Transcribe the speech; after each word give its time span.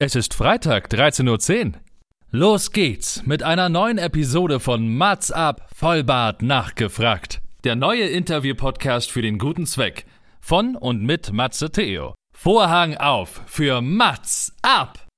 Es 0.00 0.14
ist 0.14 0.32
Freitag, 0.32 0.92
13.10 0.92 1.66
Uhr. 1.66 1.72
Los 2.30 2.70
geht's 2.70 3.26
mit 3.26 3.42
einer 3.42 3.68
neuen 3.68 3.98
Episode 3.98 4.60
von 4.60 4.96
Mats 4.96 5.32
ab, 5.32 5.68
Vollbart 5.74 6.40
nachgefragt. 6.40 7.40
Der 7.64 7.74
neue 7.74 8.04
Interview-Podcast 8.04 9.10
für 9.10 9.22
den 9.22 9.38
guten 9.38 9.66
Zweck. 9.66 10.06
Von 10.40 10.76
und 10.76 11.02
mit 11.02 11.32
Matze 11.32 11.72
Theo. 11.72 12.14
Vorhang 12.32 12.96
auf 12.96 13.42
für 13.46 13.80
Mats 13.80 14.54
ab! 14.62 15.08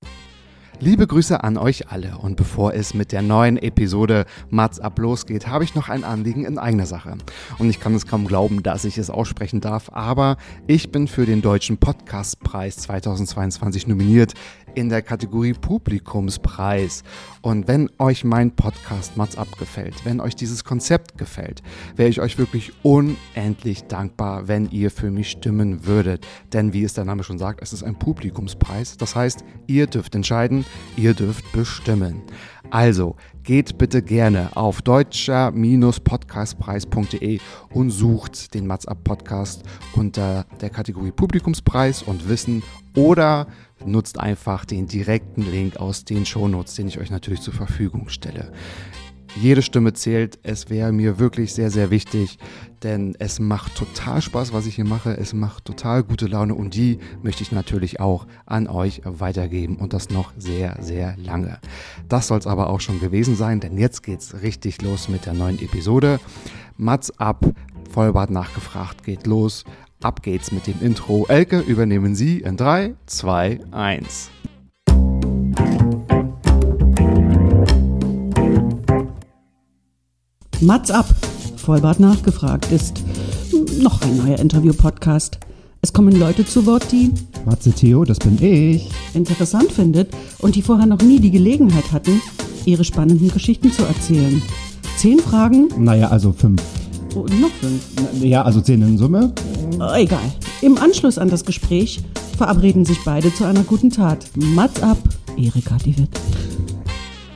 Liebe 0.82 1.06
Grüße 1.06 1.44
an 1.44 1.58
euch 1.58 1.90
alle 1.90 2.16
und 2.16 2.36
bevor 2.36 2.72
es 2.72 2.94
mit 2.94 3.12
der 3.12 3.20
neuen 3.20 3.58
Episode 3.58 4.24
Mats 4.48 4.80
ab 4.80 4.98
losgeht, 4.98 5.46
habe 5.46 5.62
ich 5.62 5.74
noch 5.74 5.90
ein 5.90 6.04
Anliegen 6.04 6.46
in 6.46 6.56
eigener 6.56 6.86
Sache. 6.86 7.18
Und 7.58 7.68
ich 7.68 7.80
kann 7.80 7.94
es 7.94 8.06
kaum 8.06 8.26
glauben, 8.26 8.62
dass 8.62 8.86
ich 8.86 8.96
es 8.96 9.10
aussprechen 9.10 9.60
darf, 9.60 9.90
aber 9.92 10.38
ich 10.66 10.90
bin 10.90 11.06
für 11.06 11.26
den 11.26 11.42
Deutschen 11.42 11.76
Podcastpreis 11.76 12.78
2022 12.78 13.88
nominiert 13.88 14.32
in 14.74 14.88
der 14.88 15.02
Kategorie 15.02 15.52
Publikumspreis. 15.52 17.02
Und 17.42 17.68
wenn 17.68 17.90
euch 17.98 18.24
mein 18.24 18.54
Podcast 18.54 19.16
Mats 19.16 19.36
abgefällt, 19.36 20.04
wenn 20.04 20.20
euch 20.20 20.36
dieses 20.36 20.64
Konzept 20.64 21.18
gefällt, 21.18 21.62
wäre 21.96 22.08
ich 22.08 22.20
euch 22.20 22.38
wirklich 22.38 22.72
unendlich 22.82 23.84
dankbar, 23.84 24.48
wenn 24.48 24.70
ihr 24.70 24.90
für 24.90 25.10
mich 25.10 25.30
stimmen 25.30 25.86
würdet. 25.86 26.26
Denn 26.52 26.72
wie 26.72 26.84
es 26.84 26.94
der 26.94 27.04
Name 27.04 27.22
schon 27.22 27.38
sagt, 27.38 27.62
es 27.62 27.72
ist 27.72 27.82
ein 27.82 27.98
Publikumspreis. 27.98 28.96
Das 28.96 29.16
heißt, 29.16 29.44
ihr 29.66 29.86
dürft 29.86 30.14
entscheiden, 30.14 30.64
ihr 30.96 31.14
dürft 31.14 31.50
bestimmen. 31.52 32.22
Also 32.70 33.16
geht 33.42 33.78
bitte 33.78 34.02
gerne 34.02 34.54
auf 34.56 34.82
deutscher-podcastpreis.de 34.82 37.40
und 37.72 37.90
sucht 37.90 38.52
den 38.54 38.66
Mats 38.66 38.86
Up 38.86 39.02
Podcast 39.02 39.62
unter 39.94 40.44
der 40.60 40.68
Kategorie 40.70 41.10
Publikumspreis 41.10 42.02
und 42.02 42.28
Wissen 42.28 42.62
oder 42.94 43.48
nutzt 43.84 44.18
einfach 44.18 44.64
den 44.64 44.86
direkten 44.86 45.42
Link 45.42 45.76
aus 45.76 46.04
den 46.04 46.26
Shownotes, 46.26 46.74
den 46.74 46.88
ich 46.88 46.98
euch 46.98 47.10
natürlich 47.10 47.40
zur 47.40 47.54
Verfügung 47.54 48.08
stelle. 48.08 48.52
Jede 49.36 49.62
Stimme 49.62 49.92
zählt. 49.92 50.38
Es 50.42 50.70
wäre 50.70 50.92
mir 50.92 51.18
wirklich 51.18 51.54
sehr, 51.54 51.70
sehr 51.70 51.90
wichtig, 51.90 52.38
denn 52.82 53.14
es 53.18 53.38
macht 53.38 53.76
total 53.76 54.20
Spaß, 54.20 54.52
was 54.52 54.66
ich 54.66 54.74
hier 54.74 54.84
mache. 54.84 55.16
Es 55.16 55.32
macht 55.32 55.64
total 55.64 56.02
gute 56.02 56.26
Laune 56.26 56.54
und 56.54 56.74
die 56.74 56.98
möchte 57.22 57.42
ich 57.42 57.52
natürlich 57.52 58.00
auch 58.00 58.26
an 58.44 58.66
euch 58.66 59.02
weitergeben 59.04 59.76
und 59.76 59.92
das 59.92 60.10
noch 60.10 60.32
sehr, 60.36 60.76
sehr 60.80 61.16
lange. 61.16 61.58
Das 62.08 62.26
soll 62.26 62.38
es 62.38 62.46
aber 62.46 62.70
auch 62.70 62.80
schon 62.80 62.98
gewesen 62.98 63.36
sein, 63.36 63.60
denn 63.60 63.78
jetzt 63.78 64.02
geht's 64.02 64.42
richtig 64.42 64.82
los 64.82 65.08
mit 65.08 65.26
der 65.26 65.34
neuen 65.34 65.60
Episode. 65.60 66.18
Mats 66.76 67.16
ab, 67.18 67.46
Vollbart 67.90 68.30
nachgefragt, 68.30 69.04
geht 69.04 69.26
los. 69.26 69.64
Ab 70.02 70.22
geht's 70.22 70.50
mit 70.50 70.66
dem 70.66 70.80
Intro. 70.80 71.26
Elke, 71.28 71.58
übernehmen 71.58 72.14
Sie 72.14 72.38
in 72.38 72.56
3, 72.56 72.94
2, 73.04 73.60
1. 73.70 74.30
Mats 80.62 80.90
ab, 80.90 81.06
Vollbart 81.56 82.00
nachgefragt 82.00 82.72
ist 82.72 83.02
noch 83.82 84.00
ein 84.00 84.16
neuer 84.16 84.38
Interview-Podcast. 84.38 85.38
Es 85.82 85.92
kommen 85.92 86.18
Leute 86.18 86.46
zu 86.46 86.64
Wort, 86.64 86.90
die 86.92 87.12
Matze 87.44 87.72
Theo, 87.72 88.04
das 88.06 88.18
bin 88.18 88.42
ich. 88.42 88.90
interessant 89.12 89.70
findet 89.70 90.14
und 90.38 90.54
die 90.54 90.62
vorher 90.62 90.86
noch 90.86 91.02
nie 91.02 91.20
die 91.20 91.30
Gelegenheit 91.30 91.92
hatten, 91.92 92.22
ihre 92.64 92.84
spannenden 92.84 93.30
Geschichten 93.30 93.70
zu 93.70 93.84
erzählen. 93.84 94.40
Zehn 94.96 95.18
Fragen 95.18 95.68
Naja, 95.76 96.08
also 96.08 96.32
fünf. 96.32 96.62
Und 97.14 97.40
noch 97.40 97.50
fünf. 97.60 97.82
Ja, 98.22 98.42
also 98.42 98.60
zehn 98.60 98.82
in 98.82 98.98
Summe. 98.98 99.32
Oh, 99.78 99.94
egal. 99.94 100.20
Im 100.62 100.78
Anschluss 100.78 101.18
an 101.18 101.28
das 101.28 101.44
Gespräch 101.44 102.00
verabreden 102.36 102.84
sich 102.84 102.98
beide 103.04 103.32
zu 103.34 103.44
einer 103.44 103.62
guten 103.62 103.90
Tat. 103.90 104.26
Mats 104.34 104.82
ab, 104.82 104.98
Erika 105.36 105.76
die 105.84 105.98
Witt. 105.98 106.10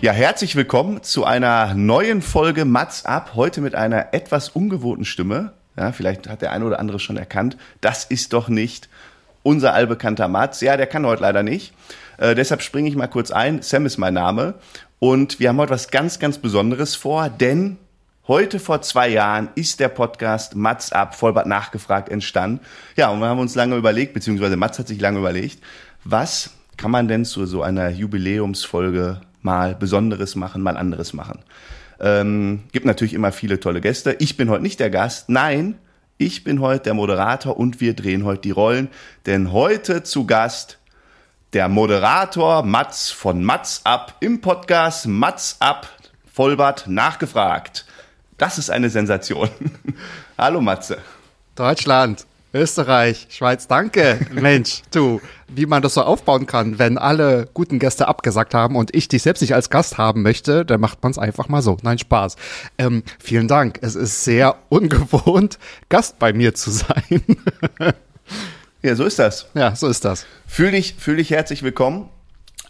Ja, 0.00 0.12
herzlich 0.12 0.54
willkommen 0.56 1.02
zu 1.02 1.24
einer 1.24 1.74
neuen 1.74 2.20
Folge 2.20 2.64
Mats 2.64 3.06
ab. 3.06 3.32
Heute 3.34 3.60
mit 3.60 3.74
einer 3.74 4.12
etwas 4.12 4.50
ungewohnten 4.50 5.04
Stimme. 5.04 5.52
Ja, 5.76 5.92
vielleicht 5.92 6.28
hat 6.28 6.42
der 6.42 6.52
eine 6.52 6.64
oder 6.64 6.78
andere 6.78 6.98
schon 6.98 7.16
erkannt. 7.16 7.56
Das 7.80 8.04
ist 8.04 8.32
doch 8.32 8.48
nicht 8.48 8.88
unser 9.42 9.74
allbekannter 9.74 10.28
Mats. 10.28 10.60
Ja, 10.60 10.76
der 10.76 10.86
kann 10.86 11.06
heute 11.06 11.22
leider 11.22 11.42
nicht. 11.42 11.72
Äh, 12.18 12.34
deshalb 12.34 12.62
springe 12.62 12.88
ich 12.88 12.96
mal 12.96 13.08
kurz 13.08 13.30
ein. 13.30 13.62
Sam 13.62 13.86
ist 13.86 13.98
mein 13.98 14.14
Name. 14.14 14.54
Und 14.98 15.40
wir 15.40 15.48
haben 15.48 15.58
heute 15.58 15.72
was 15.72 15.90
ganz, 15.90 16.18
ganz 16.18 16.38
Besonderes 16.38 16.94
vor, 16.94 17.28
denn 17.28 17.76
heute 18.26 18.58
vor 18.58 18.82
zwei 18.82 19.08
Jahren 19.08 19.48
ist 19.54 19.80
der 19.80 19.88
Podcast 19.88 20.56
Mats 20.56 20.92
ab, 20.92 21.14
Vollbart 21.14 21.46
nachgefragt, 21.46 22.08
entstanden. 22.08 22.60
Ja, 22.96 23.10
und 23.10 23.20
wir 23.20 23.26
haben 23.26 23.40
uns 23.40 23.54
lange 23.54 23.76
überlegt, 23.76 24.14
beziehungsweise 24.14 24.56
Mats 24.56 24.78
hat 24.78 24.88
sich 24.88 25.00
lange 25.00 25.18
überlegt, 25.18 25.62
was 26.04 26.50
kann 26.76 26.90
man 26.90 27.08
denn 27.08 27.24
zu 27.24 27.46
so 27.46 27.62
einer 27.62 27.88
Jubiläumsfolge 27.90 29.20
mal 29.42 29.74
Besonderes 29.74 30.36
machen, 30.36 30.62
mal 30.62 30.76
anderes 30.76 31.12
machen. 31.12 31.40
Ähm, 32.00 32.64
gibt 32.72 32.86
natürlich 32.86 33.14
immer 33.14 33.30
viele 33.30 33.60
tolle 33.60 33.80
Gäste. 33.80 34.16
Ich 34.18 34.36
bin 34.36 34.50
heute 34.50 34.62
nicht 34.62 34.80
der 34.80 34.90
Gast. 34.90 35.28
Nein, 35.28 35.78
ich 36.18 36.44
bin 36.44 36.60
heute 36.60 36.84
der 36.84 36.94
Moderator 36.94 37.56
und 37.56 37.80
wir 37.80 37.94
drehen 37.94 38.24
heute 38.24 38.42
die 38.42 38.50
Rollen. 38.50 38.88
Denn 39.26 39.52
heute 39.52 40.02
zu 40.02 40.26
Gast 40.26 40.78
der 41.52 41.68
Moderator 41.68 42.64
Mats 42.64 43.10
von 43.10 43.44
Mats 43.44 43.82
ab 43.84 44.16
im 44.20 44.40
Podcast 44.40 45.06
Mats 45.06 45.56
ab 45.60 45.88
Vollbart 46.32 46.88
nachgefragt. 46.88 47.83
Das 48.38 48.58
ist 48.58 48.70
eine 48.70 48.90
Sensation. 48.90 49.48
Hallo 50.38 50.60
Matze. 50.60 50.98
Deutschland, 51.54 52.26
Österreich, 52.52 53.28
Schweiz, 53.30 53.68
danke. 53.68 54.18
Mensch, 54.32 54.82
du, 54.92 55.20
wie 55.48 55.66
man 55.66 55.82
das 55.82 55.94
so 55.94 56.02
aufbauen 56.02 56.46
kann, 56.46 56.78
wenn 56.80 56.98
alle 56.98 57.48
guten 57.54 57.78
Gäste 57.78 58.08
abgesagt 58.08 58.54
haben 58.54 58.74
und 58.74 58.94
ich 58.94 59.06
dich 59.08 59.22
selbst 59.22 59.40
nicht 59.40 59.54
als 59.54 59.70
Gast 59.70 59.98
haben 59.98 60.22
möchte, 60.22 60.64
dann 60.64 60.80
macht 60.80 61.02
man 61.02 61.12
es 61.12 61.18
einfach 61.18 61.48
mal 61.48 61.62
so. 61.62 61.76
Nein, 61.82 61.98
Spaß. 61.98 62.34
Ähm, 62.78 63.04
vielen 63.20 63.46
Dank. 63.46 63.78
Es 63.82 63.94
ist 63.94 64.24
sehr 64.24 64.56
ungewohnt, 64.68 65.58
Gast 65.88 66.18
bei 66.18 66.32
mir 66.32 66.54
zu 66.54 66.70
sein. 66.72 67.22
Ja, 68.82 68.96
so 68.96 69.04
ist 69.04 69.18
das. 69.18 69.46
ja, 69.54 69.74
so 69.76 69.86
ist 69.88 70.04
das. 70.04 70.26
Fühl 70.46 70.72
dich, 70.72 70.94
fühl 70.98 71.16
dich 71.16 71.30
herzlich 71.30 71.62
willkommen. 71.62 72.08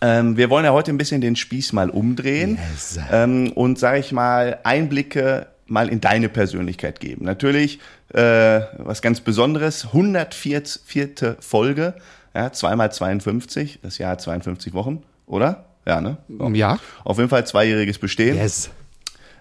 Ähm, 0.02 0.36
wir 0.36 0.50
wollen 0.50 0.64
ja 0.66 0.72
heute 0.72 0.90
ein 0.92 0.98
bisschen 0.98 1.22
den 1.22 1.36
Spieß 1.36 1.72
mal 1.72 1.88
umdrehen 1.88 2.58
Yes. 2.72 2.98
ähm, 3.10 3.50
und, 3.52 3.78
sage 3.78 3.98
ich 4.00 4.12
mal, 4.12 4.58
Einblicke 4.64 5.46
mal 5.66 5.88
in 5.88 6.00
deine 6.00 6.28
Persönlichkeit 6.28 7.00
geben. 7.00 7.24
Natürlich 7.24 7.78
äh, 8.12 8.60
was 8.78 9.02
ganz 9.02 9.20
Besonderes, 9.20 9.86
104. 9.86 11.36
Folge, 11.40 11.94
ja, 12.34 12.52
zweimal 12.52 12.92
52, 12.92 13.80
das 13.82 13.98
Jahr 13.98 14.12
hat 14.12 14.20
52 14.20 14.74
Wochen, 14.74 15.02
oder? 15.26 15.64
Ja, 15.86 16.00
ne? 16.00 16.16
Ja. 16.54 16.78
Auf 17.04 17.18
jeden 17.18 17.28
Fall 17.28 17.46
zweijähriges 17.46 17.98
Bestehen. 17.98 18.36
Yes. 18.36 18.70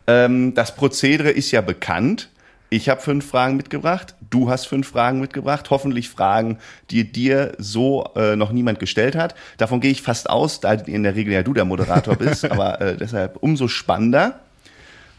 Ähm, 0.08 0.54
das 0.54 0.76
Prozedere 0.76 1.30
ist 1.30 1.52
ja 1.52 1.62
bekannt. 1.62 2.30
Ich 2.70 2.90
habe 2.90 3.02
fünf 3.02 3.28
Fragen 3.30 3.56
mitgebracht, 3.56 4.16
du 4.32 4.50
hast 4.50 4.66
fünf 4.66 4.90
Fragen 4.90 5.20
mitgebracht, 5.20 5.70
hoffentlich 5.70 6.10
Fragen, 6.10 6.58
die 6.90 7.12
dir 7.12 7.54
so 7.60 8.10
äh, 8.16 8.36
noch 8.36 8.52
niemand 8.52 8.80
gestellt 8.80 9.16
hat. 9.16 9.36
Davon 9.58 9.80
gehe 9.80 9.92
ich 9.92 10.02
fast 10.02 10.28
aus, 10.28 10.60
da 10.60 10.74
in 10.74 11.04
der 11.04 11.16
Regel 11.16 11.34
ja 11.34 11.44
du 11.44 11.54
der 11.54 11.66
Moderator 11.66 12.16
bist, 12.16 12.46
aber 12.52 12.82
äh, 12.82 12.98
deshalb 12.98 13.38
umso 13.42 13.68
spannender. 13.68 14.40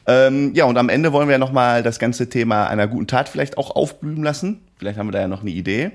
Ähm, 0.07 0.53
ja, 0.55 0.65
und 0.65 0.77
am 0.77 0.89
Ende 0.89 1.13
wollen 1.13 1.29
wir 1.29 1.39
nochmal 1.39 1.83
das 1.83 1.99
ganze 1.99 2.29
Thema 2.29 2.67
einer 2.67 2.87
guten 2.87 3.07
Tat 3.07 3.29
vielleicht 3.29 3.57
auch 3.59 3.75
aufblühen 3.75 4.23
lassen. 4.23 4.61
Vielleicht 4.77 4.99
haben 4.99 5.09
wir 5.09 5.13
da 5.13 5.21
ja 5.21 5.29
noch 5.29 5.41
eine 5.41 5.51
Idee. 5.51 5.93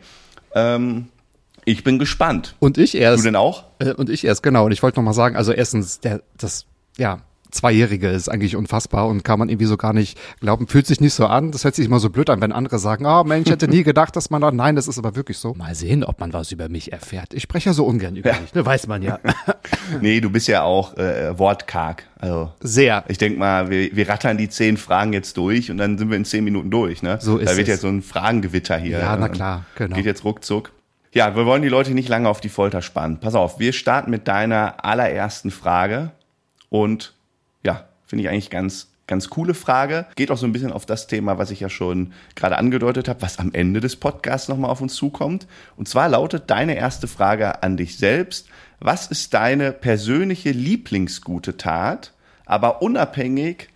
Ähm, 0.55 1.07
ich 1.65 1.83
bin 1.83 1.99
gespannt. 1.99 2.55
Und 2.59 2.77
ich 2.77 2.95
erst. 2.95 3.19
Du 3.19 3.23
denn 3.23 3.35
auch? 3.35 3.65
Äh, 3.79 3.93
Und 3.93 4.09
ich 4.09 4.25
erst, 4.25 4.41
genau. 4.41 4.65
Und 4.65 4.71
ich 4.71 4.81
wollte 4.81 4.99
noch 4.99 5.05
mal 5.05 5.13
sagen, 5.13 5.35
also 5.35 5.51
erstens, 5.51 5.99
der, 5.99 6.21
das, 6.37 6.65
ja, 6.97 7.19
Zweijährige 7.51 8.09
ist 8.09 8.29
eigentlich 8.29 8.55
unfassbar 8.55 9.07
und 9.07 9.23
kann 9.23 9.39
man 9.39 9.49
irgendwie 9.49 9.65
so 9.65 9.75
gar 9.75 9.93
nicht 9.93 10.19
glauben. 10.39 10.67
Fühlt 10.67 10.85
sich 10.85 11.01
nicht 11.01 11.15
so 11.15 11.25
an. 11.25 11.51
Das 11.51 11.63
hört 11.63 11.73
sich 11.73 11.85
immer 11.85 11.99
so 11.99 12.11
blöd 12.11 12.29
an, 12.29 12.41
wenn 12.41 12.51
andere 12.51 12.77
sagen, 12.77 13.07
ah 13.07 13.23
Mensch, 13.23 13.47
ich 13.47 13.51
hätte 13.51 13.67
nie 13.67 13.83
gedacht, 13.83 14.15
dass 14.15 14.29
man 14.29 14.41
da, 14.41 14.51
nein, 14.51 14.75
das 14.75 14.87
ist 14.87 14.99
aber 14.99 15.15
wirklich 15.15 15.39
so. 15.39 15.55
Mal 15.55 15.73
sehen, 15.73 16.03
ob 16.03 16.19
man 16.19 16.31
was 16.31 16.51
über 16.51 16.69
mich 16.69 16.91
erfährt. 16.91 17.33
Ich 17.33 17.43
spreche 17.43 17.69
ja 17.69 17.73
so 17.73 17.85
ungern 17.85 18.15
über 18.15 18.33
mich, 18.39 18.53
ne? 18.53 18.65
weiß 18.65 18.85
man 18.85 19.01
ja. 19.01 19.19
Nee, 20.01 20.21
du 20.21 20.29
bist 20.29 20.47
ja 20.47 20.63
auch 20.63 20.97
äh, 20.97 21.37
wortkarg. 21.37 22.05
Also 22.19 22.51
Sehr. 22.59 23.03
Ich 23.07 23.17
denk 23.17 23.37
mal, 23.37 23.69
wir, 23.69 23.95
wir 23.95 24.09
rattern 24.09 24.37
die 24.37 24.49
zehn 24.49 24.77
Fragen 24.77 25.13
jetzt 25.13 25.37
durch 25.37 25.71
und 25.71 25.77
dann 25.77 25.97
sind 25.97 26.09
wir 26.09 26.17
in 26.17 26.25
zehn 26.25 26.43
Minuten 26.43 26.69
durch. 26.69 27.01
Ne? 27.03 27.17
So 27.21 27.37
ist 27.37 27.49
da 27.49 27.57
wird 27.57 27.67
es. 27.67 27.75
jetzt 27.75 27.81
so 27.81 27.87
ein 27.87 28.01
Fragengewitter 28.01 28.77
hier. 28.77 28.99
Ja, 28.99 29.15
na 29.15 29.25
Und 29.25 29.31
klar, 29.33 29.65
genau. 29.75 29.95
Geht 29.95 30.05
jetzt 30.05 30.23
ruckzuck. 30.23 30.71
Ja, 31.11 31.35
wir 31.35 31.45
wollen 31.45 31.61
die 31.61 31.69
Leute 31.69 31.91
nicht 31.91 32.09
lange 32.09 32.29
auf 32.29 32.39
die 32.39 32.49
Folter 32.49 32.81
spannen. 32.81 33.19
Pass 33.19 33.35
auf, 33.35 33.59
wir 33.59 33.73
starten 33.73 34.11
mit 34.11 34.27
deiner 34.27 34.85
allerersten 34.85 35.49
Frage 35.49 36.11
und 36.69 37.13
ja, 37.63 37.85
finde 38.05 38.23
ich 38.23 38.29
eigentlich 38.29 38.49
ganz 38.49 38.89
ganz 39.09 39.29
coole 39.29 39.53
Frage. 39.53 40.05
Geht 40.15 40.31
auch 40.31 40.37
so 40.37 40.45
ein 40.45 40.53
bisschen 40.53 40.71
auf 40.71 40.85
das 40.85 41.07
Thema, 41.07 41.37
was 41.37 41.51
ich 41.51 41.59
ja 41.59 41.69
schon 41.69 42.13
gerade 42.35 42.57
angedeutet 42.57 43.09
habe, 43.09 43.21
was 43.21 43.39
am 43.39 43.51
Ende 43.53 43.81
des 43.81 43.97
Podcasts 43.97 44.47
nochmal 44.47 44.69
auf 44.69 44.79
uns 44.79 44.93
zukommt. 44.93 45.47
Und 45.75 45.89
zwar 45.89 46.07
lautet 46.07 46.49
deine 46.49 46.75
erste 46.77 47.07
Frage 47.07 47.61
an 47.63 47.75
dich 47.75 47.97
selbst. 47.97 48.47
Was 48.81 49.07
ist 49.07 49.33
deine 49.33 49.73
persönliche 49.73 50.51
Lieblingsgute 50.51 51.57
Tat, 51.57 52.13
aber 52.45 52.81
unabhängig 52.81 53.67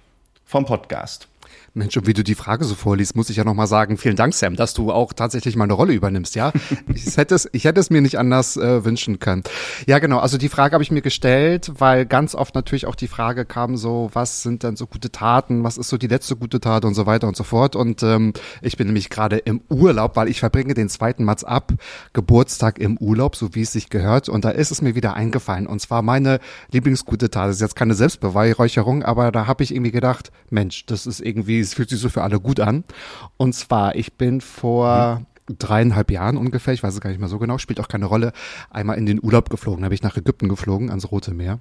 vom 0.46 0.66
Podcast? 0.66 1.28
Mensch, 1.76 1.98
und 1.98 2.06
wie 2.06 2.14
du 2.14 2.24
die 2.24 2.36
Frage 2.36 2.66
so 2.66 2.76
vorliest, 2.76 3.16
muss 3.16 3.32
ich 3.32 3.38
ja 3.38 3.44
nochmal 3.44 3.66
sagen, 3.66 3.98
vielen 3.98 4.16
Dank, 4.16 4.36
Sam, 4.36 4.56
dass 4.56 4.76
du 4.76 4.92
auch 4.92 5.12
tatsächlich 5.12 5.56
meine 5.56 5.74
Rolle 5.74 5.94
übernimmst, 5.94 6.36
ja? 6.36 6.52
ich, 6.94 7.18
hätte 7.18 7.34
es, 7.34 7.50
ich 7.52 7.66
hätte 7.66 7.80
es 7.80 7.90
mir 7.90 8.00
nicht 8.00 8.20
anders 8.20 8.58
äh, 8.58 8.86
wünschen 8.86 9.18
können. 9.18 9.42
Ja, 9.88 9.98
genau, 9.98 10.20
also 10.20 10.38
die 10.38 10.50
Frage 10.50 10.74
habe 10.74 10.84
ich 10.84 10.92
mir 10.92 11.02
gestellt, 11.02 11.72
weil 11.80 12.06
ganz 12.06 12.36
oft 12.36 12.54
natürlich 12.54 12.86
auch 12.86 12.94
die 12.94 13.08
Frage 13.08 13.46
kam 13.46 13.76
so, 13.76 14.12
was 14.14 14.44
sind 14.44 14.62
denn 14.62 14.76
so 14.76 14.86
gute 14.86 15.12
Taten, 15.12 15.64
was 15.64 15.78
ist 15.78 15.90
so 15.90 15.98
die 15.98 16.06
letzte 16.06 16.36
gute 16.36 16.60
Tat 16.60 16.86
und 16.86 16.94
so 16.94 17.08
weiter 17.08 17.28
und 17.28 17.36
so 17.36 17.44
fort. 17.44 17.76
Und 17.76 18.04
ähm, 18.04 18.34
ich 18.62 18.78
bin 18.78 18.86
nämlich 18.86 19.10
gerade 19.10 19.38
im 19.38 19.62
Urlaub, 19.70 20.16
weil 20.16 20.28
ich 20.28 20.42
verbringe 20.42 20.76
den 20.76 20.90
zweiten 20.90 21.24
Mats 21.24 21.44
ab 21.44 21.74
Geburtstag 22.14 22.78
im 22.78 22.98
Urlaub, 23.00 23.36
so 23.36 23.56
wie 23.56 23.62
es 23.62 23.72
sich 23.72 23.90
gehört. 23.90 24.30
Und 24.30 24.46
da 24.46 24.52
ist 24.52 24.70
es 24.70 24.84
mir 24.84 24.94
wieder 24.94 25.16
eingefallen. 25.16 25.66
Und 25.66 25.80
zwar 25.80 26.04
meine 26.04 26.40
Lieblingsgute 26.72 27.32
Tat. 27.32 27.48
Das 27.48 27.56
ist 27.56 27.62
jetzt 27.62 27.76
keine 27.76 27.96
Selbstbeweihräucherung, 27.96 29.02
aber 29.02 29.32
da 29.32 29.48
habe 29.48 29.64
ich 29.64 29.74
irgendwie 29.74 29.92
gedacht, 29.92 30.32
Mensch, 30.52 30.86
das 30.86 31.08
ist 31.08 31.20
irgendwie 31.20 31.63
es 31.64 31.74
fühlt 31.74 31.90
sich 31.90 32.00
so 32.00 32.10
für 32.10 32.22
alle 32.22 32.40
gut 32.40 32.60
an. 32.60 32.84
Und 33.38 33.54
zwar, 33.54 33.96
ich 33.96 34.14
bin 34.14 34.42
vor 34.42 35.26
hm. 35.48 35.58
dreieinhalb 35.58 36.12
Jahren 36.12 36.38
ungefähr, 36.38 36.74
ich 36.74 36.84
weiß 36.84 36.94
es 36.94 37.02
gar 37.02 37.10
nicht 37.10 37.20
mehr 37.20 37.30
so 37.30 37.40
genau, 37.40 37.58
spielt 37.58 37.80
auch 37.80 37.88
keine 37.88 38.06
Rolle, 38.06 38.34
einmal 38.70 38.98
in 38.98 39.06
den 39.06 39.24
Urlaub 39.24 39.50
geflogen. 39.50 39.82
Da 39.82 39.90
bin 39.90 39.96
ich 39.96 40.04
nach 40.04 40.18
Ägypten 40.18 40.50
geflogen, 40.50 40.90
ans 40.90 41.12
Rote 41.12 41.34
Meer. 41.34 41.60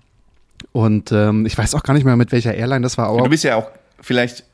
Und 0.73 1.11
ähm, 1.13 1.47
ich 1.47 1.57
weiß 1.57 1.75
auch 1.75 1.83
gar 1.83 1.95
nicht 1.95 2.05
mehr, 2.05 2.17
mit 2.17 2.33
welcher 2.33 2.55
Airline 2.55 2.83
das 2.83 2.99
war. 2.99 3.09
Aber 3.09 3.23
du 3.23 3.31
bist 3.31 3.45
ja 3.45 3.57
auch 3.57 3.69
vielleicht 4.01 4.45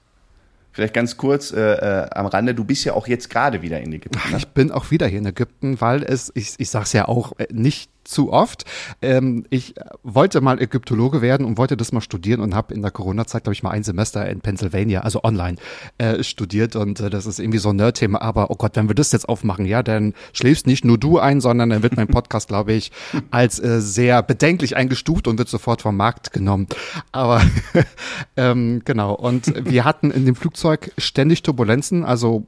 Vielleicht 0.79 0.95
ganz 0.95 1.17
kurz 1.17 1.51
äh, 1.51 1.59
äh, 1.59 2.09
am 2.11 2.27
Rande, 2.27 2.55
du 2.55 2.63
bist 2.63 2.85
ja 2.85 2.93
auch 2.93 3.09
jetzt 3.09 3.31
gerade 3.31 3.63
wieder 3.63 3.81
in 3.81 3.93
Ägypten. 3.93 4.31
Ne? 4.31 4.37
Ich 4.37 4.47
bin 4.47 4.71
auch 4.71 4.93
wieder 4.93 5.09
hier 5.09 5.19
in 5.19 5.27
Ägypten, 5.27 5.81
weil 5.81 6.05
es, 6.05 6.31
ich, 6.37 6.55
ich 6.59 6.71
sage 6.71 6.85
es 6.85 6.93
ja 6.93 7.09
auch 7.09 7.33
äh, 7.39 7.49
nicht 7.51 7.91
zu 8.09 8.33
oft. 8.33 8.65
Ähm, 9.03 9.45
ich 9.51 9.75
wollte 10.03 10.41
mal 10.41 10.61
Ägyptologe 10.61 11.23
werden 11.23 11.47
und 11.47 11.59
wollte 11.59 11.77
das 11.77 11.93
mal 11.93 12.01
studieren 12.01 12.41
und 12.41 12.55
habe 12.55 12.75
in 12.75 12.83
der 12.83 12.91
Corona-Zeit, 12.91 13.45
glaube 13.45 13.55
ich, 13.55 13.63
mal 13.63 13.71
ein 13.71 13.85
Semester 13.85 14.29
in 14.29 14.41
Pennsylvania, 14.41 15.01
also 15.01 15.23
online, 15.23 15.59
äh, 15.99 16.23
studiert. 16.23 16.75
Und 16.75 17.01
äh, 17.01 17.11
das 17.11 17.27
ist 17.27 17.39
irgendwie 17.39 17.59
so 17.59 17.71
ein 17.71 17.77
Nerd-Thema. 17.77 18.21
Aber 18.23 18.51
oh 18.51 18.57
Gott, 18.57 18.77
wenn 18.77 18.89
wir 18.89 18.95
das 18.95 19.13
jetzt 19.13 19.29
aufmachen, 19.29 19.67
ja, 19.67 19.83
dann 19.83 20.15
schläfst 20.33 20.67
nicht 20.67 20.85
nur 20.85 20.99
du 20.99 21.19
ein, 21.19 21.41
sondern 21.41 21.71
dann 21.71 21.83
wird 21.83 21.97
mein 21.97 22.09
Podcast, 22.09 22.49
glaube 22.49 22.73
ich, 22.73 22.91
als 23.31 23.61
äh, 23.61 23.81
sehr 23.81 24.23
bedenklich 24.23 24.77
eingestuft 24.77 25.29
und 25.29 25.39
wird 25.39 25.49
sofort 25.49 25.83
vom 25.83 25.97
Markt 25.97 26.33
genommen. 26.33 26.67
Aber 27.13 27.43
ähm, 28.37 28.83
genau. 28.85 29.15
Und 29.15 29.53
wir 29.71 29.85
hatten 29.85 30.11
in 30.11 30.25
dem 30.25 30.35
Flugzeug 30.35 30.93
ständig 30.97 31.43
Turbulenzen, 31.43 32.05
also 32.05 32.47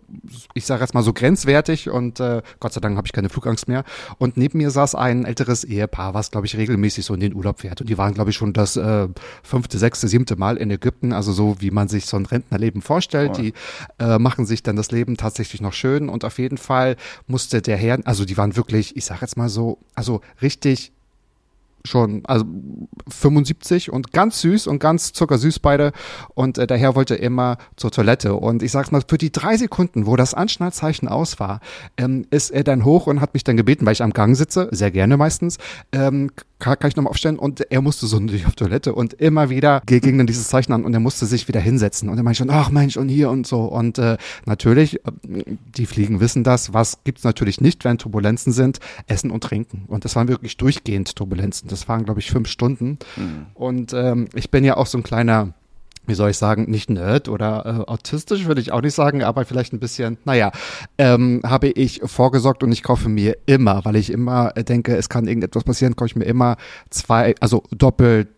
ich 0.55 0.65
sage 0.65 0.83
jetzt 0.83 0.95
mal 0.95 1.03
so 1.03 1.13
grenzwertig 1.13 1.91
und 1.91 2.21
äh, 2.21 2.43
Gott 2.61 2.73
sei 2.73 2.81
Dank 2.81 2.97
habe 2.97 3.07
ich 3.07 3.13
keine 3.13 3.29
Flugangst 3.29 3.69
mehr. 3.69 3.85
Und 4.19 4.37
neben 4.37 4.59
mir 4.59 4.71
saß 4.71 4.95
ein 4.95 5.25
älteres 5.25 5.50
älteres 5.51 5.65
Ehepaar, 5.65 6.15
was, 6.15 6.31
glaube 6.31 6.47
ich, 6.47 6.57
regelmäßig 6.57 7.05
so 7.05 7.15
in 7.15 7.21
den 7.21 7.35
Urlaub 7.35 7.61
fährt. 7.61 7.81
Und 7.81 7.91
die 7.91 7.99
waren, 7.99 8.15
glaube 8.15 8.31
ich, 8.31 8.37
schon 8.37 8.53
das 8.53 8.77
äh, 8.77 9.09
fünfte, 9.43 9.79
sechste, 9.79 10.09
siebte 10.09 10.37
Mal 10.37 10.57
in 10.57 10.71
Ägypten. 10.71 11.13
Also 11.13 11.33
so, 11.33 11.57
wie 11.61 11.71
man 11.71 11.89
sich 11.89 12.07
so 12.07 12.17
ein 12.17 12.27
Rentnerleben 12.27 12.83
vorstellt. 12.83 13.33
Oh. 13.35 13.41
Die 13.41 13.53
äh, 13.99 14.19
machen 14.19 14.47
sich 14.47 14.63
dann 14.63 14.77
das 14.77 14.91
Leben 14.91 15.17
tatsächlich 15.17 15.61
noch 15.61 15.73
schön. 15.73 16.09
Und 16.09 16.25
auf 16.25 16.39
jeden 16.39 16.59
Fall 16.59 16.97
musste 17.27 17.63
der 17.63 17.77
Herr, 17.77 17.99
also 18.05 18.25
die 18.25 18.37
waren 18.37 18.57
wirklich, 18.57 18.97
ich 18.97 19.05
sage 19.05 19.21
jetzt 19.23 19.37
mal 19.37 19.49
so, 19.49 19.79
also 19.95 20.21
richtig 20.41 20.93
schon, 21.85 22.23
also 22.25 22.45
75 23.09 23.93
und 23.93 24.13
ganz 24.13 24.41
süß 24.41 24.67
und 24.67 24.79
ganz 24.79 25.13
zuckersüß 25.13 25.59
beide. 25.61 25.93
Und 26.35 26.59
äh, 26.59 26.67
der 26.67 26.77
Herr 26.77 26.95
wollte 26.95 27.15
immer 27.15 27.59
zur 27.77 27.91
Toilette. 27.91 28.35
Und 28.35 28.63
ich 28.63 28.73
sag's 28.73 28.91
mal, 28.91 29.03
für 29.07 29.19
die 29.19 29.33
drei 29.33 29.57
Sekunden, 29.57 30.07
wo 30.07 30.17
das 30.17 30.35
Anschnallzeichen 30.35 31.09
aus 31.09 31.41
war, 31.41 31.61
ähm, 31.97 32.27
ist 32.31 32.51
er 32.51 32.65
dann 32.65 32.85
hoch 32.85 33.07
und 33.07 33.21
hat 33.21 33.35
mich 33.35 33.45
dann 33.45 33.57
gebeten, 33.57 33.87
weil 33.87 33.93
ich 33.93 34.03
am 34.03 34.13
Gang 34.13 34.37
sitze, 34.37 34.69
sehr 34.71 34.91
gerne 34.91 35.17
meistens, 35.17 35.59
ähm, 35.93 36.31
kann, 36.61 36.79
kann 36.79 36.89
ich 36.89 36.97
nochmal 36.97 37.11
aufstellen? 37.11 37.39
Und 37.39 37.61
er 37.71 37.81
musste 37.81 38.07
so 38.07 38.21
natürlich 38.21 38.47
auf 38.47 38.55
Toilette 38.55 38.95
und 38.95 39.15
immer 39.15 39.51
wieder 39.51 39.83
ging 39.85 40.19
dann 40.19 40.27
dieses 40.27 40.49
Zeichen 40.49 40.73
an 40.73 40.85
und 40.85 40.95
er 40.95 41.01
musste 41.01 41.27
sich 41.27 41.49
wieder 41.49 41.61
hinsetzen. 41.61 42.09
Und 42.09 42.17
er 42.17 42.23
meinte 42.23 42.39
schon, 42.39 42.51
ach 42.51 42.71
Mensch, 42.71 42.97
und 42.97 43.09
hier 43.09 43.31
und 43.31 43.47
so. 43.47 43.63
Und 43.63 43.99
äh, 43.99 44.17
natürlich, 44.47 45.05
äh, 45.05 45.11
die 45.77 45.87
Fliegen 45.87 46.21
wissen 46.21 46.45
das, 46.45 46.73
was 46.73 47.03
gibt's 47.05 47.25
natürlich 47.25 47.61
nicht, 47.61 47.85
wenn 47.85 47.99
Turbulenzen 47.99 48.53
sind, 48.53 48.79
Essen 49.07 49.31
und 49.31 49.43
Trinken. 49.43 49.85
Und 49.89 50.05
das 50.05 50.15
waren 50.15 50.29
wirklich 50.29 50.57
durchgehend 50.57 51.17
Turbulenzen. 51.17 51.69
Das 51.69 51.89
waren, 51.89 52.05
glaube 52.05 52.21
ich, 52.21 52.31
fünf 52.31 52.49
Stunden. 52.49 52.99
Mhm. 53.17 53.47
Und 53.55 53.93
ähm, 53.93 54.29
ich 54.35 54.51
bin 54.51 54.65
ja 54.65 54.77
auch 54.77 54.87
so 54.87 54.99
ein 54.99 55.03
kleiner 55.03 55.55
wie 56.11 56.15
soll 56.15 56.31
ich 56.31 56.37
sagen, 56.37 56.71
nicht 56.71 56.91
nerd 56.91 57.29
oder 57.29 57.65
äh, 57.87 57.91
autistisch, 57.91 58.47
würde 58.47 58.61
ich 58.61 58.73
auch 58.73 58.83
nicht 58.83 58.95
sagen, 58.95 59.23
aber 59.23 59.45
vielleicht 59.47 59.73
ein 59.73 59.81
bisschen, 59.81 60.19
naja, 60.25 60.51
ähm, 60.99 61.41
habe 61.45 61.69
ich 61.69 62.03
vorgesorgt 62.05 62.63
und 62.63 62.73
ich 62.73 62.83
kaufe 62.83 63.09
mir 63.09 63.37
immer, 63.47 63.85
weil 63.85 63.97
ich 63.97 64.11
immer 64.11 64.51
denke, 64.51 64.97
es 64.97 65.09
kann 65.09 65.27
irgendetwas 65.27 65.65
passieren, 65.65 65.97
kaufe 65.97 66.09
ich 66.09 66.17
mir 66.17 66.25
immer 66.25 66.57
zwei, 66.91 67.35
also 67.41 67.63
doppelt 67.71 68.29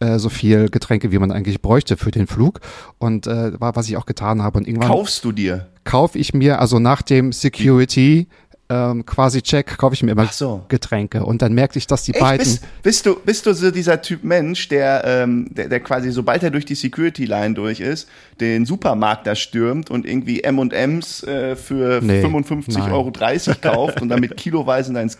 äh, 0.00 0.18
so 0.18 0.28
viel 0.28 0.68
Getränke, 0.68 1.12
wie 1.12 1.18
man 1.18 1.30
eigentlich 1.30 1.62
bräuchte 1.62 1.96
für 1.96 2.10
den 2.10 2.26
Flug. 2.26 2.60
Und 2.98 3.26
äh, 3.26 3.58
war, 3.60 3.76
was 3.76 3.88
ich 3.88 3.96
auch 3.96 4.06
getan 4.06 4.42
habe. 4.42 4.58
Und 4.58 4.66
irgendwann 4.66 4.88
kaufst 4.88 5.24
du 5.24 5.32
dir? 5.32 5.68
Kaufe 5.84 6.18
ich 6.18 6.32
mir, 6.32 6.60
also 6.60 6.78
nach 6.78 7.02
dem 7.02 7.32
Security 7.32 8.26
ähm, 8.74 9.06
quasi 9.06 9.42
Check 9.42 9.78
kaufe 9.78 9.94
ich 9.94 10.02
mir 10.02 10.12
immer 10.12 10.26
so. 10.26 10.64
Getränke 10.68 11.24
und 11.24 11.42
dann 11.42 11.52
merkte 11.52 11.78
ich, 11.78 11.86
dass 11.86 12.02
die 12.02 12.12
Echt? 12.12 12.20
beiden. 12.20 12.44
Bist, 12.44 12.64
bist, 12.82 13.06
du 13.06 13.16
bist 13.16 13.46
du 13.46 13.52
so 13.54 13.70
dieser 13.70 14.02
Typ 14.02 14.24
Mensch, 14.24 14.68
der, 14.68 15.04
ähm, 15.04 15.48
der 15.50 15.68
der 15.68 15.80
quasi 15.80 16.10
sobald 16.10 16.42
er 16.42 16.50
durch 16.50 16.64
die 16.64 16.74
Security 16.74 17.24
Line 17.24 17.54
durch 17.54 17.80
ist, 17.80 18.08
den 18.40 18.66
Supermarkt 18.66 19.26
da 19.26 19.34
stürmt 19.34 19.90
und 19.90 20.06
irgendwie 20.06 20.42
M&M's 20.42 21.22
äh, 21.24 21.56
für 21.56 22.00
nee, 22.02 22.24
55,30 22.24 22.92
Euro 22.92 23.12
kauft 23.62 24.02
und 24.02 24.08
damit 24.08 24.36
kiloweise 24.36 24.90
in 24.90 25.10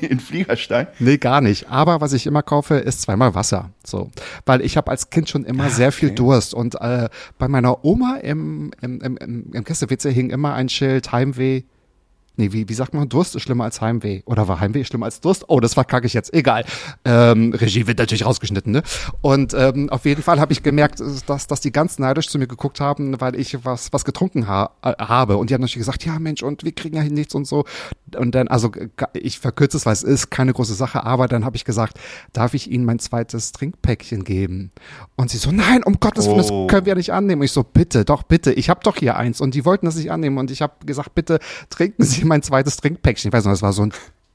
in 0.00 0.20
Flieger 0.20 0.56
steigt? 0.56 1.00
Nee, 1.00 1.18
gar 1.18 1.40
nicht. 1.40 1.68
Aber 1.68 2.00
was 2.00 2.12
ich 2.12 2.26
immer 2.26 2.42
kaufe, 2.42 2.74
ist 2.76 3.02
zweimal 3.02 3.34
Wasser. 3.34 3.70
So. 3.84 4.10
Weil 4.46 4.60
ich 4.60 4.76
habe 4.76 4.90
als 4.90 5.10
Kind 5.10 5.28
schon 5.28 5.44
immer 5.44 5.64
ah, 5.64 5.70
sehr 5.70 5.92
viel 5.92 6.10
Durst. 6.10 6.54
Und 6.54 6.80
äh, 6.80 7.08
bei 7.38 7.48
meiner 7.48 7.84
Oma 7.84 8.16
im, 8.22 8.70
im, 8.80 9.00
im, 9.00 9.16
im, 9.16 9.52
im 9.52 9.64
Gäste-WC 9.64 10.12
hing 10.12 10.30
immer 10.30 10.54
ein 10.54 10.68
Schild 10.68 11.10
Heimweh 11.12 11.62
Nee, 12.36 12.52
wie, 12.52 12.68
wie 12.68 12.74
sagt 12.74 12.94
man? 12.94 13.08
Durst 13.08 13.36
ist 13.36 13.42
schlimmer 13.42 13.64
als 13.64 13.80
Heimweh. 13.80 14.22
Oder 14.24 14.48
war 14.48 14.60
Heimweh 14.60 14.84
schlimmer 14.84 15.06
als 15.06 15.20
Durst? 15.20 15.44
Oh, 15.48 15.60
das 15.60 15.74
verkacke 15.74 16.06
ich 16.06 16.14
jetzt. 16.14 16.32
Egal. 16.32 16.64
Ähm, 17.04 17.52
Regie 17.52 17.86
wird 17.86 17.98
natürlich 17.98 18.24
rausgeschnitten, 18.24 18.72
ne? 18.72 18.82
Und 19.20 19.54
ähm, 19.54 19.90
auf 19.90 20.04
jeden 20.04 20.22
Fall 20.22 20.40
habe 20.40 20.52
ich 20.52 20.62
gemerkt, 20.62 21.02
dass, 21.26 21.46
dass 21.46 21.60
die 21.60 21.72
ganz 21.72 21.98
neidisch 21.98 22.28
zu 22.28 22.38
mir 22.38 22.46
geguckt 22.46 22.80
haben, 22.80 23.20
weil 23.20 23.36
ich 23.36 23.64
was, 23.64 23.92
was 23.92 24.04
getrunken 24.04 24.48
ha 24.48 24.70
äh, 24.82 24.92
habe. 24.98 25.36
Und 25.36 25.50
die 25.50 25.54
haben 25.54 25.60
natürlich 25.60 25.86
gesagt, 25.86 26.04
ja 26.04 26.18
Mensch, 26.18 26.42
und 26.42 26.64
wir 26.64 26.72
kriegen 26.72 26.96
ja 26.96 27.02
hier 27.02 27.12
nichts 27.12 27.34
und 27.34 27.46
so. 27.46 27.64
Und 28.16 28.34
dann, 28.34 28.48
also 28.48 28.70
ich 29.14 29.38
verkürze 29.38 29.76
es, 29.76 29.86
weil 29.86 29.92
es 29.92 30.02
ist 30.02 30.30
keine 30.30 30.52
große 30.52 30.74
Sache, 30.74 31.04
aber 31.04 31.28
dann 31.28 31.44
habe 31.44 31.56
ich 31.56 31.64
gesagt, 31.64 31.98
darf 32.32 32.54
ich 32.54 32.70
Ihnen 32.70 32.84
mein 32.84 32.98
zweites 32.98 33.52
Trinkpäckchen 33.52 34.24
geben? 34.24 34.70
Und 35.16 35.30
sie 35.30 35.38
so, 35.38 35.50
nein, 35.50 35.82
um 35.82 36.00
Gottes 36.00 36.26
Willen, 36.26 36.40
oh. 36.40 36.66
das 36.66 36.74
können 36.74 36.86
wir 36.86 36.94
nicht 36.94 37.12
annehmen. 37.12 37.40
Und 37.40 37.46
ich 37.46 37.52
so, 37.52 37.62
bitte, 37.62 38.04
doch, 38.04 38.22
bitte, 38.22 38.52
ich 38.52 38.70
habe 38.70 38.80
doch 38.82 38.96
hier 38.96 39.16
eins. 39.16 39.40
Und 39.40 39.54
die 39.54 39.64
wollten 39.64 39.86
das 39.86 39.96
nicht 39.96 40.10
annehmen. 40.10 40.38
Und 40.38 40.50
ich 40.50 40.62
habe 40.62 40.74
gesagt, 40.84 41.14
bitte 41.14 41.38
trinken 41.70 42.04
Sie 42.04 42.21
mein 42.24 42.42
zweites 42.42 42.76
Trinkpäckchen. 42.76 43.28
Ich 43.28 43.32
weiß 43.32 43.44
noch, 43.44 43.52
das 43.52 43.62
war 43.62 43.72
so 43.72 43.82
ein 43.82 43.92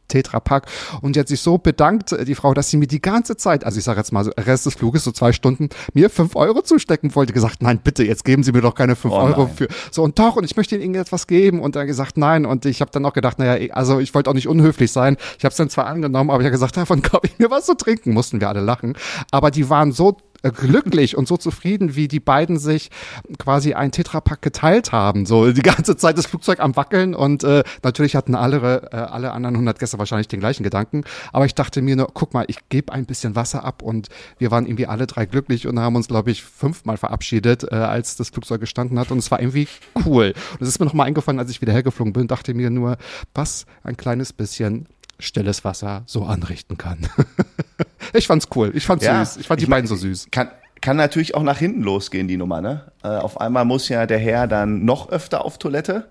Tetrapack. 0.07 0.67
Und 1.01 1.15
die 1.15 1.19
hat 1.19 1.27
sich 1.27 1.41
so 1.41 1.57
bedankt, 1.57 2.15
die 2.27 2.35
Frau, 2.35 2.53
dass 2.53 2.69
sie 2.69 2.77
mir 2.77 2.87
die 2.87 3.01
ganze 3.01 3.37
Zeit, 3.37 3.63
also 3.63 3.77
ich 3.77 3.83
sage 3.83 3.99
jetzt 3.99 4.11
mal, 4.11 4.23
so, 4.23 4.31
Rest 4.37 4.65
des 4.65 4.75
Fluges, 4.75 5.03
so 5.03 5.11
zwei 5.11 5.31
Stunden, 5.33 5.69
mir 5.93 6.09
fünf 6.09 6.35
Euro 6.35 6.61
zustecken 6.61 7.13
wollte. 7.15 7.33
Gesagt, 7.33 7.61
nein, 7.61 7.79
bitte, 7.83 8.03
jetzt 8.03 8.23
geben 8.25 8.43
Sie 8.43 8.51
mir 8.51 8.61
doch 8.61 8.75
keine 8.75 8.95
fünf 8.95 9.13
oh, 9.13 9.17
Euro 9.17 9.43
nein. 9.43 9.55
für. 9.55 9.67
So, 9.91 10.03
und 10.03 10.17
doch, 10.19 10.35
und 10.35 10.43
ich 10.43 10.55
möchte 10.55 10.75
Ihnen 10.75 10.83
irgendetwas 10.83 11.27
geben. 11.27 11.59
Und 11.59 11.75
er 11.75 11.85
gesagt, 11.85 12.17
nein. 12.17 12.45
Und 12.45 12.65
ich 12.65 12.81
habe 12.81 12.91
dann 12.91 13.05
auch 13.05 13.13
gedacht, 13.13 13.39
naja, 13.39 13.73
also 13.73 13.99
ich 13.99 14.13
wollte 14.13 14.29
auch 14.29 14.33
nicht 14.33 14.47
unhöflich 14.47 14.91
sein. 14.91 15.17
Ich 15.37 15.43
habe 15.43 15.51
es 15.51 15.57
dann 15.57 15.69
zwar 15.69 15.87
angenommen, 15.87 16.29
aber 16.29 16.41
ich 16.41 16.45
habe 16.45 16.53
gesagt, 16.53 16.77
davon 16.77 17.01
kaufe 17.01 17.27
ich 17.27 17.37
mir 17.39 17.51
was 17.51 17.65
zu 17.65 17.75
trinken. 17.75 18.13
Mussten 18.13 18.39
wir 18.39 18.49
alle 18.49 18.61
lachen. 18.61 18.97
Aber 19.31 19.51
die 19.51 19.69
waren 19.69 19.91
so 19.91 20.11
äh, 20.11 20.26
glücklich 20.43 21.17
und 21.17 21.27
so 21.27 21.37
zufrieden, 21.37 21.95
wie 21.95 22.07
die 22.07 22.19
beiden 22.19 22.57
sich 22.57 22.89
quasi 23.37 23.73
ein 23.73 23.91
Tetrapack 23.91 24.41
geteilt 24.41 24.91
haben. 24.91 25.25
So 25.25 25.51
die 25.51 25.61
ganze 25.61 25.97
Zeit 25.97 26.17
das 26.17 26.27
Flugzeug 26.27 26.59
am 26.59 26.75
Wackeln 26.75 27.15
und 27.15 27.43
äh, 27.43 27.63
natürlich 27.83 28.15
hatten 28.15 28.35
alle, 28.35 28.89
äh, 28.91 28.95
alle 28.95 29.31
anderen 29.31 29.55
100 29.55 29.79
Gäste 29.79 29.99
wahrscheinlich 29.99 30.27
den 30.27 30.39
gleichen 30.39 30.63
Gedanken. 30.63 31.03
Aber 31.33 31.45
ich 31.45 31.55
dachte 31.55 31.81
mir 31.81 31.95
nur, 31.95 32.09
guck 32.13 32.33
mal, 32.33 32.45
ich 32.47 32.69
gebe 32.69 32.93
ein 32.93 33.05
bisschen 33.05 33.35
Wasser 33.35 33.63
ab 33.63 33.81
und 33.81 34.09
wir 34.37 34.51
waren 34.51 34.65
irgendwie 34.65 34.87
alle 34.87 35.07
drei 35.07 35.25
glücklich 35.25 35.67
und 35.67 35.79
haben 35.79 35.95
uns, 35.95 36.07
glaube 36.07 36.31
ich, 36.31 36.43
fünfmal 36.43 36.97
verabschiedet, 36.97 37.63
äh, 37.71 37.75
als 37.75 38.15
das 38.15 38.29
Flugzeug 38.29 38.61
gestanden 38.61 38.99
hat 38.99 39.11
und 39.11 39.19
es 39.19 39.31
war 39.31 39.39
irgendwie 39.39 39.67
cool. 40.05 40.33
Und 40.53 40.61
es 40.61 40.69
ist 40.69 40.79
mir 40.79 40.85
nochmal 40.85 41.07
eingefallen, 41.07 41.39
als 41.39 41.51
ich 41.51 41.61
wieder 41.61 41.73
hergeflogen 41.73 42.13
bin, 42.13 42.27
dachte 42.27 42.53
mir 42.53 42.69
nur, 42.69 42.97
was 43.33 43.65
ein 43.83 43.97
kleines 43.97 44.33
bisschen 44.33 44.87
stilles 45.19 45.63
Wasser 45.63 46.03
so 46.05 46.25
anrichten 46.25 46.77
kann. 46.77 47.07
ich 48.13 48.27
fand's 48.27 48.47
cool. 48.55 48.71
Ich 48.73 48.85
fand's 48.85 49.05
ja, 49.05 49.23
süß. 49.23 49.37
Ich 49.37 49.47
fand 49.47 49.61
die 49.61 49.65
beiden 49.65 49.87
so 49.87 49.95
süß. 49.95 50.27
Kann, 50.31 50.49
kann 50.81 50.97
natürlich 50.97 51.35
auch 51.35 51.43
nach 51.43 51.57
hinten 51.57 51.81
losgehen, 51.81 52.27
die 52.27 52.37
Nummer, 52.37 52.61
ne? 52.61 52.91
Äh, 53.03 53.07
auf 53.07 53.39
einmal 53.41 53.65
muss 53.65 53.89
ja 53.89 54.05
der 54.05 54.19
Herr 54.19 54.47
dann 54.47 54.85
noch 54.85 55.09
öfter 55.09 55.43
auf 55.45 55.57
Toilette. 55.57 56.09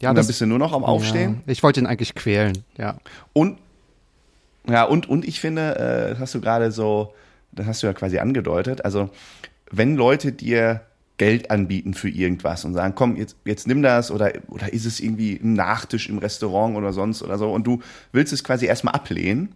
Ja, 0.00 0.10
und 0.10 0.16
dann 0.16 0.26
bist 0.26 0.40
du 0.40 0.46
nur 0.46 0.58
noch 0.58 0.72
am 0.72 0.84
Aufstehen. 0.84 1.42
Ja, 1.46 1.52
ich 1.52 1.62
wollte 1.62 1.80
ihn 1.80 1.86
eigentlich 1.86 2.14
quälen, 2.14 2.64
ja. 2.76 2.96
Und, 3.32 3.58
ja, 4.68 4.84
und, 4.84 5.08
und 5.08 5.24
ich 5.24 5.40
finde, 5.40 5.76
äh, 5.76 6.10
das 6.10 6.18
hast 6.18 6.34
du 6.34 6.40
gerade 6.40 6.72
so, 6.72 7.14
das 7.52 7.66
hast 7.66 7.82
du 7.82 7.86
ja 7.86 7.92
quasi 7.92 8.18
angedeutet. 8.18 8.84
Also, 8.84 9.10
wenn 9.70 9.94
Leute 9.96 10.32
dir 10.32 10.82
Geld 11.16 11.50
anbieten 11.50 11.94
für 11.94 12.08
irgendwas 12.08 12.64
und 12.64 12.74
sagen, 12.74 12.94
komm, 12.96 13.16
jetzt, 13.16 13.36
jetzt 13.44 13.68
nimm 13.68 13.82
das 13.82 14.10
oder, 14.10 14.32
oder 14.48 14.72
ist 14.72 14.84
es 14.84 14.98
irgendwie 14.98 15.38
ein 15.40 15.52
Nachtisch 15.52 16.08
im 16.08 16.18
Restaurant 16.18 16.76
oder 16.76 16.92
sonst 16.92 17.22
oder 17.22 17.38
so 17.38 17.52
und 17.52 17.64
du 17.66 17.80
willst 18.10 18.32
es 18.32 18.42
quasi 18.42 18.66
erstmal 18.66 18.94
ablehnen, 18.94 19.54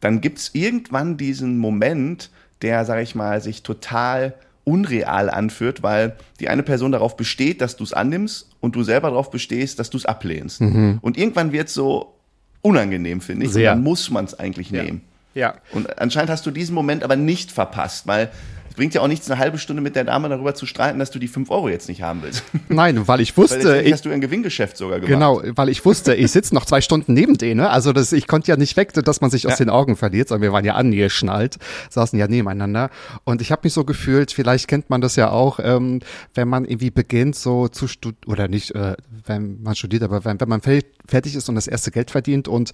dann 0.00 0.20
gibt's 0.20 0.50
irgendwann 0.52 1.16
diesen 1.16 1.58
Moment, 1.58 2.30
der, 2.62 2.84
sag 2.84 3.02
ich 3.02 3.14
mal, 3.14 3.40
sich 3.40 3.62
total 3.62 4.34
unreal 4.64 5.30
anführt, 5.30 5.82
weil 5.82 6.16
die 6.40 6.48
eine 6.48 6.62
Person 6.62 6.92
darauf 6.92 7.16
besteht, 7.16 7.60
dass 7.60 7.76
du 7.76 7.84
es 7.84 7.92
annimmst 7.92 8.50
und 8.60 8.74
du 8.74 8.82
selber 8.82 9.10
darauf 9.10 9.30
bestehst, 9.30 9.78
dass 9.78 9.90
du 9.90 9.96
es 9.96 10.06
ablehnst. 10.06 10.60
Und 10.60 11.16
irgendwann 11.16 11.52
wird 11.52 11.68
es 11.68 11.74
so 11.74 12.14
unangenehm, 12.62 13.20
finde 13.20 13.46
ich. 13.46 13.52
Sehr. 13.52 13.70
Und 13.70 13.76
dann 13.76 13.84
muss 13.84 14.10
man 14.10 14.24
es 14.24 14.34
eigentlich 14.38 14.72
nehmen. 14.72 15.02
Ja. 15.34 15.54
Und 15.72 15.98
anscheinend 16.00 16.30
hast 16.30 16.46
du 16.46 16.50
diesen 16.50 16.74
Moment 16.74 17.04
aber 17.04 17.14
nicht 17.14 17.52
verpasst, 17.52 18.08
weil 18.08 18.30
es 18.65 18.65
bringt 18.76 18.94
ja 18.94 19.00
auch 19.00 19.08
nichts, 19.08 19.30
eine 19.30 19.40
halbe 19.40 19.58
Stunde 19.58 19.82
mit 19.82 19.96
der 19.96 20.04
Dame 20.04 20.28
darüber 20.28 20.54
zu 20.54 20.66
streiten, 20.66 20.98
dass 20.98 21.10
du 21.10 21.18
die 21.18 21.28
5 21.28 21.50
Euro 21.50 21.68
jetzt 21.68 21.88
nicht 21.88 22.02
haben 22.02 22.22
willst. 22.22 22.44
Nein, 22.68 23.08
weil 23.08 23.20
ich 23.20 23.36
Weil 23.36 23.42
wusste, 23.44 23.56
letztendlich 23.56 23.86
ich, 23.86 23.92
hast 23.94 24.04
du 24.04 24.10
ein 24.10 24.20
Gewinngeschäft 24.20 24.76
sogar 24.76 25.00
gemacht. 25.00 25.10
Genau, 25.12 25.42
weil 25.56 25.68
ich 25.68 25.84
wusste, 25.84 26.14
ich 26.14 26.30
sitze 26.30 26.54
noch 26.54 26.64
zwei 26.66 26.80
Stunden 26.80 27.12
neben 27.14 27.36
denen. 27.38 27.60
ne? 27.60 27.70
Also 27.70 27.92
das, 27.92 28.12
ich 28.12 28.26
konnte 28.28 28.48
ja 28.50 28.56
nicht 28.56 28.76
weg, 28.76 28.92
dass 28.92 29.20
man 29.20 29.30
sich 29.30 29.46
aus 29.46 29.52
Ja. 29.58 29.64
den 29.64 29.70
Augen 29.70 29.96
verliert, 29.96 30.28
sondern 30.28 30.42
wir 30.42 30.52
waren 30.52 30.64
ja 30.64 30.74
angeschnallt, 30.74 31.56
saßen 31.90 32.18
ja 32.18 32.28
nebeneinander. 32.28 32.90
Und 33.24 33.40
ich 33.42 33.50
habe 33.50 33.62
mich 33.64 33.72
so 33.72 33.84
gefühlt, 33.84 34.30
vielleicht 34.32 34.68
kennt 34.68 34.90
man 34.90 35.00
das 35.00 35.16
ja 35.16 35.30
auch, 35.30 35.58
ähm, 35.62 36.00
wenn 36.34 36.48
man 36.48 36.64
irgendwie 36.64 36.90
beginnt 36.90 37.34
so 37.36 37.68
zu 37.68 37.88
studieren, 37.88 38.16
oder 38.26 38.48
nicht, 38.48 38.74
äh, 38.74 38.94
wenn 39.26 39.62
man 39.62 39.74
studiert, 39.74 40.02
aber 40.02 40.24
wenn, 40.24 40.38
wenn 40.40 40.48
man 40.48 40.60
fe- 40.60 40.82
fertig 41.06 41.34
ist 41.34 41.48
und 41.48 41.54
das 41.54 41.66
erste 41.66 41.90
Geld 41.90 42.10
verdient 42.10 42.46
und 42.48 42.72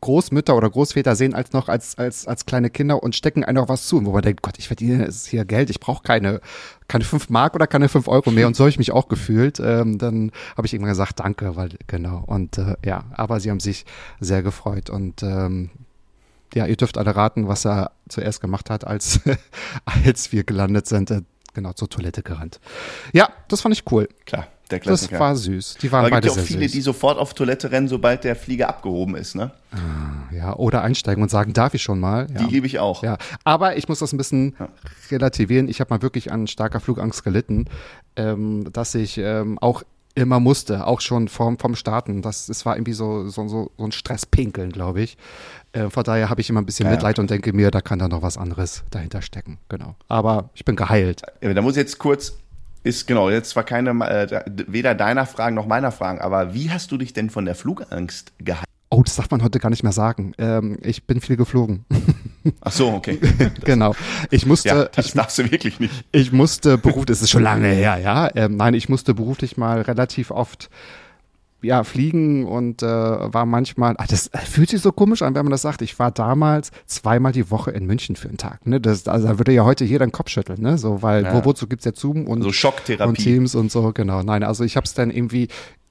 Großmütter 0.00 0.56
oder 0.56 0.70
Großväter 0.70 1.16
sehen 1.16 1.34
als 1.34 1.52
noch 1.52 1.68
als, 1.68 1.98
als, 1.98 2.26
als 2.26 2.46
kleine 2.46 2.70
Kinder 2.70 3.02
und 3.02 3.16
stecken 3.16 3.44
einem 3.44 3.56
noch 3.56 3.68
was 3.68 3.86
zu, 3.86 4.04
wo 4.04 4.12
man 4.12 4.22
denkt, 4.22 4.42
Gott, 4.42 4.58
ich 4.58 4.68
verdiene 4.68 5.04
es 5.04 5.26
hier 5.26 5.44
Geld, 5.44 5.70
ich 5.70 5.80
brauche 5.80 6.02
keine, 6.02 6.40
keine 6.86 7.04
fünf 7.04 7.28
Mark 7.30 7.54
oder 7.54 7.66
keine 7.66 7.88
fünf 7.88 8.06
Euro 8.06 8.30
mehr 8.30 8.46
und 8.46 8.54
so 8.54 8.64
habe 8.64 8.70
ich 8.70 8.78
mich 8.78 8.92
auch 8.92 9.08
gefühlt. 9.08 9.58
Ähm, 9.60 9.98
dann 9.98 10.30
habe 10.56 10.66
ich 10.66 10.72
irgendwann 10.72 10.92
gesagt, 10.92 11.20
danke, 11.20 11.56
weil 11.56 11.70
genau. 11.86 12.22
Und 12.26 12.58
äh, 12.58 12.76
ja, 12.84 13.04
aber 13.12 13.40
sie 13.40 13.50
haben 13.50 13.60
sich 13.60 13.86
sehr 14.20 14.42
gefreut 14.42 14.88
und 14.88 15.22
ähm, 15.22 15.70
ja, 16.54 16.66
ihr 16.66 16.76
dürft 16.76 16.96
alle 16.96 17.14
raten, 17.14 17.48
was 17.48 17.66
er 17.66 17.92
zuerst 18.08 18.40
gemacht 18.40 18.70
hat, 18.70 18.86
als, 18.86 19.20
als 19.84 20.32
wir 20.32 20.44
gelandet 20.44 20.86
sind. 20.86 21.10
Äh, 21.10 21.22
genau, 21.54 21.72
zur 21.72 21.90
Toilette 21.90 22.22
gerannt. 22.22 22.60
Ja, 23.12 23.30
das 23.48 23.62
fand 23.62 23.74
ich 23.74 23.90
cool. 23.90 24.08
Klar, 24.26 24.46
der 24.68 24.78
Das 24.78 24.84
Klassiker. 24.86 25.20
war 25.20 25.36
süß. 25.36 25.78
Die 25.82 25.90
waren 25.92 26.06
Aber 26.06 26.08
es 26.08 26.22
gibt 26.22 26.22
beide 26.22 26.36
ja 26.36 26.42
auch 26.42 26.46
viele, 26.46 26.62
süß. 26.64 26.72
die 26.72 26.80
sofort 26.80 27.18
auf 27.18 27.34
Toilette 27.34 27.70
rennen, 27.70 27.88
sobald 27.88 28.24
der 28.24 28.36
Flieger 28.36 28.68
abgehoben 28.68 29.16
ist. 29.16 29.34
Ne? 29.34 29.50
ja, 30.32 30.54
oder 30.56 30.82
einsteigen 30.82 31.22
und 31.22 31.30
sagen, 31.30 31.52
darf 31.52 31.74
ich 31.74 31.82
schon 31.82 32.00
mal? 32.00 32.26
Ja. 32.32 32.42
Die 32.42 32.54
liebe 32.54 32.66
ich 32.66 32.78
auch. 32.78 33.02
Ja, 33.02 33.18
aber 33.44 33.76
ich 33.76 33.88
muss 33.88 33.98
das 33.98 34.12
ein 34.12 34.16
bisschen 34.18 34.54
relativieren. 35.10 35.68
Ich 35.68 35.80
habe 35.80 35.92
mal 35.94 36.02
wirklich 36.02 36.32
an 36.32 36.46
starker 36.46 36.80
Flugangst 36.80 37.24
gelitten, 37.24 37.66
ähm, 38.16 38.68
dass 38.72 38.94
ich 38.94 39.18
ähm, 39.18 39.58
auch 39.58 39.82
immer 40.14 40.40
musste, 40.40 40.86
auch 40.86 41.00
schon 41.00 41.28
vom, 41.28 41.58
vom 41.58 41.76
Starten. 41.76 42.22
Das, 42.22 42.46
das 42.46 42.66
war 42.66 42.76
irgendwie 42.76 42.92
so, 42.92 43.28
so, 43.28 43.46
so, 43.46 43.70
so 43.78 43.84
ein 43.84 43.92
Stresspinkeln, 43.92 44.72
glaube 44.72 45.00
ich. 45.02 45.16
Äh, 45.72 45.90
von 45.90 46.02
daher 46.02 46.28
habe 46.28 46.40
ich 46.40 46.50
immer 46.50 46.60
ein 46.60 46.66
bisschen 46.66 46.86
Ja, 46.86 46.90
ja. 46.92 46.96
Mitleid 46.96 47.18
und 47.20 47.30
denke 47.30 47.52
mir, 47.52 47.70
da 47.70 47.80
kann 47.80 47.98
da 48.00 48.08
noch 48.08 48.22
was 48.22 48.36
anderes 48.36 48.82
dahinter 48.90 49.22
stecken. 49.22 49.58
Genau. 49.68 49.94
Aber 50.08 50.50
ich 50.54 50.64
bin 50.64 50.74
geheilt. 50.76 51.22
Ja, 51.40 51.54
Da 51.54 51.62
muss 51.62 51.74
ich 51.74 51.78
jetzt 51.78 51.98
kurz, 51.98 52.36
ist 52.82 53.06
genau, 53.06 53.30
jetzt 53.30 53.50
zwar 53.50 53.64
keine, 53.64 53.90
äh, 53.90 54.42
weder 54.66 54.94
deiner 54.94 55.26
Fragen 55.26 55.54
noch 55.54 55.66
meiner 55.66 55.92
Fragen, 55.92 56.20
aber 56.20 56.54
wie 56.54 56.70
hast 56.70 56.92
du 56.92 56.98
dich 56.98 57.12
denn 57.12 57.30
von 57.30 57.44
der 57.44 57.54
Flugangst 57.54 58.32
gehalten? 58.38 58.64
Oh, 58.90 59.02
das 59.02 59.16
darf 59.16 59.30
man 59.30 59.42
heute 59.42 59.58
gar 59.58 59.68
nicht 59.68 59.82
mehr 59.82 59.92
sagen. 59.92 60.32
Ähm, 60.38 60.78
ich 60.82 61.04
bin 61.04 61.20
viel 61.20 61.36
geflogen. 61.36 61.84
Ach 62.62 62.72
so, 62.72 62.88
okay. 62.88 63.18
genau. 63.64 63.94
Ich 64.30 64.46
musste, 64.46 64.68
Ja, 64.68 64.84
das 64.86 65.06
ich, 65.06 65.12
darfst 65.12 65.38
du 65.38 65.50
wirklich 65.50 65.78
nicht. 65.78 66.04
Ich 66.10 66.32
musste 66.32 66.78
beruflich, 66.78 67.06
das 67.06 67.20
ist 67.20 67.30
schon 67.30 67.42
lange 67.42 67.68
her, 67.68 67.98
ja. 67.98 68.30
Ähm, 68.34 68.56
nein, 68.56 68.72
ich 68.72 68.88
musste 68.88 69.12
beruflich 69.12 69.58
mal 69.58 69.82
relativ 69.82 70.30
oft 70.30 70.70
ja, 71.60 71.82
fliegen 71.82 72.44
und 72.46 72.82
äh, 72.82 72.86
war 72.86 73.44
manchmal, 73.46 73.94
ah, 73.98 74.04
das 74.08 74.30
fühlt 74.44 74.68
sich 74.70 74.80
so 74.80 74.92
komisch 74.92 75.22
an, 75.22 75.34
wenn 75.34 75.44
man 75.44 75.50
das 75.50 75.62
sagt. 75.62 75.82
Ich 75.82 75.98
war 75.98 76.10
damals 76.12 76.70
zweimal 76.86 77.32
die 77.32 77.50
Woche 77.50 77.72
in 77.72 77.84
München 77.86 78.14
für 78.14 78.28
einen 78.28 78.36
Tag. 78.38 78.64
Ne? 78.66 78.80
Das, 78.80 79.08
also 79.08 79.26
da 79.26 79.38
würde 79.38 79.52
ja 79.52 79.64
heute 79.64 79.84
jeder 79.84 80.06
den 80.06 80.12
Kopf 80.12 80.28
schütteln, 80.28 80.62
ne? 80.62 80.78
So, 80.78 81.02
weil 81.02 81.24
Ja. 81.24 81.34
wo, 81.34 81.44
wozu 81.44 81.66
gibt's 81.66 81.84
ja 81.84 81.92
Zoom 81.94 82.26
und, 82.28 82.42
So 82.42 82.52
Schocktherapie. 82.52 83.08
und 83.08 83.16
Teams 83.18 83.54
und 83.56 83.72
so, 83.72 83.92
genau. 83.92 84.22
Nein, 84.22 84.44
also 84.44 84.62
ich 84.62 84.76
habe 84.76 84.84
es 84.84 84.94
dann 84.94 85.10
irgendwie 85.10 85.48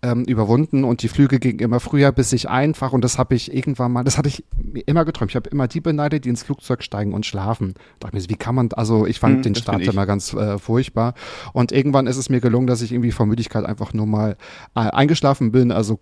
ähm, 0.08 0.24
überwunden 0.24 0.84
und 0.84 1.04
die 1.04 1.08
Flüge 1.08 1.40
gingen 1.40 1.60
immer 1.60 1.80
früher, 1.80 2.12
bis 2.12 2.32
ich 2.34 2.50
einfach 2.50 2.94
und 2.94 3.04
das 3.04 3.18
habe 3.18 3.36
ich 3.36 3.54
irgendwann 3.54 3.92
mal, 3.92 4.04
das 4.04 4.18
hatte 4.18 4.30
ich 4.30 4.46
immer 4.86 5.06
geträumt. 5.06 5.32
Ich 5.32 5.36
habe 5.36 5.50
immer 5.50 5.68
die 5.68 5.82
beneidet, 5.82 6.26
die 6.26 6.30
ins 6.30 6.44
Flugzeug 6.44 6.84
steigen 6.84 7.14
und 7.14 7.26
schlafen. 7.26 7.74
Da 8.00 8.08
dachte 8.08 8.18
ich 8.18 8.24
mir, 8.24 8.30
wie 8.30 8.38
kann 8.38 8.56
man, 8.56 8.72
also 8.74 9.06
ich 9.06 9.20
fand 9.20 9.38
Hm, 9.38 9.42
den 9.44 9.56
Start 9.56 9.82
ich. 9.82 9.88
immer 9.88 10.06
ganz 10.06 10.34
äh, 10.34 10.58
furchtbar. 10.58 11.14
Und 11.54 11.72
irgendwann 11.72 12.08
ist 12.08 12.18
es 12.18 12.30
mir 12.30 12.40
gelungen, 12.40 12.68
dass 12.68 12.82
ich 12.82 12.92
irgendwie 12.92 13.12
vor 13.12 13.26
Müdigkeit 13.26 13.66
einfach 13.66 13.94
nur 13.94 14.06
mal 14.06 14.38
äh, 14.76 14.80
eingeschlafen 14.80 15.52
bin, 15.52 15.72
also 15.72 16.00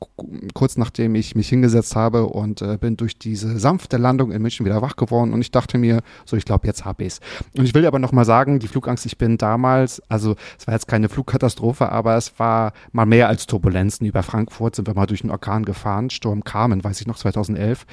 kurz 0.53 0.77
nachdem 0.77 1.15
ich 1.15 1.35
mich 1.35 1.49
hingesetzt 1.49 1.95
habe 1.95 2.27
und 2.27 2.61
äh, 2.61 2.77
bin 2.79 2.97
durch 2.97 3.17
diese 3.17 3.57
sanfte 3.59 3.97
Landung 3.97 4.31
in 4.31 4.41
München 4.41 4.65
wieder 4.65 4.81
wach 4.81 4.95
geworden 4.95 5.33
und 5.33 5.41
ich 5.41 5.51
dachte 5.51 5.77
mir, 5.77 6.01
so 6.25 6.37
ich 6.37 6.45
glaube, 6.45 6.67
jetzt 6.67 6.85
hab 6.85 7.01
ich's. 7.01 7.19
Und 7.57 7.65
ich 7.65 7.73
will 7.73 7.85
aber 7.85 7.99
noch 7.99 8.11
mal 8.11 8.25
sagen, 8.25 8.59
die 8.59 8.67
Flugangst, 8.67 9.05
ich 9.05 9.17
bin 9.17 9.37
damals, 9.37 10.01
also 10.09 10.35
es 10.59 10.67
war 10.67 10.73
jetzt 10.73 10.87
keine 10.87 11.09
Flugkatastrophe, 11.09 11.89
aber 11.91 12.15
es 12.15 12.37
war 12.39 12.73
mal 12.91 13.05
mehr 13.05 13.27
als 13.27 13.47
Turbulenzen. 13.95 14.07
Über 14.07 14.23
Frankfurt 14.23 14.75
sind 14.75 14.87
wir 14.87 14.93
mal 14.93 15.05
durch 15.05 15.21
einen 15.21 15.31
Orkan 15.31 15.65
gefahren, 15.65 16.09
Sturm 16.09 16.43
Carmen, 16.43 16.83
weiß 16.83 17.01
ich 17.01 17.07
noch, 17.07 17.17
2011. 17.17 17.85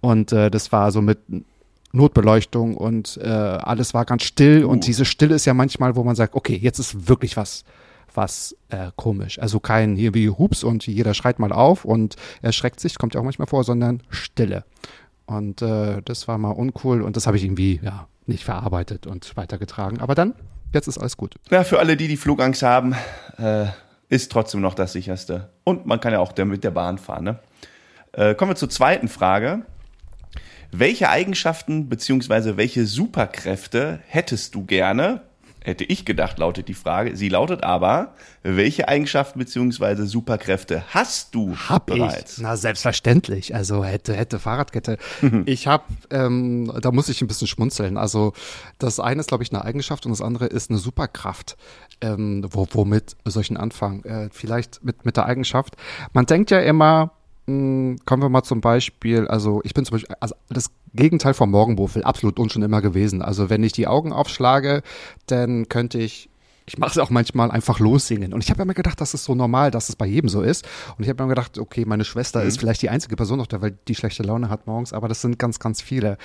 Und 0.00 0.32
äh, 0.32 0.50
das 0.50 0.72
war 0.72 0.92
so 0.92 1.02
mit 1.02 1.18
Notbeleuchtung 1.92 2.76
und 2.76 3.18
äh, 3.22 3.26
alles 3.26 3.94
war 3.94 4.04
ganz 4.04 4.22
still. 4.22 4.64
Und 4.64 4.86
diese 4.86 5.04
Stille 5.04 5.34
ist 5.34 5.44
ja 5.44 5.54
manchmal, 5.54 5.96
wo 5.96 6.04
man 6.04 6.14
sagt, 6.14 6.34
okay, 6.34 6.56
jetzt 6.56 6.78
ist 6.78 7.08
wirklich 7.08 7.36
was, 7.36 7.64
was 8.14 8.56
äh, 8.68 8.90
komisch. 8.96 9.38
Also 9.40 9.60
kein 9.60 9.96
hier 9.96 10.14
wie 10.14 10.28
Hups 10.30 10.62
und 10.62 10.86
jeder 10.86 11.14
schreit 11.14 11.38
mal 11.38 11.52
auf 11.52 11.84
und 11.84 12.16
erschreckt 12.42 12.80
sich, 12.80 12.96
kommt 12.96 13.14
ja 13.14 13.20
auch 13.20 13.24
manchmal 13.24 13.48
vor, 13.48 13.64
sondern 13.64 14.02
Stille. 14.08 14.64
Und 15.26 15.62
äh, 15.62 16.00
das 16.04 16.28
war 16.28 16.38
mal 16.38 16.50
uncool 16.50 17.02
und 17.02 17.16
das 17.16 17.26
habe 17.26 17.36
ich 17.36 17.44
irgendwie 17.44 17.80
ja 17.82 18.06
nicht 18.26 18.44
verarbeitet 18.44 19.06
und 19.06 19.36
weitergetragen. 19.36 20.00
Aber 20.00 20.14
dann, 20.14 20.34
jetzt 20.72 20.86
ist 20.86 20.98
alles 20.98 21.16
gut. 21.16 21.34
Ja, 21.50 21.64
für 21.64 21.80
alle, 21.80 21.96
die 21.96 22.06
die 22.06 22.16
Flugangst 22.16 22.62
haben, 22.62 22.94
äh, 23.36 23.66
ist 24.10 24.30
trotzdem 24.30 24.60
noch 24.60 24.74
das 24.74 24.92
sicherste. 24.92 25.48
Und 25.64 25.86
man 25.86 26.00
kann 26.00 26.12
ja 26.12 26.18
auch 26.18 26.36
mit 26.36 26.64
der 26.64 26.72
Bahn 26.72 26.98
fahren. 26.98 27.24
Ne? 27.24 27.38
Äh, 28.12 28.34
kommen 28.34 28.50
wir 28.50 28.56
zur 28.56 28.68
zweiten 28.68 29.08
Frage. 29.08 29.64
Welche 30.72 31.08
Eigenschaften 31.08 31.88
beziehungsweise 31.88 32.56
welche 32.56 32.86
Superkräfte 32.86 34.00
hättest 34.06 34.54
du 34.54 34.66
gerne? 34.66 35.22
Hätte 35.62 35.84
ich 35.84 36.06
gedacht, 36.06 36.38
lautet 36.38 36.68
die 36.68 36.74
Frage. 36.74 37.16
Sie 37.16 37.28
lautet 37.28 37.62
aber, 37.64 38.14
welche 38.42 38.88
Eigenschaften 38.88 39.38
beziehungsweise 39.38 40.06
Superkräfte 40.06 40.84
hast 40.88 41.34
du 41.34 41.54
Hab 41.68 41.86
bereits? 41.86 42.38
ich. 42.38 42.42
Na, 42.42 42.56
selbstverständlich. 42.56 43.54
Also 43.54 43.84
hätte, 43.84 44.14
hätte 44.14 44.38
Fahrradkette. 44.38 44.96
ich 45.44 45.66
habe, 45.66 45.84
ähm, 46.10 46.72
da 46.80 46.90
muss 46.92 47.10
ich 47.10 47.20
ein 47.20 47.28
bisschen 47.28 47.46
schmunzeln. 47.46 47.98
Also 47.98 48.32
das 48.78 49.00
eine 49.00 49.20
ist, 49.20 49.28
glaube 49.28 49.44
ich, 49.44 49.52
eine 49.52 49.62
Eigenschaft 49.64 50.06
und 50.06 50.12
das 50.12 50.22
andere 50.22 50.46
ist 50.46 50.70
eine 50.70 50.78
Superkraft. 50.78 51.58
Ähm, 52.00 52.46
wo, 52.50 52.66
womit 52.70 53.16
soll 53.26 53.42
ich 53.42 53.48
denn 53.48 53.58
anfangen? 53.58 54.02
Äh, 54.04 54.30
vielleicht 54.32 54.82
mit, 54.82 55.04
mit 55.04 55.18
der 55.18 55.26
Eigenschaft. 55.26 55.76
Man 56.14 56.24
denkt 56.24 56.50
ja 56.50 56.60
immer, 56.60 57.12
mh, 57.50 57.96
kommen 58.06 58.22
wir 58.22 58.28
mal 58.28 58.42
zum 58.42 58.60
Beispiel, 58.60 59.26
also 59.28 59.60
ich 59.64 59.74
bin 59.74 59.84
zum 59.84 59.94
Beispiel, 59.94 60.14
also 60.20 60.34
das 60.48 60.70
Gegenteil 60.94 61.34
vom 61.34 61.50
Morgenmuffel, 61.50 62.02
absolut 62.04 62.38
und 62.38 62.52
schon 62.52 62.62
immer 62.62 62.82
gewesen. 62.82 63.22
Also 63.22 63.50
wenn 63.50 63.62
ich 63.62 63.72
die 63.72 63.86
Augen 63.86 64.12
aufschlage, 64.12 64.82
dann 65.26 65.68
könnte 65.68 65.98
ich 65.98 66.30
ich 66.70 66.78
mache 66.78 66.92
es 66.92 66.98
auch 66.98 67.10
manchmal 67.10 67.50
einfach 67.50 67.80
lossingen. 67.80 68.32
Und 68.32 68.44
ich 68.44 68.50
habe 68.50 68.62
immer 68.62 68.74
gedacht, 68.74 69.00
das 69.00 69.12
ist 69.12 69.24
so 69.24 69.34
normal, 69.34 69.72
dass 69.72 69.88
es 69.88 69.96
bei 69.96 70.06
jedem 70.06 70.28
so 70.28 70.40
ist. 70.40 70.64
Und 70.96 71.02
ich 71.02 71.08
habe 71.08 71.20
mir 71.24 71.30
gedacht, 71.30 71.58
okay, 71.58 71.84
meine 71.84 72.04
Schwester 72.04 72.44
ist 72.44 72.60
vielleicht 72.60 72.82
die 72.82 72.90
einzige 72.90 73.16
Person 73.16 73.40
auf 73.40 73.48
der 73.48 73.60
Welt, 73.60 73.74
die 73.88 73.96
schlechte 73.96 74.22
Laune 74.22 74.50
hat 74.50 74.68
morgens, 74.68 74.92
aber 74.92 75.08
das 75.08 75.20
sind 75.20 75.36
ganz, 75.36 75.58
ganz 75.58 75.82
viele. 75.82 76.16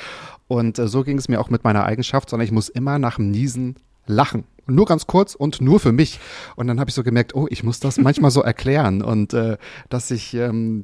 Und 0.47 0.77
äh, 0.77 0.87
so 0.87 1.03
ging 1.03 1.17
es 1.17 1.29
mir 1.29 1.41
auch 1.41 1.49
mit 1.49 1.63
meiner 1.63 1.85
Eigenschaft, 1.85 2.29
sondern 2.29 2.45
ich 2.45 2.51
muss 2.51 2.69
immer 2.69 2.99
nach 2.99 3.15
dem 3.15 3.31
Niesen 3.31 3.75
lachen. 4.05 4.43
Nur 4.67 4.85
ganz 4.85 5.07
kurz 5.07 5.35
und 5.35 5.61
nur 5.61 5.79
für 5.79 5.91
mich. 5.91 6.19
Und 6.55 6.67
dann 6.67 6.79
habe 6.79 6.89
ich 6.89 6.95
so 6.95 7.03
gemerkt, 7.03 7.35
oh, 7.35 7.47
ich 7.49 7.63
muss 7.63 7.79
das 7.79 7.97
manchmal 7.97 8.31
so 8.31 8.41
erklären. 8.41 9.01
Und 9.01 9.33
äh, 9.33 9.57
dass 9.89 10.09
ich 10.11 10.33
ähm, 10.33 10.83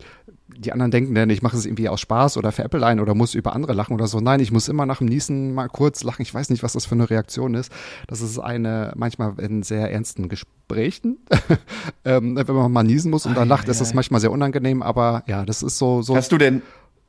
die 0.58 0.72
anderen 0.72 0.92
denken 0.92 1.16
dann, 1.16 1.30
ich 1.30 1.42
mache 1.42 1.58
es 1.58 1.66
irgendwie 1.66 1.90
aus 1.90 2.02
Spaß 2.02 2.38
oder 2.38 2.52
veräppelein 2.52 3.00
oder 3.00 3.16
muss 3.16 3.34
über 3.34 3.54
andere 3.54 3.74
lachen 3.74 3.94
oder 3.94 4.08
so. 4.08 4.20
Nein, 4.20 4.40
ich 4.40 4.52
muss 4.52 4.68
immer 4.68 4.86
nach 4.86 5.00
dem 5.00 5.08
Niesen 5.08 5.54
mal 5.54 5.68
kurz 5.68 6.04
lachen. 6.04 6.22
Ich 6.22 6.34
weiß 6.34 6.50
nicht, 6.50 6.64
was 6.64 6.74
das 6.74 6.86
für 6.86 6.96
eine 6.96 7.10
Reaktion 7.10 7.56
ist. 7.56 7.72
Das 8.08 8.22
ist 8.22 8.40
eine, 8.40 8.94
manchmal 8.96 9.40
in 9.40 9.64
sehr 9.64 9.92
ernsten 9.92 10.30
Gesprächen, 10.30 11.18
ähm, 12.06 12.36
wenn 12.36 12.56
man 12.56 12.72
mal 12.72 12.84
niesen 12.84 13.12
muss 13.12 13.26
und 13.26 13.36
dann 13.36 13.48
lacht, 13.48 13.68
ist 13.68 13.82
das 13.82 13.94
manchmal 13.94 14.22
sehr 14.22 14.32
unangenehm, 14.32 14.82
aber 14.82 15.24
ja, 15.28 15.46
das 15.46 15.64
ist 15.64 15.78
so, 15.78 16.02
so. 16.02 16.16
Hast 16.16 16.32
du 16.32 16.38
denn, 16.38 16.62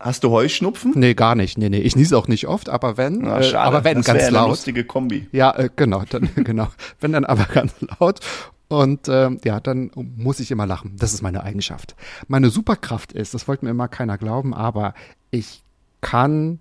hast 0.03 0.25
du 0.25 0.31
Heuschnupfen? 0.31 0.93
Nee, 0.95 1.15
gar 1.15 1.35
nicht. 1.35 1.59
Nee, 1.59 1.69
nee. 1.69 1.79
Ich 1.79 1.97
niese 1.97 2.17
auch 2.19 2.29
nicht 2.29 2.47
oft, 2.49 2.69
aber 2.69 2.97
wenn, 2.97 3.19
Na, 3.19 3.41
äh, 3.41 3.55
aber 3.55 3.85
wenn 3.85 3.99
das 3.99 4.07
ganz 4.07 4.19
wäre 4.19 4.29
eine 4.29 4.37
laut. 4.37 4.49
lustige 4.51 4.85
Kombi. 4.85 5.29
Ja, 5.33 5.57
äh, 5.57 5.71
genau, 5.75 6.03
dann, 6.09 6.29
genau. 6.37 6.69
Wenn 7.01 7.13
dann 7.13 7.25
aber 7.25 7.45
ganz 7.45 7.75
laut. 7.99 8.21
Und 8.69 9.09
ähm, 9.09 9.39
ja, 9.45 9.61
dann 9.61 9.91
muss 9.95 10.41
ich 10.41 10.51
immer 10.51 10.67
lachen. 10.67 10.97
Das 10.99 11.13
ist 11.13 11.23
meine 11.23 11.43
Eigenschaft. 11.43 11.95
Meine 12.27 12.49
Superkraft 12.49 13.13
ist, 13.13 13.35
das 13.35 13.47
wollte 13.47 13.65
mir 13.67 13.71
immer 13.71 13.89
keiner 13.89 14.17
glauben, 14.17 14.55
aber 14.55 14.95
ich 15.31 15.63
kann 16.01 16.59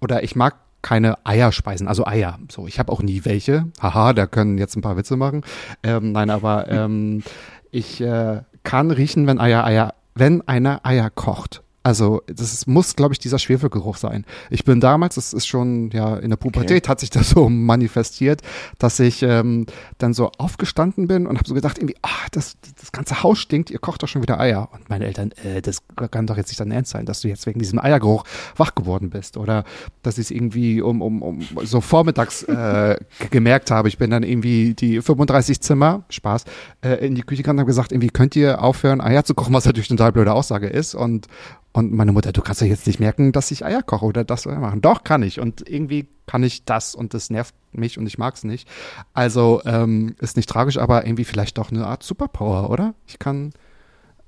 oder 0.00 0.22
ich 0.22 0.34
mag 0.34 0.56
keine 0.80 1.18
Eierspeisen, 1.26 1.88
also 1.88 2.06
Eier. 2.06 2.38
So, 2.50 2.66
ich 2.66 2.78
habe 2.78 2.92
auch 2.92 3.02
nie 3.02 3.24
welche. 3.24 3.66
Haha, 3.82 4.12
da 4.12 4.26
können 4.26 4.56
jetzt 4.56 4.76
ein 4.76 4.82
paar 4.82 4.96
Witze 4.96 5.16
machen. 5.16 5.42
Ähm, 5.82 6.12
nein, 6.12 6.30
aber 6.30 6.68
ähm, 6.68 7.22
ich 7.70 8.00
äh, 8.00 8.42
kann 8.62 8.90
riechen, 8.90 9.26
wenn 9.26 9.40
Eier, 9.40 9.64
Eier, 9.64 9.94
wenn 10.14 10.46
einer 10.48 10.86
Eier 10.86 11.10
kocht. 11.10 11.62
Also 11.86 12.20
das 12.26 12.52
ist, 12.52 12.66
muss, 12.66 12.96
glaube 12.96 13.14
ich, 13.14 13.20
dieser 13.20 13.38
Schwefelgeruch 13.38 13.96
sein. 13.96 14.24
Ich 14.50 14.64
bin 14.64 14.80
damals, 14.80 15.14
das 15.14 15.32
ist 15.32 15.46
schon 15.46 15.92
ja 15.92 16.16
in 16.16 16.30
der 16.30 16.36
Pubertät 16.36 16.82
Okay. 16.82 16.90
hat 16.90 16.98
sich 16.98 17.10
das 17.10 17.30
so 17.36 17.48
manifestiert, 17.48 18.42
dass 18.80 18.98
ich 18.98 19.22
ähm, 19.22 19.66
dann 19.98 20.12
so 20.12 20.32
aufgestanden 20.36 21.06
bin 21.06 21.28
und 21.28 21.38
habe 21.38 21.46
so 21.46 21.54
gedacht, 21.54 21.78
irgendwie, 21.78 21.94
ah, 22.02 22.08
das, 22.32 22.56
das 22.80 22.90
ganze 22.90 23.22
Haus 23.22 23.38
stinkt, 23.38 23.70
ihr 23.70 23.78
kocht 23.78 24.02
doch 24.02 24.08
schon 24.08 24.20
wieder 24.20 24.40
Eier. 24.40 24.68
Und 24.72 24.90
meine 24.90 25.06
Eltern, 25.06 25.30
äh, 25.44 25.62
das 25.62 25.84
kann 26.10 26.26
doch 26.26 26.36
jetzt 26.36 26.48
nicht 26.48 26.58
dein 26.58 26.72
Ernst 26.72 26.90
sein, 26.90 27.06
dass 27.06 27.20
du 27.20 27.28
jetzt 27.28 27.46
wegen 27.46 27.60
diesem 27.60 27.78
Eiergeruch 27.78 28.24
wach 28.56 28.74
geworden 28.74 29.08
bist. 29.10 29.36
Oder 29.36 29.62
dass 30.02 30.18
ich 30.18 30.24
es 30.24 30.30
irgendwie 30.32 30.82
um, 30.82 31.00
um, 31.00 31.22
um 31.22 31.46
so 31.62 31.80
vormittags 31.80 32.42
äh, 32.42 32.96
gemerkt 33.30 33.70
habe. 33.70 33.86
Ich 33.86 33.96
bin 33.96 34.10
dann 34.10 34.24
irgendwie 34.24 34.74
die 34.74 35.00
35 35.00 35.60
Zimmer, 35.60 36.02
Spaß, 36.08 36.46
äh, 36.80 37.06
in 37.06 37.14
die 37.14 37.22
Küche 37.22 37.42
gegangen 37.42 37.58
und 37.58 37.60
habe 37.60 37.68
gesagt, 37.68 37.92
irgendwie 37.92 38.10
könnt 38.10 38.34
ihr 38.34 38.60
aufhören, 38.60 39.00
Eier 39.00 39.22
zu 39.22 39.34
kochen, 39.34 39.54
was 39.54 39.66
natürlich 39.66 39.88
eine 39.88 39.98
total 39.98 40.10
blöde 40.10 40.32
Aussage 40.32 40.66
ist. 40.66 40.96
Und 40.96 41.28
und 41.76 41.92
meine 41.92 42.12
Mutter, 42.12 42.32
du 42.32 42.40
kannst 42.40 42.62
doch 42.62 42.66
jetzt 42.66 42.86
nicht 42.86 43.00
merken, 43.00 43.32
dass 43.32 43.50
ich 43.50 43.62
Eier 43.62 43.82
koche 43.82 44.06
oder 44.06 44.24
das 44.24 44.46
machen. 44.46 44.80
Doch, 44.80 45.04
kann 45.04 45.22
ich. 45.22 45.40
Und 45.40 45.68
irgendwie 45.68 46.08
kann 46.24 46.42
ich 46.42 46.64
das 46.64 46.94
und 46.94 47.12
das 47.12 47.28
nervt 47.28 47.54
mich 47.72 47.98
und 47.98 48.06
ich 48.06 48.16
mag 48.16 48.34
es 48.34 48.44
nicht. 48.44 48.66
Also 49.12 49.60
ähm, 49.66 50.16
ist 50.18 50.38
nicht 50.38 50.48
tragisch, 50.48 50.78
aber 50.78 51.04
irgendwie 51.04 51.24
vielleicht 51.24 51.58
doch 51.58 51.70
eine 51.70 51.86
Art 51.86 52.02
Superpower, 52.02 52.70
oder? 52.70 52.94
Ich 53.06 53.18
kann 53.18 53.52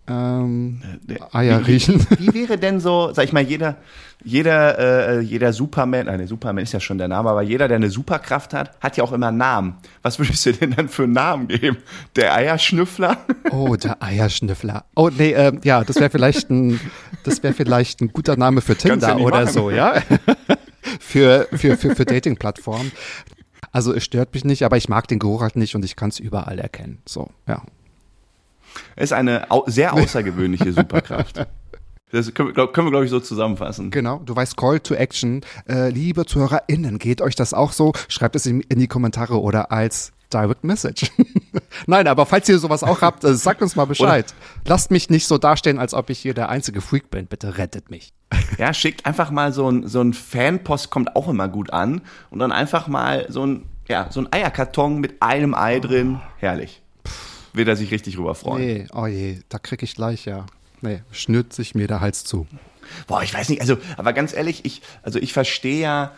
ähm, 0.09 0.81
Eier 1.33 1.61
wie, 1.61 1.73
riechen. 1.73 2.07
Wie, 2.19 2.29
wie 2.29 2.35
wäre 2.35 2.59
denn 2.59 2.81
so, 2.81 3.13
sag 3.13 3.25
ich 3.25 3.33
mal, 3.33 3.43
jeder, 3.43 3.77
jeder, 4.25 4.79
äh, 5.19 5.21
jeder 5.21 5.53
Superman, 5.53 6.07
nein, 6.07 6.27
Superman 6.27 6.63
ist 6.63 6.73
ja 6.73 6.81
schon 6.81 6.99
der 6.99 7.09
Name, 7.09 7.31
aber 7.31 7.43
jeder, 7.43 7.69
der 7.69 7.77
eine 7.77 7.91
Superkraft 7.91 8.55
hat, 8.55 8.79
hat 8.81 8.97
ja 8.97 9.05
auch 9.05 9.13
immer 9.13 9.29
einen 9.29 9.39
Namen. 9.39 9.77
Was 10.03 10.19
würdest 10.19 10.45
du 10.47 10.53
denn 10.53 10.73
dann 10.73 10.89
für 10.89 11.05
einen 11.05 11.13
Namen 11.13 11.49
geben? 11.49 11.79
Der 12.17 12.35
Eierschnüffler? 12.35 13.19
Oh, 13.51 13.77
der 13.77 14.03
Eierschnüffler. 14.03 14.85
Oh, 14.97 15.11
nee, 15.17 15.33
ähm, 15.33 15.61
ja, 15.65 15.85
das 15.85 15.97
wäre 15.97 16.11
vielleicht 16.11 16.51
ein, 16.51 16.81
das 17.25 17.43
wäre 17.43 17.55
vielleicht 17.55 18.01
ein 18.01 18.09
guter 18.13 18.37
Name 18.37 18.61
für 18.61 18.73
ja 18.73 18.79
Tinder 18.79 19.19
oder 19.19 19.43
machen. 19.43 19.53
so, 19.53 19.71
ja? 19.71 20.03
für, 21.01 21.47
für, 21.53 21.77
für, 21.77 21.95
für 21.95 22.05
Dating-Plattformen. 22.05 22.93
Also 23.71 23.95
es 23.95 24.05
stört 24.05 24.35
mich 24.35 24.45
nicht, 24.45 24.65
aber 24.65 24.77
ich 24.77 24.89
mag 24.89 25.09
den 25.09 25.19
Geruch 25.19 25.43
halt 25.43 25.57
nicht 25.57 25.75
und 25.75 25.85
ich 25.85 25.97
kann 25.97 26.09
es 26.09 26.19
überall 26.19 26.59
erkennen. 26.59 27.03
So, 27.07 27.31
ja. 27.47 27.63
Ist 28.97 29.13
eine 29.13 29.47
sehr 29.67 29.95
außergewöhnliche 29.95 30.73
Superkraft. 30.73 31.47
Das 32.11 32.33
können 32.33 32.49
wir, 32.49 32.53
glaub, 32.55 32.73
glaube 32.73 33.05
ich, 33.05 33.11
so 33.11 33.21
zusammenfassen. 33.21 33.91
Genau, 33.91 34.21
du 34.25 34.35
weißt 34.35 34.57
Call 34.57 34.81
to 34.81 34.95
Action. 34.95 35.43
Äh, 35.69 35.91
liebe 35.91 36.25
ZuhörerInnen, 36.25 36.99
geht 36.99 37.21
euch 37.21 37.35
das 37.35 37.53
auch 37.53 37.73
so? 37.73 37.93
Schreibt 38.09 38.35
es 38.37 38.47
in, 38.47 38.61
in 38.63 38.79
die 38.79 38.89
Kommentare 38.89 39.41
oder 39.41 39.71
als 39.73 40.13
Direct 40.33 40.65
Message. 40.65 41.11
Nein, 41.87 42.07
aber 42.07 42.27
falls 42.27 42.49
ihr 42.49 42.59
sowas 42.59 42.83
auch 42.83 43.03
habt, 43.03 43.25
äh, 43.25 43.35
sagt 43.35 43.63
uns 43.63 43.77
mal 43.77 43.87
Bescheid. 43.87 44.35
Lasst 44.67 44.91
mich 44.91 45.11
nicht 45.11 45.27
so 45.27 45.39
dastehen, 45.39 45.79
als 45.79 45.95
ob 45.95 46.11
ich 46.11 46.19
hier 46.19 46.35
der 46.35 46.49
einzige 46.49 46.81
Freak 46.81 47.11
bin. 47.11 47.27
Bitte 47.27 47.59
rettet 47.59 47.91
mich. 47.91 48.13
Ja, 48.59 48.75
schickt 48.75 49.07
einfach 49.07 49.31
mal 49.31 49.53
so 49.53 49.71
ein, 49.71 49.87
so 49.87 50.01
ein 50.01 50.13
Fanpost, 50.13 50.91
kommt 50.91 51.17
auch 51.17 51.29
immer 51.29 51.49
gut 51.49 51.73
an. 51.73 52.03
Und 52.31 52.39
dann 52.41 52.53
einfach 52.53 52.89
mal 52.89 53.27
so 53.29 53.47
ein, 53.47 53.67
ja, 53.89 54.09
so 54.11 54.21
ein 54.21 54.33
Eierkarton 54.33 54.99
mit 54.99 55.23
einem 55.23 55.55
Ei 55.55 55.81
drin. 55.81 56.21
Herrlich. 56.39 56.83
Wird 57.59 57.67
er 57.67 57.75
sich 57.75 57.91
richtig 57.91 58.17
rüber 58.17 58.37
freuen. 58.37 58.65
Nee, 58.65 58.87
oh 58.95 59.07
je, 59.07 59.41
da 59.49 59.59
krieg 59.59 59.83
ich 59.83 59.97
gleich 59.97 60.27
ja. 60.27 60.47
Nee, 60.81 61.03
schnürt 61.11 61.53
sich 61.53 61.75
mir 61.75 61.89
der 61.89 62.01
Hals 62.01 62.23
zu. 62.23 62.47
Boah, 63.09 63.25
ich 63.25 63.35
weiß 63.35 63.49
nicht, 63.49 63.61
also, 63.61 63.79
aber 63.97 64.13
ganz 64.13 64.33
ehrlich, 64.33 64.65
ich, 64.65 64.81
also 65.03 65.19
ich 65.19 65.33
verstehe 65.33 65.81
ja 65.81 66.13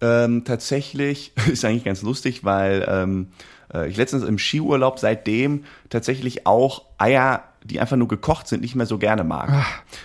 ähm, 0.00 0.42
tatsächlich, 0.44 1.30
ist 1.48 1.64
eigentlich 1.64 1.84
ganz 1.84 2.02
lustig, 2.02 2.44
weil 2.44 2.84
ähm, 2.88 3.28
äh, 3.72 3.88
ich 3.88 3.96
letztens 3.96 4.24
im 4.24 4.36
Skiurlaub 4.36 4.98
seitdem 4.98 5.62
tatsächlich 5.90 6.44
auch 6.48 6.82
Eier, 6.98 7.44
die 7.62 7.78
einfach 7.78 7.96
nur 7.96 8.08
gekocht 8.08 8.48
sind, 8.48 8.60
nicht 8.62 8.74
mehr 8.74 8.86
so 8.86 8.98
gerne 8.98 9.22
mag. 9.22 9.64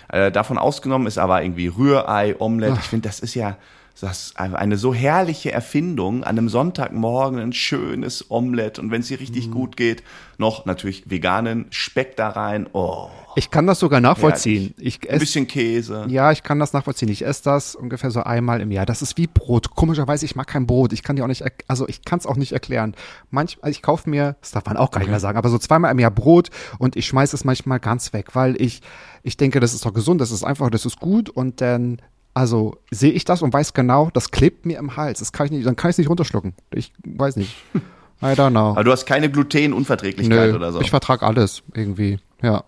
Äh, 0.10 0.32
davon 0.32 0.60
ausgenommen 0.60 1.08
ist 1.08 1.18
aber 1.18 1.42
irgendwie 1.42 1.66
Rührei, 1.66 2.36
Omelette. 2.38 2.78
Ich 2.80 2.86
finde, 2.86 3.10
das 3.10 3.20
ist 3.22 3.34
ja 3.34 3.58
das 4.02 4.28
ist 4.28 4.40
eine 4.40 4.78
so 4.78 4.94
herrliche 4.94 5.52
Erfindung, 5.52 6.24
an 6.24 6.38
einem 6.38 6.50
Sonntagmorgen 6.50 7.40
ein 7.40 7.54
schönes 7.54 8.30
Omelette 8.30 8.82
und 8.82 8.92
wenn 8.92 9.02
es 9.02 9.08
dir 9.08 9.20
richtig 9.20 9.52
gut 9.52 9.78
geht, 9.78 10.04
noch 10.38 10.66
natürlich 10.66 11.10
veganen 11.10 11.68
Speck 11.70 12.18
da 12.18 12.30
rein. 12.30 12.68
Oh, 12.74 13.10
Ich 13.36 13.52
kann 13.52 13.68
das 13.68 13.80
sogar 13.80 14.02
nachvollziehen. 14.02 14.74
Ich 14.78 15.02
ein 15.04 15.16
ess, 15.16 15.20
bisschen 15.20 15.48
Käse. 15.48 16.06
ja, 16.10 16.32
ich 16.32 16.44
kann 16.44 16.60
das 16.60 16.74
nachvollziehen. 16.74 17.08
Ich 17.10 17.26
esse 17.26 17.44
das 17.44 17.74
ungefähr 17.76 18.12
so 18.12 18.22
einmal 18.22 18.60
im 18.60 18.72
Jahr. 18.72 18.86
Das 18.86 19.02
ist 19.02 19.18
wie 19.18 19.28
Brot. 19.28 19.76
Komischerweise, 19.76 20.26
ich 20.26 20.36
mag 20.36 20.48
kein 20.48 20.68
Brot. 20.68 20.92
Ich 20.92 21.04
kann 21.04 21.16
dir 21.16 21.24
auch 21.24 21.30
nicht, 21.30 21.44
also 21.68 21.88
ich 21.88 22.04
kann 22.04 22.20
es 22.20 22.26
auch 22.26 22.36
nicht 22.36 22.52
erklären. 22.52 22.96
Manchmal, 23.30 23.72
ich 23.72 23.82
kaufe 23.82 24.10
mir, 24.10 24.36
das 24.42 24.52
darf 24.52 24.66
man 24.66 24.76
auch 24.78 24.92
gar 24.92 25.00
nicht 25.00 25.10
mehr 25.10 25.20
sagen, 25.22 25.38
aber 25.38 25.50
so 25.50 25.58
zweimal 25.58 25.92
im 25.92 26.00
Jahr 26.00 26.12
Brot 26.12 26.50
und 26.80 26.96
ich 26.98 27.06
schmeiße 27.08 27.36
es 27.36 27.46
manchmal 27.46 27.80
ganz 27.80 28.12
weg, 28.12 28.36
weil 28.36 28.60
ich, 28.62 28.82
ich 29.24 29.38
denke, 29.38 29.62
das 29.62 29.74
ist 29.74 29.86
doch 29.86 29.94
gesund, 29.94 30.20
das 30.20 30.32
ist 30.32 30.44
einfach, 30.44 30.70
das 30.70 30.86
ist 30.86 31.00
gut 31.00 31.30
und 31.30 31.62
dann, 31.62 32.02
also 32.36 32.78
sehe 32.92 33.12
ich 33.14 33.26
das 33.26 33.42
und 33.42 33.52
weiß 33.54 33.74
genau, 33.74 34.10
das 34.14 34.30
klebt 34.30 34.66
mir 34.68 34.78
im 34.78 34.96
Hals. 34.98 35.20
Das 35.20 35.32
kann 35.32 35.48
ich 35.48 35.52
nicht, 35.52 35.66
dann 35.66 35.76
kann 35.76 35.90
ich 35.90 35.94
es 35.96 35.98
nicht 35.98 36.10
runterschlucken. 36.10 36.54
Ich 36.72 36.94
weiß 37.04 37.38
nicht. 37.38 37.56
I 38.22 38.28
don't 38.28 38.52
know. 38.52 38.70
Aber 38.72 38.84
du 38.84 38.92
hast 38.92 39.06
keine 39.08 39.30
Glutenunverträglichkeit 39.32 40.52
Nö, 40.52 40.56
oder 40.56 40.72
so. 40.72 40.80
ich 40.82 40.90
vertrag 40.92 41.24
alles 41.24 41.64
irgendwie. 41.74 42.20
Ja. 42.44 42.64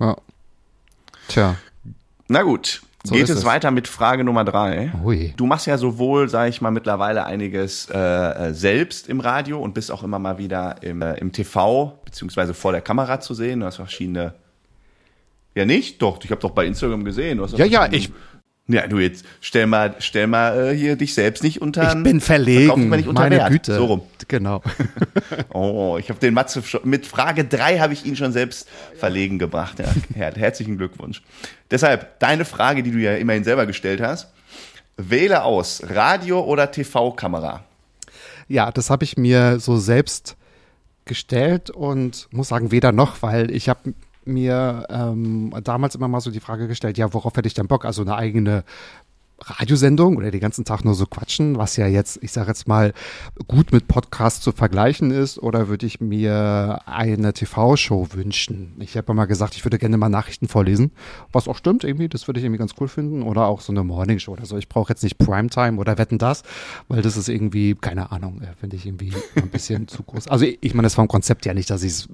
Ja. 0.00 0.16
Tja. 1.28 1.56
Na 2.28 2.42
gut, 2.42 2.82
So 3.04 3.14
geht 3.14 3.24
es 3.28 3.38
es. 3.38 3.44
weiter 3.44 3.70
mit 3.70 3.88
Frage 3.88 4.24
Nummer 4.24 4.44
drei. 4.44 4.92
Ui. 5.04 5.32
Du 5.36 5.46
machst 5.46 5.66
ja 5.66 5.78
sowohl, 5.78 6.28
sage 6.28 6.50
ich 6.50 6.60
mal, 6.60 6.70
mittlerweile 6.70 7.24
einiges 7.24 7.88
äh, 7.90 7.98
äh, 7.98 8.52
selbst 8.54 9.08
im 9.08 9.20
Radio 9.20 9.58
und 9.60 9.74
bist 9.74 9.90
auch 9.90 10.02
immer 10.02 10.18
mal 10.18 10.38
wieder 10.38 10.82
im, 10.82 11.02
äh, 11.02 11.14
im 11.14 11.32
TV 11.32 11.98
beziehungsweise 12.04 12.54
vor 12.54 12.72
der 12.72 12.80
Kamera 12.82 13.20
zu 13.20 13.34
sehen. 13.34 13.60
Du 13.60 13.66
hast 13.66 13.76
verschiedene. 13.76 14.34
Ja 15.54 15.64
nicht? 15.64 16.02
Doch, 16.02 16.22
ich 16.22 16.30
habe 16.30 16.40
doch 16.40 16.50
bei 16.50 16.66
Instagram 16.66 17.04
gesehen. 17.04 17.38
Du 17.38 17.44
hast 17.44 17.52
doch 17.52 17.58
Ja, 17.58 17.64
ja, 17.64 17.88
ich- 17.90 18.12
Ja, 18.68 18.88
du 18.88 18.98
jetzt 18.98 19.24
stell 19.40 19.66
mal, 19.66 19.94
stell 20.00 20.26
mal 20.26 20.72
äh, 20.72 20.76
hier 20.76 20.96
dich 20.96 21.14
selbst 21.14 21.44
nicht 21.44 21.62
unter. 21.62 21.96
Ich 21.96 22.02
bin 22.02 22.20
verlegen. 22.20 22.90
nicht 22.90 23.06
unter 23.06 23.22
Meine 23.22 23.36
Wert. 23.36 23.50
Güte. 23.50 23.76
So 23.76 23.84
rum. 23.86 24.02
Genau. 24.28 24.62
Oh, 25.50 25.96
ich 25.98 26.10
habe 26.10 26.20
den 26.20 26.34
Matze 26.34 26.62
schon, 26.62 26.82
mit 26.84 27.06
Frage 27.06 27.44
drei 27.44 27.78
habe 27.78 27.92
ich 27.92 28.04
ihn 28.04 28.16
schon 28.16 28.32
selbst 28.32 28.68
verlegen 28.98 29.38
gebracht. 29.38 29.78
Ja, 29.78 29.86
Her 30.14 30.32
herzlichen 30.36 30.76
Glückwunsch. 30.76 31.22
Deshalb 31.70 32.18
deine 32.20 32.44
Frage, 32.44 32.82
die 32.82 32.90
du 32.90 32.98
ja 32.98 33.14
immerhin 33.14 33.44
selber 33.44 33.66
gestellt 33.66 34.00
hast. 34.00 34.28
Wähle 34.96 35.44
aus 35.44 35.82
Radio 35.88 36.44
oder 36.44 36.70
TV-Kamera. 36.70 37.64
Ja, 38.48 38.70
das 38.70 38.90
habe 38.90 39.04
ich 39.04 39.16
mir 39.16 39.58
so 39.60 39.76
selbst 39.78 40.36
gestellt 41.04 41.70
und 41.70 42.28
muss 42.30 42.48
sagen, 42.48 42.70
weder 42.70 42.92
noch, 42.92 43.22
weil 43.22 43.50
ich 43.50 43.68
habe 43.68 43.94
mir 44.26 44.86
ähm, 44.90 45.54
damals 45.62 45.94
immer 45.94 46.08
mal 46.08 46.20
so 46.20 46.30
die 46.30 46.40
Frage 46.40 46.68
gestellt, 46.68 46.98
ja, 46.98 47.12
worauf 47.12 47.36
hätte 47.36 47.46
ich 47.46 47.54
denn 47.54 47.68
Bock? 47.68 47.84
Also 47.84 48.02
eine 48.02 48.16
eigene 48.16 48.64
Radiosendung 49.38 50.16
oder 50.16 50.30
den 50.30 50.40
ganzen 50.40 50.64
Tag 50.64 50.84
nur 50.84 50.94
so 50.94 51.06
quatschen, 51.06 51.58
was 51.58 51.76
ja 51.76 51.86
jetzt, 51.86 52.18
ich 52.22 52.32
sage 52.32 52.48
jetzt 52.48 52.66
mal, 52.66 52.94
gut 53.46 53.70
mit 53.70 53.86
Podcast 53.86 54.42
zu 54.42 54.52
vergleichen 54.52 55.10
ist, 55.10 55.38
oder 55.38 55.68
würde 55.68 55.86
ich 55.86 56.00
mir 56.00 56.80
eine 56.86 57.32
TV-Show 57.32 58.08
wünschen? 58.12 58.74
Ich 58.78 58.96
habe 58.96 59.12
mal 59.12 59.26
gesagt, 59.26 59.54
ich 59.54 59.64
würde 59.64 59.78
gerne 59.78 59.98
mal 59.98 60.08
Nachrichten 60.08 60.48
vorlesen, 60.48 60.90
was 61.32 61.48
auch 61.48 61.56
stimmt 61.56 61.84
irgendwie, 61.84 62.08
das 62.08 62.26
würde 62.26 62.40
ich 62.40 62.44
irgendwie 62.44 62.58
ganz 62.58 62.72
cool 62.80 62.88
finden, 62.88 63.22
oder 63.22 63.46
auch 63.46 63.60
so 63.60 63.72
eine 63.72 63.84
Morning-Show 63.84 64.32
oder 64.32 64.46
so. 64.46 64.56
Ich 64.56 64.68
brauche 64.68 64.90
jetzt 64.92 65.02
nicht 65.02 65.18
Primetime 65.18 65.78
oder 65.78 65.98
Wetten 65.98 66.18
das, 66.18 66.42
weil 66.88 67.02
das 67.02 67.16
ist 67.16 67.28
irgendwie, 67.28 67.74
keine 67.74 68.10
Ahnung, 68.12 68.40
äh, 68.40 68.54
finde 68.58 68.76
ich 68.76 68.86
irgendwie 68.86 69.12
ein 69.36 69.50
bisschen 69.50 69.86
zu 69.88 70.02
groß. 70.02 70.28
Also 70.28 70.46
ich, 70.46 70.58
ich 70.62 70.72
meine, 70.72 70.86
das 70.86 70.94
vom 70.94 71.08
Konzept 71.08 71.44
ja 71.44 71.52
nicht, 71.52 71.68
dass 71.68 71.82
ich 71.82 71.92
es 71.92 72.08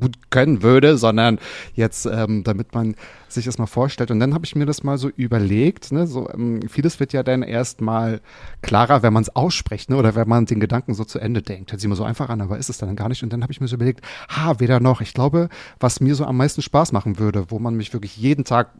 gut 0.00 0.30
können 0.30 0.62
würde, 0.62 0.96
sondern 0.96 1.38
jetzt, 1.74 2.06
ähm, 2.06 2.44
damit 2.44 2.74
man 2.74 2.96
sich 3.28 3.44
das 3.44 3.58
mal 3.58 3.66
vorstellt. 3.66 4.10
Und 4.10 4.20
dann 4.20 4.34
habe 4.34 4.44
ich 4.44 4.54
mir 4.54 4.66
das 4.66 4.82
mal 4.82 4.98
so 4.98 5.08
überlegt, 5.08 5.92
ne, 5.92 6.06
so 6.06 6.28
ähm, 6.30 6.60
vieles 6.68 7.00
wird 7.00 7.12
ja 7.12 7.22
dann 7.22 7.42
erst 7.42 7.80
mal 7.80 8.20
klarer, 8.62 9.02
wenn 9.02 9.12
man 9.12 9.22
es 9.22 9.34
ausspricht, 9.34 9.90
ne, 9.90 9.96
oder 9.96 10.14
wenn 10.14 10.28
man 10.28 10.46
den 10.46 10.60
Gedanken 10.60 10.94
so 10.94 11.04
zu 11.04 11.18
Ende 11.18 11.42
denkt. 11.42 11.72
Hört 11.72 11.80
sich 11.80 11.86
immer 11.86 11.96
so 11.96 12.04
einfach 12.04 12.28
an, 12.28 12.40
aber 12.40 12.58
ist 12.58 12.70
es 12.70 12.78
dann 12.78 12.96
gar 12.96 13.08
nicht. 13.08 13.22
Und 13.22 13.32
dann 13.32 13.42
habe 13.42 13.52
ich 13.52 13.60
mir 13.60 13.68
so 13.68 13.76
überlegt, 13.76 14.04
ha, 14.28 14.58
weder 14.58 14.80
noch. 14.80 15.00
Ich 15.00 15.14
glaube, 15.14 15.48
was 15.80 16.00
mir 16.00 16.14
so 16.14 16.24
am 16.24 16.36
meisten 16.36 16.62
Spaß 16.62 16.92
machen 16.92 17.18
würde, 17.18 17.50
wo 17.50 17.58
man 17.58 17.74
mich 17.74 17.92
wirklich 17.92 18.16
jeden 18.16 18.44
Tag 18.44 18.70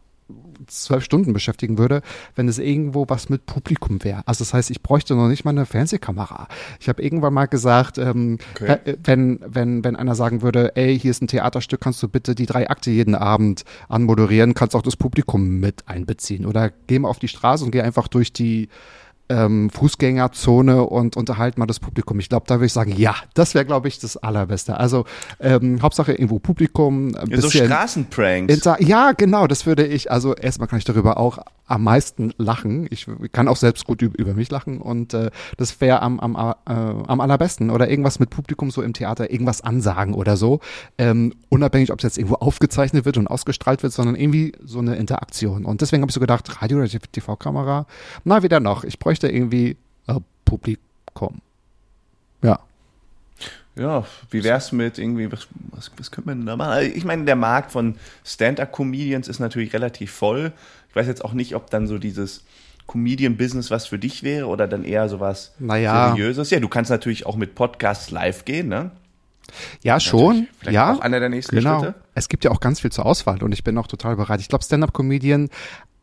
zwölf 0.67 1.05
Stunden 1.05 1.33
beschäftigen 1.33 1.79
würde, 1.79 2.03
wenn 2.35 2.49
es 2.49 2.59
irgendwo 2.59 3.07
was 3.09 3.29
mit 3.29 3.47
Publikum 3.47 4.03
wäre. 4.05 4.23
Also 4.27 4.45
das 4.45 4.55
heißt, 4.55 4.71
ich 4.71 4.83
bräuchte 4.83 5.15
noch 5.15 5.29
nicht 5.29 5.45
mal 5.45 5.51
eine 5.51 5.67
Fernsehkamera. 5.67 6.49
Ich 6.81 6.89
habe 6.89 7.03
irgendwann 7.03 7.35
mal 7.35 7.47
gesagt, 7.47 7.99
ähm, 7.99 8.39
Okay. 8.55 8.97
wenn, 9.05 9.41
wenn, 9.47 9.85
wenn 9.85 9.97
einer 9.97 10.15
sagen 10.15 10.43
würde, 10.43 10.77
ey, 10.77 10.99
hier 10.99 11.11
ist 11.11 11.23
ein 11.23 11.29
Theaterstück, 11.29 11.81
kannst 11.81 12.03
du 12.03 12.09
bitte 12.09 12.35
die 12.35 12.47
drei 12.47 12.69
Akte 12.69 12.91
jeden 12.91 13.15
Abend 13.15 13.65
anmoderieren, 13.89 14.55
kannst 14.55 14.75
auch 14.75 14.83
das 14.83 14.97
Publikum 14.97 15.61
mit 15.61 15.89
einbeziehen. 15.89 16.47
Oder 16.47 16.71
geh 16.87 16.99
mal 16.99 17.09
auf 17.09 17.19
die 17.19 17.29
Straße 17.29 17.65
und 17.65 17.71
geh 17.71 17.81
einfach 17.81 18.09
durch 18.09 18.33
die 18.33 18.69
ähm, 19.29 19.71
Fußgängerzone 19.71 20.85
und 20.85 21.17
unterhalten 21.17 21.61
mal 21.61 21.67
das 21.67 21.81
Publikum. 21.81 22.21
Ich 22.21 22.29
glaube, 22.29 22.45
da 22.47 22.57
würde 22.57 22.67
ich 22.67 22.73
sagen, 22.73 22.95
ja, 22.97 23.15
das 23.35 23.55
wäre, 23.55 23.65
glaube 23.65 23.89
ich, 23.89 23.99
das 23.99 24.17
Allerbeste. 24.17 24.79
Also 24.79 25.05
ähm, 25.41 25.81
Hauptsache 25.83 26.13
irgendwo 26.13 26.39
Publikum. 26.39 27.15
Ein 27.15 27.31
Ja, 27.31 27.41
so 27.41 27.51
Straßenpranks. 27.51 28.69
Ja, 28.81 29.13
genau, 29.13 29.47
das 29.47 29.67
würde 29.67 29.87
ich, 29.87 30.11
also 30.11 30.35
erstmal 30.35 30.69
kann 30.69 30.79
ich 30.79 30.85
darüber 30.85 31.19
auch 31.19 31.39
am 31.67 31.83
meisten 31.83 32.33
lachen. 32.39 32.87
Ich 32.91 33.07
kann 33.33 33.49
auch 33.49 33.57
selbst 33.57 33.85
gut 33.85 34.01
über, 34.03 34.17
über 34.19 34.35
mich 34.35 34.51
lachen 34.51 34.81
und 34.81 35.15
äh, 35.15 35.31
das 35.57 35.81
wäre 35.81 36.01
am, 36.01 36.21
am, 36.21 36.37
äh, 36.37 36.73
am 36.73 37.21
allerbesten. 37.21 37.71
Oder 37.71 37.91
irgendwas 37.91 38.21
mit 38.21 38.31
Publikum 38.31 38.71
so 38.71 38.83
im 38.83 38.93
Theater, 38.93 39.31
irgendwas 39.31 39.63
ansagen 39.63 40.15
oder 40.15 40.37
so. 40.37 40.61
Ähm, 40.97 41.35
unabhängig, 41.49 41.93
ob 41.93 41.99
es 41.99 42.05
jetzt 42.05 42.19
irgendwo 42.19 42.37
aufgezeichnet 42.37 43.05
wird 43.05 43.17
und 43.17 43.27
ausgestrahlt 43.27 43.83
wird, 43.83 43.93
sondern 43.93 44.15
irgendwie 44.15 44.53
so 44.65 44.79
eine 44.79 44.97
Interaktion. 44.97 45.65
Und 45.65 45.81
deswegen 45.81 46.03
habe 46.03 46.11
ich 46.11 46.15
so 46.15 46.21
gedacht, 46.21 46.63
Radio 46.63 46.79
oder 46.79 46.89
TV-Kamera, 46.89 47.87
na, 48.25 48.43
wieder 48.43 48.61
noch. 48.61 48.85
Ich 48.85 48.99
bräuchte 48.99 49.16
irgendwie 49.23 49.77
äh, 50.07 50.21
Publikum. 50.45 51.41
Ja. 52.43 52.61
Ja, 53.77 54.07
wie 54.31 54.43
wär's 54.43 54.73
mit 54.73 54.99
irgendwie, 54.99 55.31
was, 55.31 55.49
was, 55.71 55.91
was 55.99 56.11
könnte 56.11 56.31
man 56.31 56.47
da 56.47 56.57
machen? 56.57 56.71
Also 56.71 56.97
Ich 56.97 57.05
meine, 57.05 57.25
der 57.25 57.37
Markt 57.37 57.73
von 57.73 57.97
Stand-Up-Comedians 58.25 59.29
ist 59.29 59.39
natürlich 59.39 59.75
relativ 59.75 60.13
voll. 60.13 60.53
Ich 60.89 60.97
weiß 60.97 61.07
jetzt 61.07 61.25
auch 61.25 61.35
nicht, 61.35 61.55
ob 61.55 61.69
dann 61.69 61.87
so 61.87 61.99
dieses 61.99 62.43
Comedian-Business 62.87 63.71
was 63.71 63.87
für 63.87 63.99
dich 63.99 64.23
wäre 64.23 64.47
oder 64.47 64.67
dann 64.67 64.85
eher 64.85 65.09
sowas 65.09 65.53
Naja. 65.59 66.11
Seriöses. 66.11 66.51
Ja, 66.51 66.61
du 66.61 66.69
kannst 66.69 66.91
natürlich 66.91 67.27
auch 67.27 67.37
mit 67.37 67.55
Podcasts 67.55 68.11
live 68.11 68.45
gehen, 68.45 68.69
ne? 68.69 68.93
Ja, 69.83 70.01
schon. 70.01 70.49
Vielleicht 70.59 70.75
ja. 70.75 70.95
auch 70.95 71.01
einer 71.01 71.21
der 71.21 71.29
nächsten 71.29 71.57
genau. 71.57 71.81
Schritte. 71.81 71.95
Es 72.15 72.29
gibt 72.29 72.45
ja 72.45 72.51
auch 72.51 72.61
ganz 72.61 72.81
viel 72.81 72.91
zur 72.91 73.07
Auswahl 73.07 73.43
und 73.43 73.53
ich 73.53 73.63
bin 73.63 73.77
auch 73.79 73.87
total 73.87 74.17
bereit. 74.17 74.41
Ich 74.41 74.49
glaube, 74.49 74.65
Stand-up-Comedian, 74.65 75.51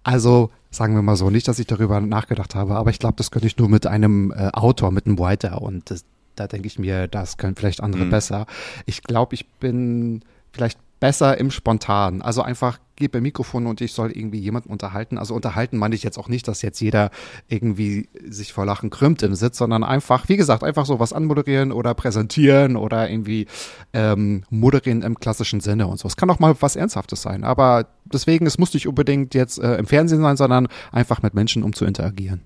also 0.04 0.52
sagen 0.74 0.96
wir 0.96 1.02
mal 1.02 1.16
so, 1.16 1.30
nicht, 1.30 1.48
dass 1.48 1.60
ich 1.60 1.68
darüber 1.68 2.02
nachgedacht 2.02 2.56
habe, 2.56 2.76
aber 2.76 2.90
ich 2.90 3.00
glaube, 3.00 3.16
das 3.18 3.32
könnte 3.32 3.48
ich 3.48 3.58
nur 3.58 3.70
mit 3.70 3.86
einem 3.88 4.32
äh, 4.32 4.50
Autor, 4.54 4.92
mit 4.92 5.06
einem 5.06 5.20
Writer 5.20 5.62
und 5.62 5.90
das, 5.92 6.04
da 6.36 6.48
denke 6.48 6.68
ich 6.68 6.80
mir, 6.80 7.08
das 7.08 7.38
können 7.38 7.56
vielleicht 7.56 7.82
andere 7.82 8.06
Mhm. 8.06 8.10
besser. 8.10 8.46
Ich 8.86 9.04
glaube, 9.04 9.36
ich 9.36 9.48
bin 9.60 10.24
vielleicht 10.52 10.80
besser 11.04 11.38
im 11.38 11.52
Spontan. 11.52 12.22
Also 12.22 12.44
einfach 12.44 12.80
gebe 12.96 13.18
ein 13.18 13.24
Mikrofon 13.24 13.68
und 13.68 13.82
ich 13.82 13.92
soll 13.92 14.12
irgendwie 14.12 14.40
jemanden 14.40 14.70
unterhalten. 14.70 15.18
Also 15.18 15.36
unterhalten 15.36 15.78
meine 15.78 15.96
ich 15.96 16.04
jetzt 16.04 16.18
auch 16.18 16.30
nicht, 16.30 16.48
dass 16.48 16.62
jetzt 16.62 16.80
jeder 16.80 17.12
irgendwie 17.50 18.08
sich 18.26 18.54
vor 18.54 18.66
Lachen 18.66 18.90
krümmt 18.90 19.22
im 19.22 19.36
Sitz, 19.36 19.58
sondern 19.58 19.84
einfach, 19.84 20.30
wie 20.30 20.38
gesagt, 20.38 20.64
einfach 20.64 20.86
so 20.86 21.02
was 21.02 21.12
anmoderieren 21.12 21.74
oder 21.74 21.94
präsentieren 21.94 22.78
oder 22.78 23.10
irgendwie 23.10 23.48
ähm, 23.92 24.46
moderieren 24.50 25.02
im 25.02 25.20
klassischen 25.20 25.60
Sinne 25.60 25.88
und 25.88 26.00
so. 26.00 26.08
Es 26.08 26.16
kann 26.16 26.30
auch 26.30 26.40
mal 26.40 26.56
was 26.62 26.78
Ernsthaftes 26.78 27.22
sein, 27.22 27.44
aber 27.44 27.86
deswegen, 28.06 28.46
es 28.46 28.58
muss 28.58 28.74
nicht 28.74 28.88
unbedingt 28.88 29.36
jetzt 29.36 29.60
äh, 29.60 29.76
im 29.76 29.88
Fernsehen 29.88 30.22
sein, 30.22 30.38
sondern 30.38 30.70
einfach 30.94 31.22
mit 31.22 31.34
Menschen, 31.34 31.64
um 31.64 31.74
zu 31.74 31.84
interagieren. 31.84 32.46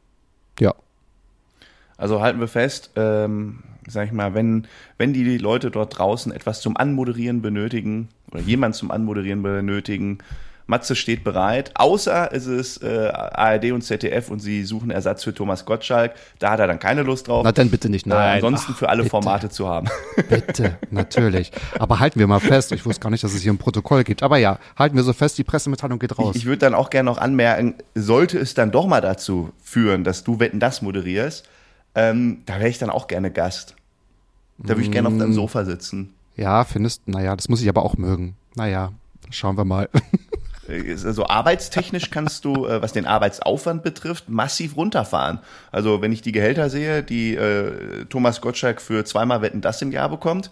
Ja. 0.59 0.73
Also 1.97 2.21
halten 2.21 2.39
wir 2.39 2.47
fest, 2.47 2.91
ähm, 2.95 3.59
sag 3.87 4.07
ich 4.07 4.11
mal, 4.11 4.33
wenn, 4.33 4.67
wenn 4.97 5.13
die 5.13 5.37
Leute 5.37 5.71
dort 5.71 5.97
draußen 5.97 6.31
etwas 6.31 6.61
zum 6.61 6.77
Anmoderieren 6.77 7.41
benötigen 7.41 8.09
oder 8.31 8.41
jemand 8.41 8.75
zum 8.75 8.91
Anmoderieren 8.91 9.41
benötigen, 9.41 10.19
Matze 10.67 10.97
steht 10.97 11.23
bereit, 11.23 11.71
außer 11.75 12.29
es 12.33 12.45
ist 12.45 12.83
äh, 12.83 13.07
ARD 13.07 13.71
und 13.71 13.81
ZDF 13.83 14.29
und 14.29 14.39
sie 14.39 14.63
suchen 14.63 14.91
Ersatz 14.91 15.23
für 15.23 15.33
Thomas 15.33 15.63
Gottschalk. 15.65 16.13
Da 16.39 16.51
hat 16.51 16.59
er 16.59 16.67
dann 16.67 16.79
keine 16.79 17.03
Lust 17.03 17.29
drauf. 17.29 17.43
Na 17.45 17.53
dann 17.53 17.69
bitte 17.69 17.89
nicht, 17.89 18.05
nein. 18.05 18.35
ansonsten 18.35 18.73
Ach, 18.73 18.77
für 18.77 18.89
alle 18.89 19.03
bitte. 19.03 19.11
Formate 19.11 19.49
zu 19.49 19.67
haben. 19.67 19.87
Bitte, 20.29 20.77
natürlich. 20.91 21.51
Aber 21.79 21.99
halten 21.99 22.19
wir 22.19 22.27
mal 22.27 22.41
fest, 22.41 22.73
ich 22.73 22.85
wusste 22.85 23.01
gar 23.01 23.09
nicht, 23.09 23.23
dass 23.23 23.33
es 23.33 23.41
hier 23.41 23.53
ein 23.53 23.57
Protokoll 23.57 24.03
gibt. 24.03 24.23
Aber 24.23 24.37
ja, 24.37 24.59
halten 24.77 24.97
wir 24.97 25.03
so 25.03 25.13
fest, 25.13 25.37
die 25.37 25.45
Pressemitteilung 25.45 25.99
geht 25.99 26.17
raus. 26.19 26.35
Ich, 26.35 26.41
ich 26.41 26.45
würde 26.45 26.59
dann 26.59 26.75
auch 26.75 26.89
gerne 26.89 27.09
noch 27.09 27.17
anmerken, 27.17 27.75
sollte 27.95 28.37
es 28.37 28.53
dann 28.53 28.71
doch 28.71 28.87
mal 28.87 28.99
dazu 28.99 29.51
führen, 29.63 30.03
dass 30.03 30.25
du 30.25 30.39
Wetten 30.39 30.59
das 30.59 30.81
moderierst, 30.81 31.47
ähm, 31.97 32.43
da 32.45 32.59
wäre 32.59 32.69
ich 32.69 32.77
dann 32.77 32.89
auch 32.89 33.07
gerne 33.07 33.31
Gast. 33.31 33.75
Da 34.59 34.69
würde 34.69 34.81
ich 34.83 34.91
gerne 34.91 35.09
Mm. 35.09 35.13
auf 35.13 35.19
deinem 35.19 35.33
Sofa 35.33 35.65
sitzen. 35.65 36.13
ja, 36.35 36.63
findest, 36.63 37.07
naja, 37.07 37.35
das 37.35 37.49
muss 37.49 37.61
ich 37.61 37.67
aber 37.69 37.83
auch 37.83 37.97
mögen. 37.97 38.35
Naja, 38.55 38.91
schauen 39.31 39.57
wir 39.57 39.65
mal. 39.65 39.89
Äh, 40.69 40.91
Also 41.05 41.25
arbeitstechnisch 41.27 42.09
kannst 42.09 42.43
du, 42.45 42.65
äh, 42.65 42.81
was 42.81 42.91
den 42.93 43.05
Arbeitsaufwand 43.05 43.83
betrifft, 43.83 44.29
massiv 44.29 44.75
runterfahren. 44.75 45.39
Also 45.71 46.01
wenn 46.01 46.11
ich 46.11 46.21
die 46.21 46.31
Gehälter 46.33 46.69
sehe, 46.69 47.03
die 47.03 47.35
äh, 47.35 48.05
Thomas 48.05 48.41
Gottschalk 48.41 48.81
für 48.81 49.05
zweimal 49.05 49.41
Wetten 49.41 49.61
das 49.61 49.81
im 49.81 49.91
Jahr 49.91 50.09
bekommt, 50.09 50.49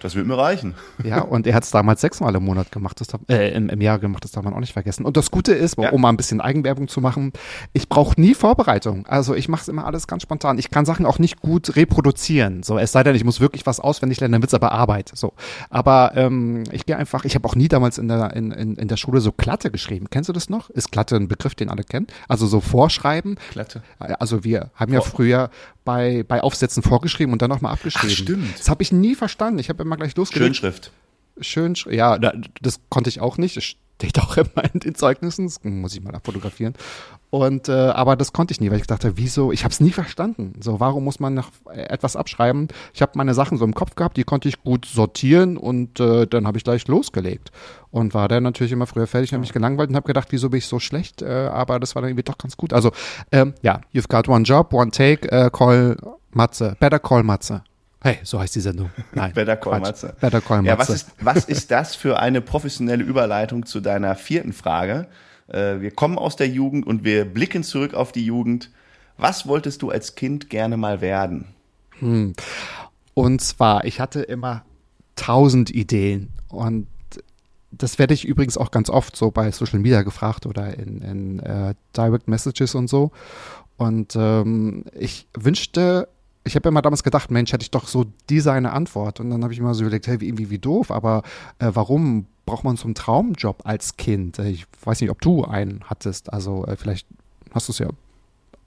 das 0.00 0.14
wird 0.14 0.26
mir 0.26 0.36
reichen. 0.38 0.74
Ja, 1.04 1.20
und 1.22 1.46
er 1.46 1.54
hat 1.54 1.64
es 1.64 1.70
damals 1.70 2.00
sechsmal 2.00 2.34
im 2.34 2.44
Monat 2.44 2.72
gemacht, 2.72 3.00
das 3.00 3.08
darf, 3.08 3.20
äh, 3.28 3.52
im, 3.54 3.68
im 3.68 3.80
Jahr 3.80 3.98
gemacht, 3.98 4.24
das 4.24 4.32
darf 4.32 4.44
man 4.44 4.54
auch 4.54 4.60
nicht 4.60 4.72
vergessen. 4.72 5.04
Und 5.04 5.16
das 5.16 5.30
Gute 5.30 5.52
ist, 5.52 5.78
Ja. 5.78 5.90
um 5.90 6.00
mal 6.00 6.08
ein 6.10 6.16
bisschen 6.16 6.40
Eigenwerbung 6.40 6.88
zu 6.88 7.00
machen, 7.00 7.32
ich 7.72 7.88
brauche 7.88 8.20
nie 8.20 8.34
Vorbereitung. 8.34 9.06
Also 9.06 9.34
ich 9.34 9.48
mache 9.48 9.62
es 9.62 9.68
immer 9.68 9.86
alles 9.86 10.06
ganz 10.06 10.22
spontan. 10.22 10.58
Ich 10.58 10.70
kann 10.70 10.84
Sachen 10.84 11.06
auch 11.06 11.18
nicht 11.18 11.40
gut 11.40 11.76
reproduzieren. 11.76 12.62
So, 12.62 12.78
es 12.78 12.92
sei 12.92 13.02
denn, 13.02 13.14
ich 13.14 13.24
muss 13.24 13.40
wirklich 13.40 13.66
was 13.66 13.80
auswendig 13.80 14.20
lernen, 14.20 14.32
dann 14.32 14.42
wird's 14.42 14.54
aber 14.54 14.72
Arbeit. 14.72 15.10
So. 15.14 15.32
Aber 15.70 16.12
ähm, 16.14 16.64
ich 16.72 16.86
gehe 16.86 16.96
einfach, 16.96 17.24
ich 17.24 17.34
habe 17.34 17.48
auch 17.48 17.54
nie 17.54 17.68
damals 17.68 17.98
in 17.98 18.08
der, 18.08 18.34
in, 18.34 18.52
in, 18.52 18.76
in 18.76 18.88
der 18.88 18.96
Schule 18.96 19.20
so 19.20 19.32
Klatte 19.32 19.70
geschrieben. 19.70 20.06
Kennst 20.10 20.28
du 20.28 20.32
das 20.32 20.48
noch? 20.48 20.70
Ist 20.70 20.92
Klatte 20.92 21.16
ein 21.16 21.28
Begriff, 21.28 21.54
den 21.54 21.68
alle 21.70 21.84
kennen? 21.84 22.06
Also 22.28 22.46
so 22.46 22.60
Vorschreiben. 22.60 23.36
Klatte. 23.50 23.82
Also 23.98 24.44
wir 24.44 24.70
haben 24.74 24.92
ja 24.92 25.00
früher 25.00 25.50
bei, 25.88 26.22
bei 26.22 26.42
Aufsätzen 26.42 26.82
vorgeschrieben 26.82 27.32
und 27.32 27.40
dann 27.40 27.48
nochmal 27.48 27.72
abgeschrieben. 27.72 28.10
stimmt. 28.14 28.58
Das 28.58 28.68
habe 28.68 28.82
ich 28.82 28.92
nie 28.92 29.14
verstanden. 29.14 29.58
Ich 29.58 29.70
habe 29.70 29.82
immer 29.82 29.96
gleich 29.96 30.14
losgelegt. 30.16 30.56
Schönschrift. 30.56 30.92
Schön, 31.40 31.74
sch- 31.76 31.90
ja, 31.90 32.18
da, 32.18 32.34
das 32.60 32.80
konnte 32.90 33.08
ich 33.08 33.20
auch 33.22 33.38
nicht. 33.38 33.56
Das 33.56 33.64
steht 33.64 34.18
auch 34.18 34.36
immer 34.36 34.64
in 34.74 34.80
den 34.80 34.94
Zeugnissen. 34.94 35.46
Das 35.46 35.64
muss 35.64 35.94
ich 35.94 36.02
mal 36.02 36.14
abfotografieren. 36.14 36.74
Und 37.30 37.68
äh, 37.68 37.72
aber 37.72 38.16
das 38.16 38.32
konnte 38.32 38.52
ich 38.52 38.60
nie, 38.60 38.70
weil 38.70 38.78
ich 38.78 38.86
dachte, 38.86 39.18
wieso? 39.18 39.52
Ich 39.52 39.64
habe 39.64 39.72
es 39.72 39.80
nie 39.80 39.90
verstanden. 39.90 40.54
So, 40.60 40.80
warum 40.80 41.04
muss 41.04 41.20
man 41.20 41.34
noch 41.34 41.50
äh, 41.70 41.82
etwas 41.82 42.16
abschreiben? 42.16 42.68
Ich 42.94 43.02
habe 43.02 43.12
meine 43.16 43.34
Sachen 43.34 43.58
so 43.58 43.64
im 43.66 43.74
Kopf 43.74 43.96
gehabt, 43.96 44.16
die 44.16 44.24
konnte 44.24 44.48
ich 44.48 44.62
gut 44.62 44.86
sortieren 44.86 45.58
und 45.58 46.00
äh, 46.00 46.26
dann 46.26 46.46
habe 46.46 46.56
ich 46.56 46.64
gleich 46.64 46.88
losgelegt 46.88 47.52
und 47.90 48.14
war 48.14 48.28
dann 48.28 48.44
natürlich 48.44 48.72
immer 48.72 48.86
früher 48.86 49.06
fertig, 49.06 49.32
habe 49.32 49.40
mich 49.42 49.52
gelangweilt 49.52 49.90
und 49.90 49.96
habe 49.96 50.06
gedacht, 50.06 50.28
wieso 50.30 50.48
bin 50.48 50.58
ich 50.58 50.66
so 50.66 50.78
schlecht? 50.78 51.20
Äh, 51.20 51.26
aber 51.52 51.78
das 51.80 51.94
war 51.94 52.02
dann 52.02 52.10
irgendwie 52.10 52.24
doch 52.24 52.38
ganz 52.38 52.56
gut. 52.56 52.72
Also 52.72 52.92
ähm, 53.30 53.52
ja, 53.60 53.82
you've 53.94 54.08
got 54.08 54.26
one 54.26 54.44
job, 54.44 54.72
one 54.72 54.90
take, 54.90 55.30
äh, 55.30 55.50
call 55.50 55.96
Matze, 56.30 56.76
better 56.80 56.98
call 56.98 57.24
Matze. 57.24 57.62
Hey, 58.00 58.18
so 58.22 58.38
heißt 58.38 58.54
die 58.54 58.60
Sendung. 58.60 58.90
Nein, 59.12 59.32
Better 59.34 59.56
Call. 59.56 59.80
Matze. 59.80 60.14
Better 60.20 60.40
call 60.40 60.62
Matze. 60.62 60.68
Ja, 60.68 60.78
was 60.78 60.88
ist, 60.88 61.08
was 61.20 61.44
ist 61.46 61.70
das 61.72 61.96
für 61.96 62.20
eine 62.20 62.40
professionelle 62.40 63.02
Überleitung 63.02 63.66
zu 63.66 63.80
deiner 63.80 64.14
vierten 64.14 64.52
Frage? 64.52 65.08
Äh, 65.48 65.80
wir 65.80 65.90
kommen 65.90 66.18
aus 66.18 66.36
der 66.36 66.48
Jugend 66.48 66.86
und 66.86 67.04
wir 67.04 67.24
blicken 67.24 67.62
zurück 67.62 67.94
auf 67.94 68.12
die 68.12 68.24
Jugend. 68.24 68.70
Was 69.16 69.46
wolltest 69.46 69.82
du 69.82 69.90
als 69.90 70.14
Kind 70.14 70.48
gerne 70.50 70.76
mal 70.76 71.00
werden? 71.00 71.46
Und 73.14 73.40
zwar, 73.40 73.84
ich 73.84 74.00
hatte 74.00 74.20
immer 74.20 74.64
tausend 75.16 75.70
Ideen 75.70 76.28
und 76.48 76.86
das 77.70 77.98
werde 77.98 78.14
ich 78.14 78.24
übrigens 78.24 78.56
auch 78.56 78.70
ganz 78.70 78.88
oft 78.88 79.16
so 79.16 79.30
bei 79.30 79.50
Social 79.50 79.80
Media 79.80 80.02
gefragt 80.02 80.46
oder 80.46 80.78
in, 80.78 81.02
in 81.02 81.38
äh, 81.40 81.74
Direct 81.96 82.28
Messages 82.28 82.74
und 82.74 82.88
so. 82.88 83.10
Und 83.76 84.16
ähm, 84.16 84.84
ich 84.98 85.26
wünschte, 85.34 86.08
ich 86.44 86.56
habe 86.56 86.68
immer 86.68 86.82
damals 86.82 87.02
gedacht, 87.02 87.30
Mensch, 87.30 87.52
hätte 87.52 87.62
ich 87.62 87.70
doch 87.70 87.86
so 87.86 88.06
diese 88.30 88.52
eine 88.52 88.72
Antwort. 88.72 89.20
Und 89.20 89.30
dann 89.30 89.42
habe 89.42 89.52
ich 89.52 89.58
immer 89.58 89.74
so 89.74 89.82
überlegt, 89.82 90.06
hey, 90.06 90.20
wie, 90.20 90.50
wie 90.50 90.58
doof, 90.58 90.90
aber 90.90 91.22
äh, 91.58 91.70
warum 91.74 92.26
braucht 92.48 92.64
man 92.64 92.76
so 92.76 92.84
einen 92.84 92.94
Traumjob 92.94 93.62
als 93.64 93.96
Kind? 93.96 94.38
Äh, 94.38 94.48
Ich 94.50 94.66
weiß 94.84 95.00
nicht, 95.00 95.10
ob 95.10 95.20
du 95.20 95.44
einen 95.44 95.84
hattest. 95.84 96.32
Also 96.32 96.64
äh, 96.66 96.76
vielleicht 96.76 97.06
hast 97.52 97.68
du 97.68 97.72
es 97.72 97.78
ja 97.78 97.88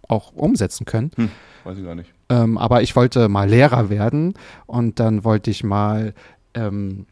auch 0.08 0.34
umsetzen 0.34 0.86
können. 0.86 1.12
Hm, 1.16 1.30
weiß 1.64 1.78
ich 1.78 1.84
gar 1.86 1.96
nicht. 1.96 2.12
Ähm, 2.30 2.58
aber 2.58 2.82
ich 2.82 2.96
wollte 2.96 3.30
mal 3.30 3.50
Lehrer 3.50 3.90
werden 3.90 4.34
und 4.66 5.00
dann 5.00 5.24
wollte 5.24 5.52
ich 5.52 5.64
mal, 5.64 6.14
ähm, 6.54 7.06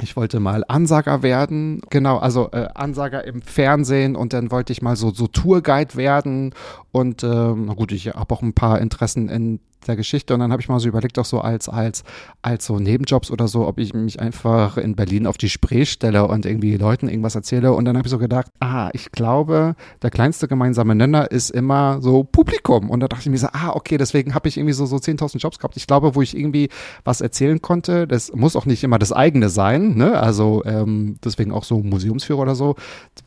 ich 0.00 0.16
wollte 0.16 0.40
mal 0.40 0.64
Ansager 0.66 1.22
werden, 1.22 1.80
genau, 1.90 2.18
also 2.18 2.50
äh, 2.52 2.68
Ansager 2.74 3.24
im 3.24 3.42
Fernsehen 3.42 4.16
und 4.16 4.32
dann 4.32 4.50
wollte 4.50 4.72
ich 4.72 4.82
mal 4.82 4.96
so, 4.96 5.10
so 5.12 5.26
Tourguide 5.28 5.94
werden 5.96 6.54
und 6.90 7.22
ähm, 7.22 7.66
na 7.66 7.74
gut, 7.74 7.92
ich 7.92 8.08
habe 8.08 8.34
auch 8.34 8.42
ein 8.42 8.54
paar 8.54 8.80
Interessen 8.80 9.28
in 9.28 9.60
der 9.86 9.96
Geschichte. 9.96 10.34
Und 10.34 10.40
dann 10.40 10.52
habe 10.52 10.62
ich 10.62 10.68
mal 10.68 10.80
so 10.80 10.88
überlegt, 10.88 11.18
auch 11.18 11.24
so 11.24 11.40
als, 11.40 11.68
als, 11.68 12.04
als 12.42 12.66
so 12.66 12.78
Nebenjobs 12.78 13.30
oder 13.30 13.48
so, 13.48 13.66
ob 13.66 13.78
ich 13.78 13.94
mich 13.94 14.20
einfach 14.20 14.76
in 14.76 14.94
Berlin 14.96 15.26
auf 15.26 15.38
die 15.38 15.48
Spree 15.48 15.84
stelle 15.84 16.26
und 16.26 16.46
irgendwie 16.46 16.76
Leuten 16.76 17.08
irgendwas 17.08 17.34
erzähle. 17.34 17.72
Und 17.72 17.84
dann 17.84 17.96
habe 17.96 18.06
ich 18.06 18.10
so 18.10 18.18
gedacht, 18.18 18.46
ah, 18.60 18.90
ich 18.92 19.12
glaube, 19.12 19.74
der 20.02 20.10
kleinste 20.10 20.48
gemeinsame 20.48 20.94
Nenner 20.94 21.30
ist 21.30 21.50
immer 21.50 22.00
so 22.00 22.24
Publikum. 22.24 22.90
Und 22.90 23.00
da 23.00 23.08
dachte 23.08 23.22
ich 23.22 23.30
mir 23.30 23.38
so, 23.38 23.48
ah, 23.52 23.70
okay, 23.74 23.98
deswegen 23.98 24.34
habe 24.34 24.48
ich 24.48 24.56
irgendwie 24.56 24.74
so, 24.74 24.86
so 24.86 24.96
10.000 24.96 25.38
Jobs 25.38 25.58
gehabt. 25.58 25.76
Ich 25.76 25.86
glaube, 25.86 26.14
wo 26.14 26.22
ich 26.22 26.36
irgendwie 26.36 26.68
was 27.04 27.20
erzählen 27.20 27.60
konnte, 27.60 28.06
das 28.06 28.32
muss 28.34 28.56
auch 28.56 28.66
nicht 28.66 28.84
immer 28.84 28.98
das 28.98 29.12
eigene 29.12 29.48
sein, 29.48 29.96
ne, 29.96 30.18
also 30.18 30.62
ähm, 30.64 31.16
deswegen 31.24 31.52
auch 31.52 31.64
so 31.64 31.78
Museumsführer 31.80 32.40
oder 32.40 32.54
so, 32.54 32.76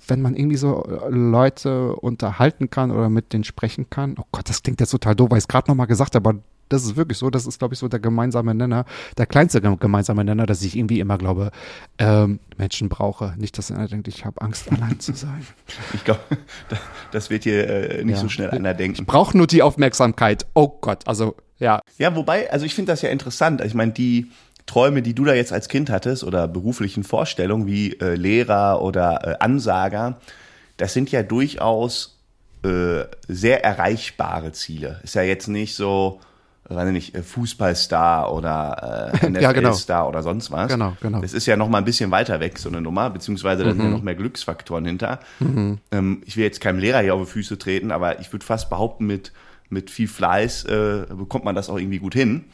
wenn 0.08 0.22
man 0.22 0.36
irgendwie 0.36 0.58
so 0.58 0.84
äh, 0.84 1.10
Leute 1.10 1.96
unterhalten 1.96 2.70
kann 2.70 2.92
oder 2.92 3.10
mit 3.10 3.34
denen 3.34 3.44
sprechen 3.44 3.90
kann, 3.90 4.16
oh 4.20 4.26
Gott, 4.32 4.50
das 4.50 4.64
klingt 4.64 4.80
jetzt 4.80 4.92
total 4.92 5.16
doof, 5.16 5.32
weil 5.32 5.38
ich 5.38 5.44
es 5.44 5.48
gerade 5.48 5.70
nochmal 5.70 5.88
gesagt 5.88 6.16
habe, 6.16 6.30
aber 6.30 6.40
Das 6.70 6.84
ist 6.84 6.96
wirklich 6.96 7.18
so. 7.18 7.30
Das 7.30 7.46
ist, 7.46 7.60
glaube 7.60 7.74
ich, 7.74 7.80
so 7.80 7.88
der 7.88 8.00
gemeinsame 8.00 8.56
Nenner, 8.56 8.86
der 9.18 9.26
kleinste 9.26 9.62
gemeinsame 9.62 10.24
Nenner, 10.24 10.46
dass 10.46 10.62
ich 10.64 10.76
irgendwie 10.76 11.00
immer 11.00 11.18
glaube, 11.18 11.52
ähm, 11.98 12.40
Menschen 12.58 12.90
brauche. 12.90 13.34
Nicht, 13.38 13.58
dass 13.58 13.72
einer 13.72 13.88
denkt, 13.88 14.08
ich 14.08 14.26
habe 14.26 14.42
Angst, 14.42 14.72
allein 14.72 15.00
zu 15.00 15.14
sein. 15.14 15.46
Ich 15.94 16.04
glaube, 16.04 16.22
das 17.12 17.30
wird 17.30 17.44
hier 17.44 17.68
äh, 17.68 18.04
nicht 18.04 18.16
ja. 18.16 18.22
so 18.22 18.30
schnell 18.30 18.50
einer 18.52 18.74
denken. 18.74 19.02
Ich 19.02 19.08
brauche 19.08 19.38
nur 19.38 19.48
die 19.48 19.62
Aufmerksamkeit. 19.62 20.46
Oh 20.54 20.68
Gott, 20.82 21.08
also 21.08 21.36
ja. 21.58 21.82
Ja, 21.98 22.16
wobei, 22.16 22.52
also 22.52 22.66
ich 22.66 22.76
finde 22.76 22.92
das 22.92 23.02
ja 23.02 23.10
interessant. 23.10 23.62
Ich 23.62 23.74
meine, 23.74 23.92
die 23.92 24.28
Träume, 24.66 25.02
die 25.02 25.14
du 25.14 25.26
da 25.26 25.34
jetzt 25.34 25.54
als 25.54 25.70
Kind 25.70 25.90
hattest 25.90 26.24
oder 26.24 26.48
beruflichen 26.48 27.04
Vorstellungen 27.04 27.68
wie 27.68 27.94
äh, 28.00 28.16
Lehrer 28.16 28.82
oder 28.82 29.28
äh, 29.28 29.44
Ansager, 29.44 30.20
das 30.78 30.94
sind 30.94 31.12
ja 31.12 31.24
durchaus 31.24 32.18
äh, 32.64 33.06
sehr 33.28 33.64
erreichbare 33.64 34.52
Ziele. 34.52 35.00
Ist 35.04 35.16
ja 35.16 35.22
jetzt 35.22 35.48
nicht 35.48 35.76
so, 35.76 36.20
weiß 36.68 36.92
nicht, 36.92 37.16
äh, 37.16 37.22
Fußballstar 37.22 38.34
oder 38.34 39.12
äh, 39.22 39.30
NFL-Star 39.30 39.42
ja, 39.42 39.52
genau. 39.52 40.10
oder 40.10 40.24
sonst 40.24 40.52
was. 40.52 40.72
Genau, 40.72 40.98
genau. 41.02 41.22
Das 41.22 41.34
ist 41.34 41.46
ja 41.46 41.56
noch 41.56 41.70
mal 41.70 41.80
ein 41.80 41.86
bisschen 41.86 42.12
weiter 42.12 42.40
weg, 42.40 42.58
so 42.58 42.70
eine 42.70 42.82
Nummer, 42.82 43.10
beziehungsweise 43.10 43.64
da 43.64 43.70
mhm. 43.70 43.74
sind 43.74 43.82
ja 43.82 43.88
mhm. 43.88 43.94
noch 43.94 44.02
mehr 44.02 44.16
Glücksfaktoren 44.16 44.86
hinter. 44.86 45.20
Mhm. 45.40 45.80
Ähm, 45.92 46.24
ich 46.26 46.38
will 46.38 46.44
jetzt 46.44 46.62
keinem 46.62 46.80
Lehrer 46.80 47.02
hier 47.02 47.14
auf 47.14 47.22
die 47.22 47.32
Füße 47.32 47.58
treten, 47.58 47.92
aber 47.92 48.20
ich 48.20 48.32
würde 48.34 48.46
fast 48.46 48.70
behaupten, 48.70 49.06
mit, 49.06 49.32
mit 49.70 49.92
viel 49.92 50.08
Fleiß 50.08 50.66
äh, 50.66 51.06
bekommt 51.10 51.46
man 51.46 51.56
das 51.56 51.70
auch 51.70 51.78
irgendwie 51.78 52.00
gut 52.00 52.14
hin. 52.14 52.46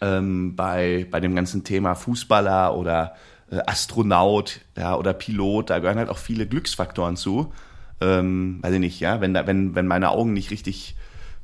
Ähm, 0.00 0.56
bei, 0.56 1.06
bei 1.10 1.20
dem 1.20 1.36
ganzen 1.36 1.64
Thema 1.64 1.94
Fußballer 1.94 2.76
oder 2.76 3.14
äh, 3.50 3.58
Astronaut 3.66 4.60
ja, 4.76 4.96
oder 4.96 5.12
Pilot, 5.12 5.68
da 5.68 5.78
gehören 5.78 5.98
halt 5.98 6.08
auch 6.08 6.18
viele 6.18 6.46
Glücksfaktoren 6.46 7.16
zu. 7.16 7.52
Ähm, 8.00 8.58
weiß 8.62 8.72
ich 8.72 8.80
nicht, 8.80 9.00
ja, 9.00 9.20
wenn, 9.20 9.34
da, 9.34 9.46
wenn, 9.46 9.74
wenn 9.74 9.86
meine 9.86 10.10
Augen 10.10 10.32
nicht 10.32 10.50
richtig 10.50 10.96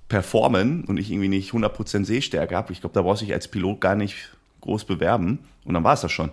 performen 0.09 0.85
und 0.85 0.97
ich 0.99 1.11
irgendwie 1.11 1.29
nicht 1.29 1.53
100% 1.53 2.05
Sehstärke 2.05 2.57
habe, 2.57 2.73
ich 2.73 2.81
glaube, 2.81 2.95
da 2.95 3.03
brauchst 3.03 3.23
du 3.23 3.27
dich 3.27 3.35
als 3.35 3.49
Pilot 3.49 3.81
gar 3.81 3.95
nicht 3.95 4.17
groß 4.61 4.85
bewerben 4.85 5.41
und 5.65 5.75
dann 5.75 5.85
war 5.85 5.95
es 5.95 6.01
das 6.01 6.13
schon. 6.13 6.31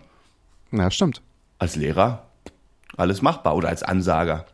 Ja, 0.71 0.89
stimmt. 0.89 1.21
Als 1.59 1.75
Lehrer 1.75 2.25
alles 2.97 3.21
machbar 3.21 3.55
oder 3.55 3.69
als 3.69 3.83
Ansager. 3.83 4.45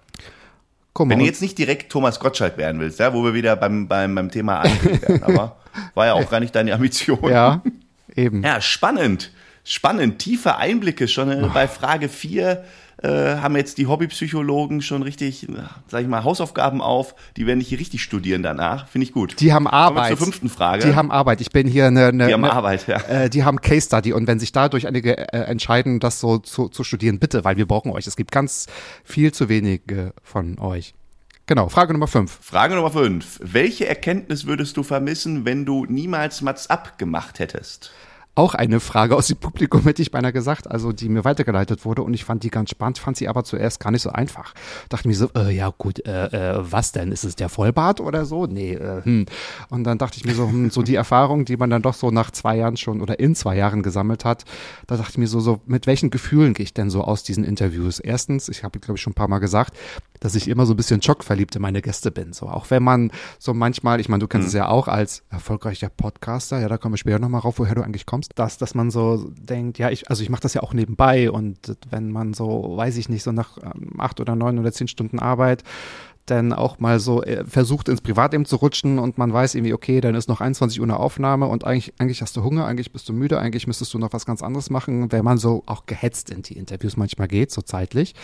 Komm, 0.93 1.09
Wenn 1.09 1.19
du 1.19 1.25
jetzt 1.25 1.41
nicht 1.41 1.57
direkt 1.57 1.91
Thomas 1.91 2.19
Gottschalk 2.19 2.57
werden 2.57 2.81
willst, 2.81 2.99
ja, 2.99 3.13
wo 3.13 3.23
wir 3.23 3.33
wieder 3.33 3.55
beim, 3.55 3.87
beim, 3.87 4.13
beim 4.13 4.29
Thema 4.29 4.59
angekommen 4.59 5.01
werden, 5.01 5.23
aber 5.37 5.57
war 5.93 6.05
ja 6.05 6.13
auch 6.13 6.29
gar 6.29 6.39
nicht 6.39 6.53
deine 6.53 6.73
Ambition. 6.73 7.29
Ja, 7.29 7.61
eben. 8.15 8.43
Ja, 8.43 8.59
spannend. 8.59 9.31
Spannend. 9.63 10.19
Tiefe 10.19 10.57
Einblicke 10.57 11.07
schon 11.07 11.31
äh, 11.31 11.49
bei 11.53 11.67
Frage 11.67 12.09
4 12.09 12.65
äh, 13.01 13.37
haben 13.37 13.55
jetzt 13.55 13.77
die 13.77 13.87
Hobbypsychologen 13.87 14.81
schon 14.81 15.03
richtig, 15.03 15.47
sag 15.87 16.01
ich 16.01 16.07
mal, 16.07 16.23
Hausaufgaben 16.23 16.81
auf. 16.81 17.15
Die 17.37 17.47
werden 17.47 17.59
hier 17.59 17.79
richtig 17.79 18.03
studieren 18.03 18.43
danach. 18.43 18.87
Finde 18.87 19.05
ich 19.05 19.11
gut. 19.11 19.39
Die 19.39 19.53
haben 19.53 19.67
Arbeit. 19.67 20.03
Kommen 20.05 20.17
zur 20.17 20.25
fünften 20.25 20.49
Frage. 20.49 20.85
Die 20.85 20.95
haben 20.95 21.11
Arbeit. 21.11 21.41
Ich 21.41 21.49
bin 21.49 21.67
hier 21.67 21.87
eine. 21.87 22.07
eine 22.07 22.27
die 22.27 22.33
haben 22.33 22.43
eine, 22.43 22.53
Arbeit, 22.53 22.87
ja. 22.87 22.97
Äh, 22.97 23.29
die 23.29 23.43
haben 23.43 23.59
Case 23.61 23.87
Study 23.87 24.13
und 24.13 24.27
wenn 24.27 24.39
sich 24.39 24.51
dadurch 24.51 24.87
einige 24.87 25.17
äh, 25.17 25.37
entscheiden, 25.45 25.99
das 25.99 26.19
so 26.19 26.37
zu, 26.37 26.69
zu 26.69 26.83
studieren, 26.83 27.19
bitte, 27.19 27.43
weil 27.43 27.57
wir 27.57 27.65
brauchen 27.65 27.91
euch. 27.91 28.07
Es 28.07 28.15
gibt 28.15 28.31
ganz 28.31 28.67
viel 29.03 29.31
zu 29.31 29.49
wenige 29.49 30.13
von 30.23 30.59
euch. 30.59 30.93
Genau, 31.47 31.69
Frage 31.69 31.93
Nummer 31.93 32.07
fünf. 32.07 32.39
Frage 32.41 32.75
Nummer 32.75 32.91
fünf. 32.91 33.39
Welche 33.43 33.87
Erkenntnis 33.87 34.45
würdest 34.45 34.77
du 34.77 34.83
vermissen, 34.83 35.43
wenn 35.43 35.65
du 35.65 35.85
niemals 35.85 36.41
Mats 36.41 36.69
ab 36.69 36.97
gemacht 36.97 37.39
hättest? 37.39 37.91
Auch 38.35 38.55
eine 38.55 38.79
Frage 38.79 39.15
aus 39.15 39.27
dem 39.27 39.37
Publikum, 39.37 39.81
hätte 39.83 40.01
ich 40.01 40.11
beinahe 40.11 40.31
gesagt, 40.31 40.69
also 40.69 40.93
die 40.93 41.09
mir 41.09 41.25
weitergeleitet 41.25 41.83
wurde 41.83 42.01
und 42.01 42.13
ich 42.13 42.23
fand 42.23 42.43
die 42.43 42.49
ganz 42.49 42.69
spannend, 42.69 42.97
fand 42.97 43.17
sie 43.17 43.27
aber 43.27 43.43
zuerst 43.43 43.79
gar 43.79 43.91
nicht 43.91 44.01
so 44.01 44.09
einfach. 44.09 44.53
Dachte 44.89 45.07
mir 45.07 45.15
so, 45.15 45.29
äh, 45.35 45.53
ja 45.53 45.73
gut, 45.77 46.05
äh, 46.05 46.27
äh, 46.27 46.57
was 46.59 46.93
denn? 46.93 47.11
Ist 47.11 47.25
es 47.25 47.35
der 47.35 47.49
Vollbart 47.49 47.99
oder 47.99 48.25
so? 48.25 48.45
Nee, 48.45 48.73
äh, 48.73 49.03
hm. 49.03 49.25
Und 49.69 49.83
dann 49.83 49.97
dachte 49.97 50.17
ich 50.17 50.25
mir 50.25 50.33
so, 50.33 50.47
hm, 50.47 50.69
so 50.69 50.81
die 50.81 50.95
Erfahrung, 50.95 51.43
die 51.43 51.57
man 51.57 51.69
dann 51.69 51.81
doch 51.81 51.93
so 51.93 52.09
nach 52.09 52.31
zwei 52.31 52.55
Jahren 52.55 52.77
schon 52.77 53.01
oder 53.01 53.19
in 53.19 53.35
zwei 53.35 53.57
Jahren 53.57 53.83
gesammelt 53.83 54.23
hat, 54.23 54.45
da 54.87 54.95
dachte 54.95 55.11
ich 55.11 55.17
mir 55.17 55.27
so, 55.27 55.41
so 55.41 55.59
mit 55.65 55.85
welchen 55.85 56.09
Gefühlen 56.09 56.53
gehe 56.53 56.63
ich 56.63 56.73
denn 56.73 56.89
so 56.89 57.03
aus 57.03 57.23
diesen 57.23 57.43
Interviews? 57.43 57.99
Erstens, 57.99 58.47
ich 58.47 58.63
habe 58.63 58.79
glaube 58.79 58.97
ich 58.97 59.01
schon 59.01 59.11
ein 59.11 59.15
paar 59.15 59.27
Mal 59.27 59.39
gesagt, 59.39 59.75
dass 60.21 60.35
ich 60.35 60.47
immer 60.47 60.65
so 60.65 60.73
ein 60.73 60.77
bisschen 60.77 61.01
schockverliebt 61.01 61.55
in 61.55 61.61
meine 61.61 61.81
Gäste 61.81 62.11
bin. 62.11 62.31
So, 62.31 62.47
auch 62.47 62.69
wenn 62.69 62.83
man 62.83 63.11
so 63.39 63.53
manchmal, 63.53 63.99
ich 63.99 64.07
meine, 64.07 64.21
du 64.21 64.27
kennst 64.27 64.45
mhm. 64.45 64.47
es 64.49 64.53
ja 64.53 64.69
auch 64.69 64.87
als 64.87 65.23
erfolgreicher 65.29 65.89
Podcaster, 65.89 66.59
ja, 66.59 66.69
da 66.69 66.77
kommen 66.77 66.93
wir 66.93 66.97
später 66.97 67.19
nochmal 67.19 67.41
rauf, 67.41 67.59
woher 67.59 67.75
du 67.75 67.81
eigentlich 67.81 68.05
kommst, 68.05 68.31
dass, 68.35 68.57
dass 68.57 68.73
man 68.73 68.91
so 68.91 69.31
denkt, 69.37 69.79
ja, 69.79 69.89
ich, 69.89 70.09
also 70.09 70.23
ich 70.23 70.29
mache 70.29 70.41
das 70.41 70.53
ja 70.53 70.61
auch 70.61 70.73
nebenbei 70.73 71.29
und 71.29 71.75
wenn 71.89 72.11
man 72.11 72.33
so, 72.33 72.77
weiß 72.77 72.97
ich 72.97 73.09
nicht, 73.09 73.23
so 73.23 73.31
nach 73.31 73.57
ähm, 73.57 73.99
acht 73.99 74.19
oder 74.19 74.35
neun 74.35 74.59
oder 74.59 74.71
zehn 74.71 74.87
Stunden 74.87 75.19
Arbeit 75.19 75.63
dann 76.31 76.53
auch 76.53 76.79
mal 76.79 76.99
so 76.99 77.21
äh, 77.23 77.45
versucht 77.45 77.89
ins 77.89 78.01
Privatleben 78.01 78.45
zu 78.45 78.55
rutschen 78.55 78.97
und 78.97 79.17
man 79.17 79.31
weiß 79.31 79.55
irgendwie, 79.55 79.73
okay, 79.73 80.01
dann 80.01 80.15
ist 80.15 80.27
noch 80.27 80.41
21 80.41 80.79
Uhr 80.79 80.85
eine 80.85 80.97
Aufnahme 80.97 81.47
und 81.47 81.65
eigentlich, 81.65 81.93
eigentlich 81.99 82.21
hast 82.21 82.35
du 82.35 82.43
Hunger, 82.43 82.65
eigentlich 82.65 82.91
bist 82.91 83.07
du 83.09 83.13
müde, 83.13 83.39
eigentlich 83.39 83.67
müsstest 83.67 83.93
du 83.93 83.99
noch 83.99 84.13
was 84.13 84.25
ganz 84.25 84.41
anderes 84.41 84.69
machen, 84.69 85.11
wenn 85.11 85.23
man 85.23 85.37
so 85.37 85.63
auch 85.65 85.85
gehetzt 85.85 86.29
in 86.29 86.41
die 86.41 86.57
Interviews 86.57 86.97
manchmal 86.97 87.27
geht, 87.27 87.51
so 87.51 87.61
zeitlich, 87.61 88.15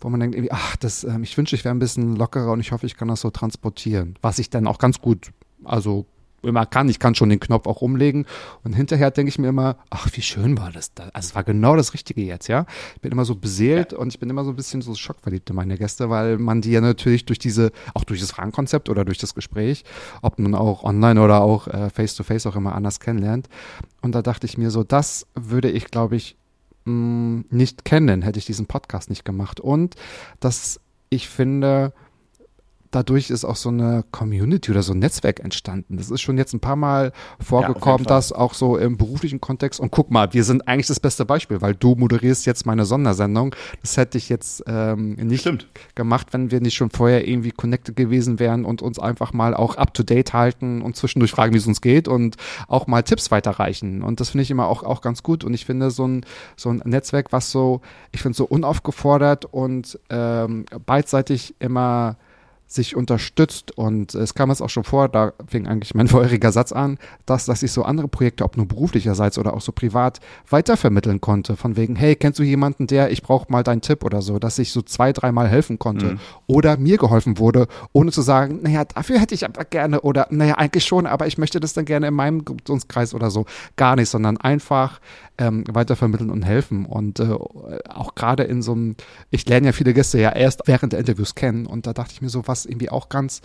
wo 0.00 0.08
man 0.08 0.20
denkt 0.20 0.34
irgendwie, 0.34 0.52
ach, 0.52 0.76
das, 0.76 1.04
ähm, 1.04 1.22
ich 1.22 1.36
wünsche, 1.36 1.54
ich 1.54 1.64
wäre 1.64 1.74
ein 1.74 1.78
bisschen 1.78 2.16
lockerer 2.16 2.52
und 2.52 2.60
ich 2.60 2.72
hoffe, 2.72 2.86
ich 2.86 2.96
kann 2.96 3.08
das 3.08 3.20
so 3.20 3.30
transportieren, 3.30 4.16
was 4.22 4.38
ich 4.38 4.50
dann 4.50 4.66
auch 4.66 4.78
ganz 4.78 5.00
gut, 5.00 5.30
also 5.64 6.06
immer 6.42 6.66
kann. 6.66 6.88
Ich 6.88 6.98
kann 6.98 7.14
schon 7.14 7.28
den 7.28 7.40
Knopf 7.40 7.66
auch 7.66 7.82
umlegen. 7.82 8.26
Und 8.64 8.74
hinterher 8.74 9.10
denke 9.10 9.28
ich 9.28 9.38
mir 9.38 9.48
immer, 9.48 9.76
ach, 9.90 10.08
wie 10.12 10.22
schön 10.22 10.58
war 10.58 10.72
das 10.72 10.94
da. 10.94 11.04
Also 11.12 11.28
es 11.28 11.34
war 11.34 11.44
genau 11.44 11.76
das 11.76 11.94
Richtige 11.94 12.22
jetzt, 12.22 12.48
ja. 12.48 12.66
Ich 12.94 13.00
bin 13.00 13.12
immer 13.12 13.24
so 13.24 13.34
beseelt 13.34 13.92
ja. 13.92 13.98
und 13.98 14.08
ich 14.08 14.18
bin 14.18 14.30
immer 14.30 14.44
so 14.44 14.50
ein 14.50 14.56
bisschen 14.56 14.82
so 14.82 14.94
schockverliebt 14.94 15.50
in 15.50 15.56
meine 15.56 15.76
Gäste, 15.76 16.10
weil 16.10 16.38
man 16.38 16.60
die 16.60 16.70
ja 16.72 16.80
natürlich 16.80 17.24
durch 17.24 17.38
diese, 17.38 17.72
auch 17.94 18.04
durch 18.04 18.20
das 18.20 18.32
Fragenkonzept 18.32 18.88
oder 18.88 19.04
durch 19.04 19.18
das 19.18 19.34
Gespräch, 19.34 19.84
ob 20.22 20.38
nun 20.38 20.54
auch 20.54 20.84
online 20.84 21.20
oder 21.20 21.40
auch 21.42 21.68
äh, 21.68 21.90
face 21.90 22.14
to 22.14 22.22
face 22.22 22.46
auch 22.46 22.56
immer 22.56 22.74
anders 22.74 23.00
kennenlernt. 23.00 23.48
Und 24.02 24.14
da 24.14 24.22
dachte 24.22 24.46
ich 24.46 24.56
mir 24.56 24.70
so, 24.70 24.84
das 24.84 25.26
würde 25.34 25.70
ich, 25.70 25.86
glaube 25.86 26.16
ich, 26.16 26.36
mh, 26.84 26.92
mm, 26.92 27.44
nicht 27.50 27.84
kennen, 27.84 28.22
hätte 28.22 28.38
ich 28.38 28.46
diesen 28.46 28.66
Podcast 28.66 29.10
nicht 29.10 29.24
gemacht. 29.24 29.60
Und 29.60 29.96
dass 30.40 30.80
ich 31.10 31.28
finde, 31.28 31.92
dadurch 32.90 33.30
ist 33.30 33.44
auch 33.44 33.56
so 33.56 33.68
eine 33.68 34.04
Community 34.10 34.70
oder 34.70 34.82
so 34.82 34.92
ein 34.92 34.98
Netzwerk 34.98 35.40
entstanden. 35.40 35.96
Das 35.96 36.10
ist 36.10 36.20
schon 36.20 36.38
jetzt 36.38 36.52
ein 36.52 36.60
paar 36.60 36.76
Mal 36.76 37.12
vorgekommen, 37.38 38.04
ja, 38.04 38.14
dass 38.14 38.32
auch 38.32 38.54
so 38.54 38.76
im 38.76 38.96
beruflichen 38.96 39.40
Kontext, 39.40 39.78
und 39.78 39.90
guck 39.90 40.10
mal, 40.10 40.32
wir 40.32 40.44
sind 40.44 40.66
eigentlich 40.66 40.88
das 40.88 40.98
beste 40.98 41.24
Beispiel, 41.24 41.60
weil 41.60 41.74
du 41.74 41.94
moderierst 41.94 42.46
jetzt 42.46 42.66
meine 42.66 42.84
Sondersendung. 42.84 43.54
Das 43.82 43.96
hätte 43.96 44.18
ich 44.18 44.28
jetzt 44.28 44.64
ähm, 44.66 45.14
nicht 45.14 45.42
Stimmt. 45.42 45.68
gemacht, 45.94 46.28
wenn 46.32 46.50
wir 46.50 46.60
nicht 46.60 46.74
schon 46.74 46.90
vorher 46.90 47.26
irgendwie 47.28 47.52
connected 47.52 47.96
gewesen 47.96 48.38
wären 48.38 48.64
und 48.64 48.82
uns 48.82 48.98
einfach 48.98 49.32
mal 49.32 49.54
auch 49.54 49.76
up 49.76 49.94
to 49.94 50.02
date 50.02 50.32
halten 50.32 50.82
und 50.82 50.96
zwischendurch 50.96 51.30
fragen, 51.30 51.54
wie 51.54 51.58
es 51.58 51.66
uns 51.66 51.80
geht 51.80 52.08
und 52.08 52.36
auch 52.66 52.86
mal 52.86 53.02
Tipps 53.02 53.30
weiterreichen. 53.30 54.02
Und 54.02 54.20
das 54.20 54.30
finde 54.30 54.42
ich 54.42 54.50
immer 54.50 54.66
auch, 54.66 54.82
auch 54.82 55.00
ganz 55.00 55.22
gut. 55.22 55.44
Und 55.44 55.54
ich 55.54 55.64
finde 55.64 55.90
so 55.90 56.06
ein, 56.06 56.24
so 56.56 56.70
ein 56.70 56.82
Netzwerk, 56.84 57.32
was 57.32 57.52
so, 57.52 57.82
ich 58.10 58.22
finde 58.22 58.36
so 58.36 58.44
unaufgefordert 58.44 59.44
und 59.44 59.98
ähm, 60.10 60.64
beidseitig 60.86 61.54
immer 61.60 62.16
sich 62.70 62.94
unterstützt 62.94 63.76
und 63.76 64.14
es 64.14 64.34
kam 64.34 64.50
jetzt 64.50 64.60
auch 64.60 64.70
schon 64.70 64.84
vor, 64.84 65.08
da 65.08 65.32
fing 65.48 65.66
eigentlich 65.66 65.92
mein 65.94 66.06
vorheriger 66.08 66.52
Satz 66.52 66.70
an, 66.70 66.98
dass, 67.26 67.46
dass 67.46 67.64
ich 67.64 67.72
so 67.72 67.82
andere 67.82 68.06
Projekte, 68.06 68.44
ob 68.44 68.56
nur 68.56 68.66
beruflicherseits 68.66 69.38
oder 69.38 69.54
auch 69.54 69.60
so 69.60 69.72
privat, 69.72 70.20
weitervermitteln 70.48 71.20
konnte. 71.20 71.56
Von 71.56 71.76
wegen, 71.76 71.96
hey, 71.96 72.14
kennst 72.14 72.38
du 72.38 72.44
jemanden, 72.44 72.86
der, 72.86 73.10
ich 73.10 73.22
brauche 73.22 73.50
mal 73.50 73.64
deinen 73.64 73.80
Tipp 73.80 74.04
oder 74.04 74.22
so, 74.22 74.38
dass 74.38 74.60
ich 74.60 74.70
so 74.70 74.82
zwei, 74.82 75.12
dreimal 75.12 75.48
helfen 75.48 75.80
konnte 75.80 76.12
mhm. 76.12 76.20
oder 76.46 76.76
mir 76.76 76.96
geholfen 76.96 77.38
wurde, 77.38 77.66
ohne 77.92 78.12
zu 78.12 78.22
sagen, 78.22 78.60
naja, 78.62 78.84
dafür 78.84 79.18
hätte 79.18 79.34
ich 79.34 79.44
aber 79.44 79.64
gerne 79.64 80.02
oder 80.02 80.28
naja, 80.30 80.54
eigentlich 80.54 80.84
schon, 80.84 81.06
aber 81.06 81.26
ich 81.26 81.38
möchte 81.38 81.58
das 81.58 81.72
dann 81.72 81.86
gerne 81.86 82.06
in 82.06 82.14
meinem 82.14 82.44
Dunstkreis 82.44 83.14
oder 83.14 83.30
so. 83.30 83.46
Gar 83.74 83.96
nicht, 83.96 84.08
sondern 84.08 84.36
einfach 84.36 85.00
ähm, 85.40 85.64
weitervermitteln 85.68 86.30
und 86.30 86.42
helfen. 86.42 86.84
Und 86.84 87.18
äh, 87.18 87.34
auch 87.88 88.14
gerade 88.14 88.44
in 88.44 88.62
so 88.62 88.72
einem, 88.72 88.94
ich 89.30 89.48
lerne 89.48 89.68
ja 89.68 89.72
viele 89.72 89.94
Gäste 89.94 90.20
ja 90.20 90.30
erst 90.30 90.62
während 90.66 90.92
der 90.92 91.00
Interviews 91.00 91.34
kennen 91.34 91.66
und 91.66 91.86
da 91.86 91.92
dachte 91.92 92.12
ich 92.12 92.22
mir 92.22 92.28
so, 92.28 92.46
was 92.46 92.66
irgendwie 92.66 92.90
auch 92.90 93.08
ganz 93.08 93.40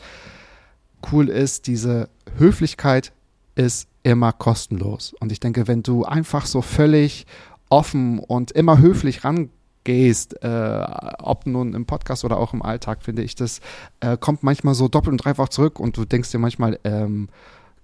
cool 1.12 1.30
ist, 1.30 1.68
diese 1.68 2.10
Höflichkeit 2.38 3.14
ist 3.56 3.88
immer 4.04 4.34
kostenlos. 4.34 5.16
Und 5.20 5.32
ich 5.32 5.40
denke, 5.40 5.68
wenn 5.68 5.82
du 5.82 6.04
einfach 6.04 6.46
so 6.46 6.62
völlig 6.62 7.26
offen 7.70 8.20
und 8.20 8.52
immer 8.52 8.80
höflich 8.80 9.24
rangehst, 9.24 10.44
äh, 10.44 10.86
ob 11.20 11.46
nun 11.46 11.74
im 11.74 11.86
Podcast 11.86 12.26
oder 12.26 12.38
auch 12.38 12.54
im 12.54 12.62
Alltag, 12.62 13.04
finde 13.04 13.24
ich, 13.24 13.36
das 13.36 13.62
äh, 14.02 14.18
kommt 14.18 14.44
manchmal 14.44 14.76
so 14.76 14.90
doppelt 14.90 15.14
und 15.14 15.24
dreifach 15.24 15.50
zurück 15.50 15.80
und 15.80 15.96
du 15.96 16.06
denkst 16.06 16.32
dir 16.32 16.40
manchmal, 16.40 16.80
ähm, 16.84 17.30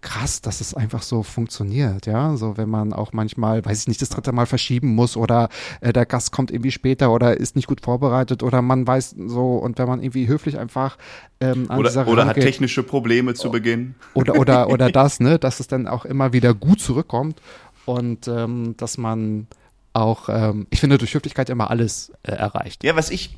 krass, 0.01 0.41
dass 0.41 0.61
es 0.61 0.73
einfach 0.73 1.03
so 1.03 1.23
funktioniert, 1.23 2.05
ja. 2.05 2.35
So, 2.35 2.57
wenn 2.57 2.69
man 2.69 2.93
auch 2.93 3.13
manchmal, 3.13 3.63
weiß 3.63 3.81
ich 3.81 3.87
nicht, 3.87 4.01
das 4.01 4.09
dritte 4.09 4.31
Mal 4.31 4.45
verschieben 4.45 4.95
muss 4.95 5.15
oder 5.15 5.49
äh, 5.79 5.93
der 5.93 6.05
Gast 6.05 6.31
kommt 6.31 6.51
irgendwie 6.51 6.71
später 6.71 7.11
oder 7.11 7.37
ist 7.37 7.55
nicht 7.55 7.67
gut 7.67 7.81
vorbereitet 7.81 8.43
oder 8.43 8.61
man 8.61 8.85
weiß 8.85 9.15
so 9.27 9.57
und 9.57 9.77
wenn 9.77 9.87
man 9.87 10.01
irgendwie 10.01 10.27
höflich 10.27 10.57
einfach 10.57 10.97
ähm, 11.39 11.69
an 11.69 11.79
oder, 11.79 12.07
oder 12.07 12.25
hat 12.25 12.35
technische 12.35 12.83
Probleme 12.83 13.33
zu 13.33 13.51
Beginn. 13.51 13.95
Oder, 14.13 14.35
oder, 14.35 14.69
oder 14.71 14.91
das, 14.91 15.19
ne, 15.19 15.39
dass 15.39 15.59
es 15.59 15.67
dann 15.67 15.87
auch 15.87 16.05
immer 16.05 16.33
wieder 16.33 16.53
gut 16.53 16.81
zurückkommt 16.81 17.41
und 17.85 18.27
ähm, 18.27 18.75
dass 18.77 18.97
man 18.97 19.47
auch, 19.93 20.29
ähm, 20.29 20.67
ich 20.69 20.79
finde, 20.79 20.97
durch 20.97 21.13
Höflichkeit 21.13 21.49
immer 21.49 21.69
alles 21.69 22.11
äh, 22.23 22.31
erreicht. 22.31 22.83
Ja, 22.83 22.95
was 22.95 23.09
ich, 23.09 23.37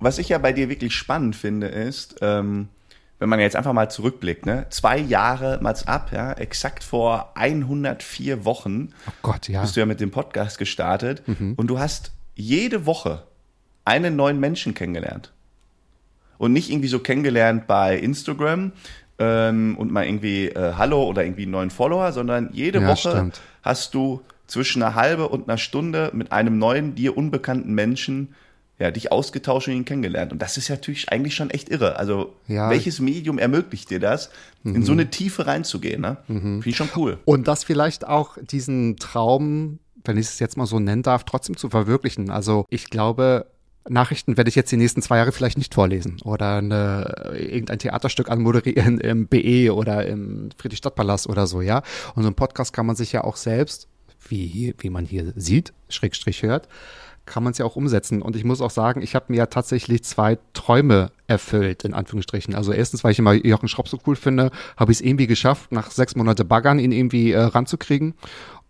was 0.00 0.18
ich 0.18 0.28
ja 0.28 0.38
bei 0.38 0.52
dir 0.52 0.68
wirklich 0.68 0.94
spannend 0.94 1.36
finde, 1.36 1.68
ist, 1.68 2.16
ähm, 2.20 2.68
wenn 3.18 3.28
man 3.28 3.40
jetzt 3.40 3.56
einfach 3.56 3.72
mal 3.72 3.90
zurückblickt, 3.90 4.44
ne? 4.46 4.66
Zwei 4.70 4.98
Jahre 4.98 5.58
Mats 5.62 5.86
ab, 5.86 6.10
ja, 6.12 6.32
exakt 6.32 6.84
vor 6.84 7.32
104 7.34 8.44
Wochen 8.44 8.90
Oh 9.08 9.12
Gott, 9.22 9.48
ja. 9.48 9.62
bist 9.62 9.76
du 9.76 9.80
ja 9.80 9.86
mit 9.86 10.00
dem 10.00 10.10
Podcast 10.10 10.58
gestartet 10.58 11.22
und 11.56 11.66
du 11.68 11.78
hast 11.78 12.12
jede 12.34 12.84
Woche 12.86 13.22
einen 13.84 14.16
neuen 14.16 14.38
Menschen 14.40 14.74
kennengelernt. 14.74 15.32
Und 16.38 16.52
nicht 16.52 16.70
irgendwie 16.70 16.88
so 16.88 16.98
kennengelernt 16.98 17.66
bei 17.66 17.96
Instagram 17.96 18.72
ähm, 19.18 19.76
und 19.78 19.90
mal 19.90 20.04
irgendwie 20.04 20.48
äh, 20.48 20.74
Hallo 20.76 21.04
oder 21.04 21.24
irgendwie 21.24 21.44
einen 21.44 21.52
neuen 21.52 21.70
Follower, 21.70 22.12
sondern 22.12 22.50
jede 22.52 22.80
Ja, 22.82 22.88
Woche 22.88 23.10
stimmt. 23.12 23.40
hast 23.62 23.94
du 23.94 24.20
zwischen 24.46 24.82
einer 24.82 24.94
halbe 24.94 25.28
und 25.30 25.48
einer 25.48 25.56
Stunde 25.56 26.10
mit 26.12 26.32
einem 26.32 26.58
neuen, 26.58 26.94
dir 26.94 27.16
unbekannten 27.16 27.72
Menschen 27.74 28.34
ja, 28.78 28.90
dich 28.90 29.10
ausgetauscht 29.10 29.68
und 29.68 29.74
ihn 29.74 29.84
kennengelernt. 29.84 30.32
Und 30.32 30.42
das 30.42 30.56
ist 30.58 30.68
ja 30.68 30.74
natürlich 30.74 31.10
eigentlich 31.10 31.34
schon 31.34 31.50
echt 31.50 31.68
irre. 31.70 31.96
Also, 31.98 32.34
Ja. 32.46 32.68
welches 32.70 33.00
Medium 33.00 33.38
ermöglicht 33.38 33.90
dir 33.90 34.00
das, 34.00 34.30
in 34.64 34.82
so 34.82 34.92
eine 34.92 35.08
Tiefe 35.10 35.46
reinzugehen? 35.46 36.00
Ne? 36.02 36.18
Finde 36.26 36.62
ich 36.68 36.76
schon 36.76 36.90
cool. 36.96 37.18
Und 37.24 37.48
das 37.48 37.64
vielleicht 37.64 38.06
auch 38.06 38.36
diesen 38.42 38.96
Traum, 38.96 39.78
wenn 40.04 40.16
ich 40.18 40.26
es 40.26 40.38
jetzt 40.40 40.56
mal 40.56 40.66
so 40.66 40.78
nennen 40.80 41.02
darf, 41.02 41.24
trotzdem 41.24 41.56
zu 41.56 41.70
verwirklichen. 41.70 42.30
Also 42.30 42.66
ich 42.68 42.90
glaube, 42.90 43.46
Nachrichten 43.88 44.36
werde 44.36 44.48
ich 44.48 44.56
jetzt 44.56 44.72
die 44.72 44.76
nächsten 44.76 45.00
zwei 45.00 45.18
Jahre 45.18 45.32
vielleicht 45.32 45.56
nicht 45.58 45.72
vorlesen 45.72 46.18
oder 46.24 46.56
eine, 46.56 47.34
irgendein 47.38 47.78
Theaterstück 47.78 48.28
anmoderieren 48.30 48.98
im 49.00 49.26
BE 49.28 49.72
oder 49.72 50.04
im 50.06 50.48
Friedrichstadtpalast 50.58 51.28
oder 51.28 51.46
so, 51.46 51.60
ja. 51.60 51.82
Und 52.14 52.24
so 52.24 52.28
ein 52.28 52.34
Podcast 52.34 52.72
kann 52.72 52.86
man 52.86 52.96
sich 52.96 53.12
ja 53.12 53.22
auch 53.24 53.36
selbst, 53.36 53.88
wie, 54.28 54.74
wie 54.78 54.90
man 54.90 55.04
hier 55.06 55.32
sieht, 55.36 55.72
Schrägstrich 55.88 56.42
hört, 56.42 56.68
kann 57.26 57.42
man 57.42 57.50
es 57.50 57.58
ja 57.58 57.66
auch 57.66 57.76
umsetzen. 57.76 58.22
Und 58.22 58.36
ich 58.36 58.44
muss 58.44 58.60
auch 58.60 58.70
sagen, 58.70 59.02
ich 59.02 59.14
habe 59.14 59.26
mir 59.28 59.36
ja 59.36 59.46
tatsächlich 59.46 60.04
zwei 60.04 60.38
Träume 60.52 61.10
erfüllt, 61.26 61.84
in 61.84 61.92
Anführungsstrichen. 61.92 62.54
Also 62.54 62.72
erstens, 62.72 63.04
weil 63.04 63.12
ich 63.12 63.18
immer 63.18 63.32
Jochen 63.34 63.68
Schropp 63.68 63.88
so 63.88 63.98
cool 64.06 64.16
finde, 64.16 64.50
habe 64.76 64.92
ich 64.92 64.98
es 64.98 65.04
irgendwie 65.04 65.26
geschafft, 65.26 65.72
nach 65.72 65.90
sechs 65.90 66.14
Monate 66.14 66.44
Baggern 66.44 66.78
ihn 66.78 66.92
irgendwie 66.92 67.32
äh, 67.32 67.42
ranzukriegen. 67.42 68.14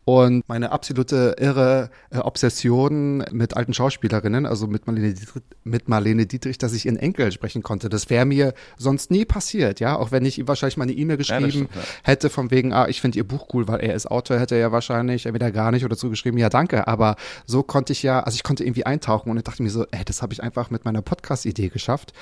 Und 0.08 0.48
meine 0.48 0.70
absolute 0.70 1.34
irre 1.36 1.90
äh, 2.10 2.18
Obsession 2.18 3.24
mit 3.32 3.56
alten 3.56 3.74
Schauspielerinnen, 3.74 4.46
also 4.46 4.68
mit 4.68 4.86
Marlene, 4.86 5.12
Dietrich, 5.12 5.42
mit 5.64 5.88
Marlene 5.88 6.26
Dietrich, 6.26 6.58
dass 6.58 6.74
ich 6.74 6.86
in 6.86 6.96
Enkel 6.96 7.32
sprechen 7.32 7.64
konnte. 7.64 7.88
Das 7.88 8.08
wäre 8.08 8.24
mir 8.24 8.54
sonst 8.78 9.10
nie 9.10 9.24
passiert, 9.24 9.80
ja. 9.80 9.98
Auch 9.98 10.12
wenn 10.12 10.24
ich 10.24 10.38
ihm 10.38 10.46
wahrscheinlich 10.46 10.76
mal 10.76 10.84
eine 10.84 10.92
E-Mail 10.92 11.16
geschrieben 11.16 11.50
stimmt, 11.50 11.74
ja. 11.74 11.80
hätte 12.04 12.30
von 12.30 12.52
wegen, 12.52 12.72
ah, 12.72 12.86
ich 12.86 13.00
finde 13.00 13.18
ihr 13.18 13.26
Buch 13.26 13.48
cool, 13.52 13.66
weil 13.66 13.80
er 13.80 13.94
ist 13.94 14.06
Autor, 14.06 14.38
hätte 14.38 14.54
er 14.54 14.60
ja 14.60 14.70
wahrscheinlich 14.70 15.26
entweder 15.26 15.50
gar 15.50 15.72
nicht 15.72 15.84
oder 15.84 15.96
zugeschrieben, 15.96 16.38
ja, 16.38 16.50
danke. 16.50 16.86
Aber 16.86 17.16
so 17.44 17.64
konnte 17.64 17.92
ich 17.92 18.04
ja, 18.04 18.20
also 18.20 18.36
ich 18.36 18.44
konnte 18.44 18.62
irgendwie 18.62 18.86
eintauchen 18.86 19.28
und 19.28 19.38
ich 19.38 19.42
dachte 19.42 19.64
mir 19.64 19.70
so, 19.70 19.86
ey, 19.90 20.04
das 20.04 20.22
habe 20.22 20.32
ich 20.32 20.40
einfach 20.40 20.70
mit 20.70 20.84
meiner 20.84 21.02
Podcast-Idee 21.02 21.70
geschafft. 21.70 22.12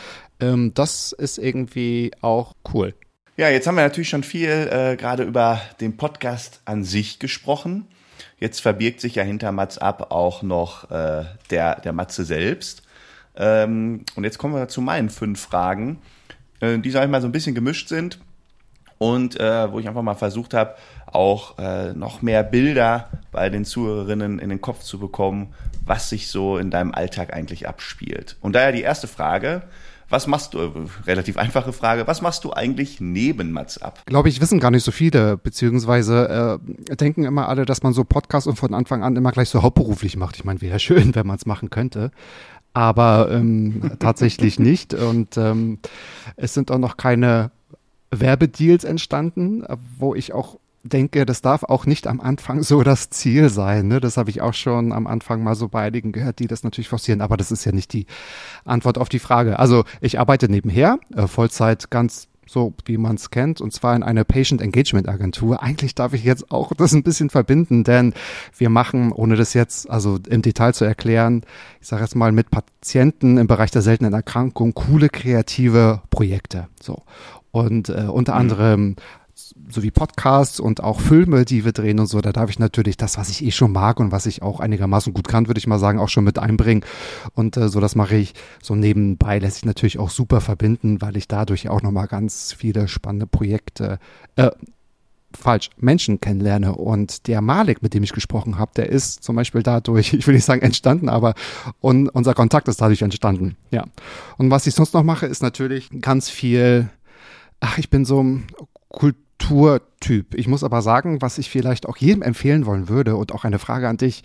Ähm, 0.40 0.72
das 0.72 1.12
ist 1.12 1.36
irgendwie 1.36 2.12
auch 2.22 2.54
cool. 2.72 2.94
Ja, 3.36 3.48
jetzt 3.48 3.66
haben 3.66 3.74
wir 3.74 3.82
natürlich 3.82 4.10
schon 4.10 4.22
viel 4.22 4.48
äh, 4.48 4.94
gerade 4.96 5.24
über 5.24 5.60
den 5.80 5.96
Podcast 5.96 6.60
an 6.66 6.84
sich 6.84 7.18
gesprochen. 7.18 7.88
Jetzt 8.38 8.60
verbirgt 8.60 9.00
sich 9.00 9.16
ja 9.16 9.24
hinter 9.24 9.50
Mats 9.50 9.76
ab 9.76 10.12
auch 10.12 10.42
noch 10.44 10.88
äh, 10.92 11.24
der, 11.50 11.80
der 11.80 11.92
Matze 11.92 12.24
selbst. 12.24 12.84
Ähm, 13.34 14.04
und 14.14 14.22
jetzt 14.22 14.38
kommen 14.38 14.54
wir 14.54 14.68
zu 14.68 14.80
meinen 14.80 15.10
fünf 15.10 15.40
Fragen, 15.40 15.98
äh, 16.60 16.78
die, 16.78 16.92
sag 16.92 17.02
ich 17.02 17.10
mal, 17.10 17.20
so 17.20 17.26
ein 17.26 17.32
bisschen 17.32 17.56
gemischt 17.56 17.88
sind 17.88 18.20
und 18.98 19.40
äh, 19.40 19.72
wo 19.72 19.80
ich 19.80 19.88
einfach 19.88 20.02
mal 20.02 20.14
versucht 20.14 20.54
habe, 20.54 20.76
auch 21.06 21.58
äh, 21.58 21.92
noch 21.92 22.22
mehr 22.22 22.44
Bilder 22.44 23.08
bei 23.32 23.50
den 23.50 23.64
Zuhörerinnen 23.64 24.38
in 24.38 24.48
den 24.48 24.60
Kopf 24.60 24.84
zu 24.84 25.00
bekommen, 25.00 25.54
was 25.84 26.08
sich 26.08 26.28
so 26.28 26.56
in 26.56 26.70
deinem 26.70 26.94
Alltag 26.94 27.32
eigentlich 27.34 27.66
abspielt. 27.66 28.36
Und 28.40 28.54
daher 28.54 28.70
die 28.70 28.82
erste 28.82 29.08
Frage, 29.08 29.62
was 30.08 30.26
machst 30.26 30.54
du, 30.54 30.88
relativ 31.06 31.36
einfache 31.36 31.72
Frage, 31.72 32.06
was 32.06 32.22
machst 32.22 32.44
du 32.44 32.52
eigentlich 32.52 33.00
neben 33.00 33.52
Mats 33.52 33.78
ab? 33.78 34.02
Glaube 34.06 34.28
ich, 34.28 34.40
wissen 34.40 34.60
gar 34.60 34.70
nicht 34.70 34.84
so 34.84 34.92
viele, 34.92 35.36
beziehungsweise 35.36 36.60
äh, 36.88 36.96
denken 36.96 37.24
immer 37.24 37.48
alle, 37.48 37.64
dass 37.64 37.82
man 37.82 37.92
so 37.92 38.04
Podcasts 38.04 38.46
und 38.46 38.56
von 38.56 38.74
Anfang 38.74 39.02
an 39.02 39.16
immer 39.16 39.32
gleich 39.32 39.48
so 39.48 39.62
hauptberuflich 39.62 40.16
macht. 40.16 40.36
Ich 40.36 40.44
meine, 40.44 40.60
wäre 40.60 40.78
schön, 40.78 41.14
wenn 41.14 41.26
man 41.26 41.36
es 41.36 41.46
machen 41.46 41.70
könnte. 41.70 42.10
Aber 42.72 43.30
ähm, 43.30 43.92
tatsächlich 43.98 44.58
nicht. 44.58 44.94
Und 44.94 45.36
ähm, 45.36 45.78
es 46.36 46.54
sind 46.54 46.70
auch 46.70 46.78
noch 46.78 46.96
keine 46.96 47.50
Werbedeals 48.10 48.84
entstanden, 48.84 49.64
wo 49.98 50.14
ich 50.14 50.32
auch 50.32 50.58
denke, 50.84 51.26
das 51.26 51.42
darf 51.42 51.64
auch 51.64 51.86
nicht 51.86 52.06
am 52.06 52.20
Anfang 52.20 52.62
so 52.62 52.82
das 52.82 53.10
Ziel 53.10 53.48
sein. 53.48 53.88
Ne? 53.88 54.00
Das 54.00 54.16
habe 54.16 54.30
ich 54.30 54.42
auch 54.42 54.54
schon 54.54 54.92
am 54.92 55.06
Anfang 55.06 55.42
mal 55.42 55.54
so 55.54 55.68
bei 55.68 55.82
einigen 55.86 56.12
gehört, 56.12 56.38
die 56.38 56.46
das 56.46 56.62
natürlich 56.62 56.88
forcieren, 56.88 57.20
aber 57.20 57.36
das 57.36 57.50
ist 57.50 57.64
ja 57.64 57.72
nicht 57.72 57.92
die 57.92 58.06
Antwort 58.64 58.98
auf 58.98 59.08
die 59.08 59.18
Frage. 59.18 59.58
Also 59.58 59.84
ich 60.00 60.20
arbeite 60.20 60.48
nebenher, 60.48 60.98
äh, 61.14 61.26
Vollzeit 61.26 61.90
ganz 61.90 62.28
so 62.46 62.74
wie 62.84 62.98
man 62.98 63.16
es 63.16 63.30
kennt, 63.30 63.62
und 63.62 63.72
zwar 63.72 63.96
in 63.96 64.02
einer 64.02 64.22
Patient 64.22 64.60
Engagement 64.60 65.08
Agentur. 65.08 65.62
Eigentlich 65.62 65.94
darf 65.94 66.12
ich 66.12 66.24
jetzt 66.24 66.50
auch 66.50 66.72
das 66.76 66.92
ein 66.92 67.02
bisschen 67.02 67.30
verbinden, 67.30 67.84
denn 67.84 68.12
wir 68.58 68.68
machen, 68.68 69.12
ohne 69.12 69.36
das 69.36 69.54
jetzt 69.54 69.88
also 69.88 70.18
im 70.28 70.42
Detail 70.42 70.74
zu 70.74 70.84
erklären, 70.84 71.42
ich 71.80 71.88
sage 71.88 72.02
jetzt 72.02 72.14
mal 72.14 72.32
mit 72.32 72.50
Patienten 72.50 73.38
im 73.38 73.46
Bereich 73.46 73.70
der 73.70 73.80
seltenen 73.80 74.12
Erkrankung 74.12 74.74
coole 74.74 75.08
kreative 75.08 76.02
Projekte. 76.10 76.68
So 76.82 77.02
und 77.54 77.88
äh, 77.88 78.06
unter 78.08 78.34
anderem 78.34 78.96
sowie 79.34 79.90
Podcasts 79.90 80.60
und 80.60 80.82
auch 80.82 81.00
Filme, 81.00 81.44
die 81.44 81.64
wir 81.64 81.72
drehen 81.72 81.98
und 81.98 82.06
so, 82.06 82.20
da 82.20 82.32
darf 82.32 82.50
ich 82.50 82.58
natürlich 82.58 82.96
das, 82.96 83.18
was 83.18 83.28
ich 83.30 83.44
eh 83.44 83.50
schon 83.50 83.72
mag 83.72 83.98
und 83.98 84.12
was 84.12 84.26
ich 84.26 84.42
auch 84.42 84.60
einigermaßen 84.60 85.12
gut 85.12 85.26
kann, 85.26 85.48
würde 85.48 85.58
ich 85.58 85.66
mal 85.66 85.78
sagen, 85.78 85.98
auch 85.98 86.08
schon 86.08 86.24
mit 86.24 86.38
einbringen. 86.38 86.84
Und 87.34 87.56
äh, 87.56 87.68
so 87.68 87.80
das 87.80 87.94
mache 87.94 88.16
ich 88.16 88.34
so 88.62 88.74
nebenbei, 88.74 89.38
lässt 89.38 89.56
sich 89.56 89.64
natürlich 89.64 89.98
auch 89.98 90.10
super 90.10 90.40
verbinden, 90.40 91.00
weil 91.00 91.16
ich 91.16 91.28
dadurch 91.28 91.68
auch 91.68 91.82
nochmal 91.82 92.06
ganz 92.06 92.52
viele 92.52 92.86
spannende 92.86 93.26
Projekte, 93.26 93.98
äh, 94.36 94.50
falsch, 95.36 95.70
Menschen 95.76 96.20
kennenlerne. 96.20 96.74
Und 96.74 97.26
der 97.26 97.40
Malik, 97.40 97.82
mit 97.82 97.94
dem 97.94 98.02
ich 98.02 98.12
gesprochen 98.12 98.58
habe, 98.58 98.72
der 98.76 98.88
ist 98.88 99.24
zum 99.24 99.36
Beispiel 99.36 99.62
dadurch, 99.62 100.12
ich 100.14 100.26
will 100.26 100.34
nicht 100.34 100.44
sagen 100.44 100.62
entstanden, 100.62 101.08
aber 101.08 101.34
und 101.80 102.08
unser 102.08 102.34
Kontakt 102.34 102.68
ist 102.68 102.80
dadurch 102.80 103.02
entstanden. 103.02 103.56
Ja. 103.70 103.84
Und 104.36 104.50
was 104.50 104.66
ich 104.66 104.74
sonst 104.74 104.94
noch 104.94 105.02
mache, 105.02 105.26
ist 105.26 105.42
natürlich 105.42 105.90
ganz 106.00 106.30
viel, 106.30 106.88
ach, 107.60 107.78
ich 107.78 107.90
bin 107.90 108.04
so 108.04 108.22
ein 108.22 108.46
Kulturtyp. 109.48 110.34
Ich 110.34 110.48
muss 110.48 110.64
aber 110.64 110.82
sagen, 110.82 111.22
was 111.22 111.38
ich 111.38 111.50
vielleicht 111.50 111.86
auch 111.86 111.96
jedem 111.96 112.22
empfehlen 112.22 112.66
wollen 112.66 112.88
würde 112.88 113.16
und 113.16 113.32
auch 113.32 113.44
eine 113.44 113.58
Frage 113.58 113.88
an 113.88 113.96
dich. 113.96 114.22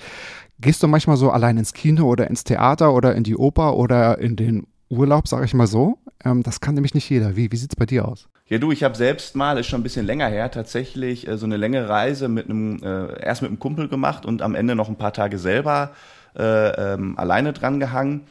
Gehst 0.59 0.83
du 0.83 0.87
manchmal 0.87 1.17
so 1.17 1.31
allein 1.31 1.57
ins 1.57 1.73
Kino 1.73 2.05
oder 2.05 2.29
ins 2.29 2.43
Theater 2.43 2.93
oder 2.93 3.15
in 3.15 3.23
die 3.23 3.35
Oper 3.35 3.75
oder 3.75 4.19
in 4.19 4.35
den 4.35 4.67
Urlaub, 4.89 5.27
sage 5.27 5.45
ich 5.45 5.53
mal 5.53 5.67
so? 5.67 5.99
Ähm, 6.23 6.43
das 6.43 6.59
kann 6.59 6.75
nämlich 6.75 6.93
nicht 6.93 7.09
jeder. 7.09 7.35
Wie, 7.35 7.51
wie 7.51 7.55
sieht's 7.55 7.75
bei 7.75 7.85
dir 7.85 8.07
aus? 8.07 8.27
Ja, 8.47 8.57
du, 8.57 8.71
ich 8.71 8.83
habe 8.83 8.95
selbst 8.95 9.35
mal, 9.35 9.57
ist 9.57 9.67
schon 9.67 9.81
ein 9.81 9.83
bisschen 9.83 10.05
länger 10.05 10.27
her, 10.27 10.49
tatsächlich 10.51 11.27
äh, 11.27 11.37
so 11.37 11.45
eine 11.45 11.57
längere 11.57 11.87
Reise 11.87 12.27
mit 12.27 12.49
einem, 12.49 12.81
äh, 12.83 13.21
erst 13.21 13.41
mit 13.41 13.49
einem 13.49 13.59
Kumpel 13.59 13.87
gemacht 13.87 14.25
und 14.25 14.41
am 14.41 14.55
Ende 14.55 14.75
noch 14.75 14.89
ein 14.89 14.97
paar 14.97 15.13
Tage 15.13 15.37
selber 15.37 15.91
äh, 16.35 16.93
ähm, 16.93 17.17
alleine 17.17 17.53
dran 17.53 17.79
gehangen. 17.79 18.21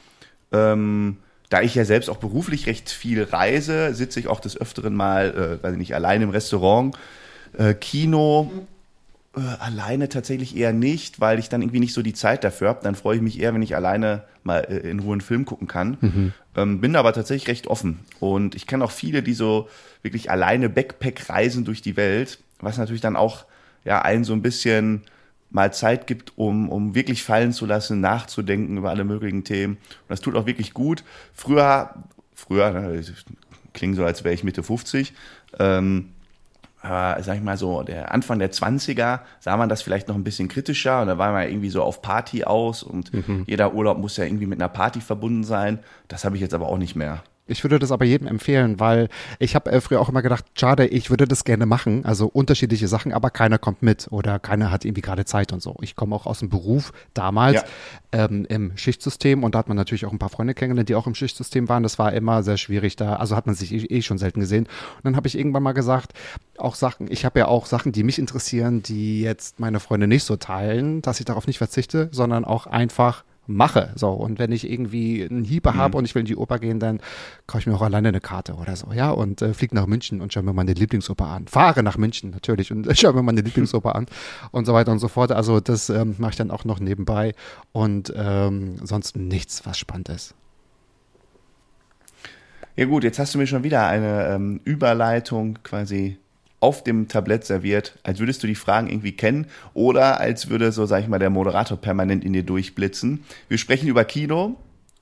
Ähm, 0.52 1.18
da 1.48 1.62
ich 1.62 1.74
ja 1.74 1.84
selbst 1.84 2.10
auch 2.10 2.18
beruflich 2.18 2.66
recht 2.66 2.90
viel 2.90 3.22
reise, 3.22 3.94
sitze 3.94 4.20
ich 4.20 4.28
auch 4.28 4.40
des 4.40 4.60
Öfteren 4.60 4.94
mal, 4.94 5.58
äh, 5.60 5.62
weiß 5.62 5.72
ich 5.72 5.78
nicht, 5.78 5.94
alleine 5.94 6.24
im 6.24 6.30
Restaurant, 6.30 6.96
äh, 7.56 7.74
Kino, 7.74 8.50
äh, 9.36 9.40
alleine 9.40 10.08
tatsächlich 10.08 10.56
eher 10.56 10.72
nicht, 10.72 11.20
weil 11.20 11.38
ich 11.38 11.48
dann 11.48 11.62
irgendwie 11.62 11.80
nicht 11.80 11.94
so 11.94 12.02
die 12.02 12.12
Zeit 12.12 12.44
dafür 12.44 12.68
habe. 12.68 12.80
Dann 12.82 12.94
freue 12.94 13.16
ich 13.16 13.22
mich 13.22 13.40
eher, 13.40 13.54
wenn 13.54 13.62
ich 13.62 13.76
alleine 13.76 14.24
mal 14.42 14.60
äh, 14.60 14.90
in 14.90 15.00
Ruhe 15.00 15.12
einen 15.12 15.20
Film 15.20 15.44
gucken 15.44 15.68
kann. 15.68 15.96
Ähm, 16.56 16.80
bin 16.80 16.96
aber 16.96 17.12
tatsächlich 17.12 17.48
recht 17.48 17.66
offen. 17.66 18.00
Und 18.20 18.54
ich 18.54 18.66
kenne 18.66 18.84
auch 18.84 18.90
viele, 18.90 19.22
die 19.22 19.34
so 19.34 19.68
wirklich 20.02 20.30
alleine 20.30 20.68
Backpack 20.68 21.28
reisen 21.30 21.64
durch 21.64 21.82
die 21.82 21.96
Welt, 21.96 22.38
was 22.60 22.78
natürlich 22.78 23.00
dann 23.00 23.16
auch 23.16 23.44
ja 23.84 24.02
einen 24.02 24.24
so 24.24 24.32
ein 24.32 24.42
bisschen 24.42 25.02
mal 25.50 25.72
Zeit 25.72 26.06
gibt, 26.06 26.36
um, 26.36 26.68
um 26.68 26.94
wirklich 26.94 27.22
fallen 27.22 27.52
zu 27.52 27.66
lassen, 27.66 28.00
nachzudenken 28.00 28.76
über 28.76 28.90
alle 28.90 29.04
möglichen 29.04 29.44
Themen. 29.44 29.74
Und 29.76 30.08
das 30.08 30.20
tut 30.20 30.36
auch 30.36 30.46
wirklich 30.46 30.74
gut. 30.74 31.04
Früher, 31.32 31.94
früher, 32.34 32.70
ne, 32.70 33.02
klingt 33.72 33.96
so, 33.96 34.04
als 34.04 34.24
wäre 34.24 34.34
ich 34.34 34.44
Mitte 34.44 34.62
50, 34.62 35.14
ähm, 35.58 36.10
äh, 36.82 37.22
sag 37.22 37.36
ich 37.36 37.42
mal 37.42 37.56
so, 37.56 37.82
der 37.82 38.12
Anfang 38.12 38.38
der 38.38 38.52
20er 38.52 39.20
sah 39.40 39.56
man 39.56 39.68
das 39.68 39.82
vielleicht 39.82 40.08
noch 40.08 40.14
ein 40.14 40.24
bisschen 40.24 40.48
kritischer 40.48 41.02
und 41.02 41.08
da 41.08 41.18
war 41.18 41.32
man 41.32 41.48
irgendwie 41.48 41.70
so 41.70 41.82
auf 41.82 42.02
Party 42.02 42.44
aus 42.44 42.82
und 42.82 43.10
jeder 43.46 43.74
Urlaub 43.74 43.98
muss 43.98 44.16
ja 44.16 44.24
irgendwie 44.24 44.46
mit 44.46 44.60
einer 44.60 44.68
Party 44.68 45.00
verbunden 45.00 45.44
sein. 45.44 45.80
Das 46.06 46.24
habe 46.24 46.36
ich 46.36 46.42
jetzt 46.42 46.54
aber 46.54 46.68
auch 46.68 46.78
nicht 46.78 46.94
mehr. 46.94 47.22
Ich 47.48 47.64
würde 47.64 47.78
das 47.78 47.90
aber 47.92 48.04
jedem 48.04 48.26
empfehlen, 48.28 48.78
weil 48.78 49.08
ich 49.38 49.54
habe 49.54 49.70
äh, 49.72 49.80
früher 49.80 50.00
auch 50.00 50.08
immer 50.08 50.22
gedacht, 50.22 50.44
schade, 50.54 50.86
ich 50.86 51.10
würde 51.10 51.26
das 51.26 51.44
gerne 51.44 51.66
machen, 51.66 52.04
also 52.04 52.26
unterschiedliche 52.26 52.88
Sachen, 52.88 53.12
aber 53.12 53.30
keiner 53.30 53.58
kommt 53.58 53.82
mit 53.82 54.08
oder 54.10 54.38
keiner 54.38 54.70
hat 54.70 54.84
irgendwie 54.84 55.00
gerade 55.02 55.24
Zeit 55.24 55.52
und 55.52 55.62
so. 55.62 55.76
Ich 55.80 55.96
komme 55.96 56.14
auch 56.14 56.26
aus 56.26 56.40
dem 56.40 56.48
Beruf 56.50 56.92
damals 57.14 57.56
Ja. 57.56 57.64
ähm, 58.26 58.46
im 58.48 58.76
Schichtsystem 58.76 59.42
und 59.44 59.54
da 59.54 59.60
hat 59.60 59.68
man 59.68 59.76
natürlich 59.76 60.04
auch 60.06 60.12
ein 60.12 60.18
paar 60.18 60.28
Freunde 60.28 60.54
kennengelernt, 60.54 60.88
die 60.88 60.94
auch 60.94 61.06
im 61.06 61.14
Schichtsystem 61.14 61.68
waren. 61.68 61.82
Das 61.82 61.98
war 61.98 62.12
immer 62.12 62.42
sehr 62.42 62.56
schwierig 62.56 62.96
da, 62.96 63.16
also 63.16 63.34
hat 63.36 63.46
man 63.46 63.54
sich 63.54 63.72
eh, 63.72 63.78
eh 63.98 64.02
schon 64.02 64.18
selten 64.18 64.40
gesehen. 64.40 64.64
Und 64.64 65.04
dann 65.04 65.16
habe 65.16 65.26
ich 65.26 65.36
irgendwann 65.38 65.62
mal 65.62 65.72
gesagt, 65.72 66.12
auch 66.58 66.74
Sachen, 66.74 67.10
ich 67.10 67.24
habe 67.24 67.38
ja 67.38 67.48
auch 67.48 67.66
Sachen, 67.66 67.92
die 67.92 68.02
mich 68.02 68.18
interessieren, 68.18 68.82
die 68.82 69.22
jetzt 69.22 69.58
meine 69.60 69.80
Freunde 69.80 70.06
nicht 70.06 70.24
so 70.24 70.36
teilen, 70.36 71.02
dass 71.02 71.18
ich 71.20 71.24
darauf 71.26 71.46
nicht 71.46 71.58
verzichte, 71.58 72.08
sondern 72.12 72.44
auch 72.44 72.66
einfach 72.66 73.24
mache. 73.48 73.90
So, 73.96 74.10
und 74.10 74.38
wenn 74.38 74.52
ich 74.52 74.70
irgendwie 74.70 75.26
einen 75.28 75.42
Hieber 75.42 75.72
Mhm. 75.72 75.76
habe 75.78 75.98
und 75.98 76.04
ich 76.04 76.14
will 76.14 76.20
in 76.20 76.26
die 76.26 76.36
Oper 76.36 76.58
gehen, 76.58 76.78
dann 76.78 77.00
kaufe 77.46 77.60
ich 77.62 77.66
mir 77.66 77.74
auch 77.74 77.82
alleine 77.82 78.08
eine 78.08 78.20
Karte 78.20 78.54
oder 78.54 78.76
so, 78.76 78.92
ja, 78.92 79.10
und 79.10 79.42
äh, 79.42 79.54
fliege 79.54 79.74
nach 79.74 79.86
München 79.86 80.20
und 80.20 80.32
schaue 80.32 80.42
mir 80.42 80.52
meine 80.52 80.74
Lieblingsoper 80.74 81.26
an. 81.26 81.48
Fahre 81.48 81.82
nach 81.82 81.96
München 81.96 82.30
natürlich 82.30 82.70
und 82.70 82.86
schaue 82.98 83.14
mir 83.14 83.22
meine 83.22 83.40
Lieblingsoper 83.40 83.94
an 83.96 84.06
und 84.52 84.66
so 84.66 84.74
weiter 84.74 84.92
und 84.92 84.98
so 85.00 85.08
fort. 85.08 85.32
Also 85.32 85.60
das 85.60 85.88
ähm, 85.90 86.14
mache 86.18 86.32
ich 86.32 86.36
dann 86.36 86.50
auch 86.50 86.64
noch 86.64 86.78
nebenbei 86.78 87.34
und 87.72 88.12
ähm, 88.14 88.76
sonst 88.84 89.16
nichts, 89.16 89.64
was 89.66 89.78
spannend 89.78 90.10
ist. 90.10 90.34
Ja 92.76 92.84
gut, 92.84 93.02
jetzt 93.02 93.18
hast 93.18 93.34
du 93.34 93.38
mir 93.38 93.46
schon 93.46 93.64
wieder 93.64 93.86
eine 93.88 94.28
ähm, 94.28 94.60
Überleitung 94.64 95.58
quasi 95.64 96.18
auf 96.60 96.82
dem 96.82 97.08
Tablett 97.08 97.44
serviert, 97.44 97.98
als 98.02 98.18
würdest 98.18 98.42
du 98.42 98.46
die 98.46 98.54
Fragen 98.54 98.88
irgendwie 98.88 99.12
kennen 99.12 99.46
oder 99.74 100.20
als 100.20 100.48
würde 100.48 100.72
so, 100.72 100.86
sag 100.86 101.02
ich 101.02 101.08
mal, 101.08 101.18
der 101.18 101.30
Moderator 101.30 101.78
permanent 101.78 102.24
in 102.24 102.32
dir 102.32 102.42
durchblitzen. 102.42 103.24
Wir 103.48 103.58
sprechen 103.58 103.88
über 103.88 104.04
Kino. 104.04 104.56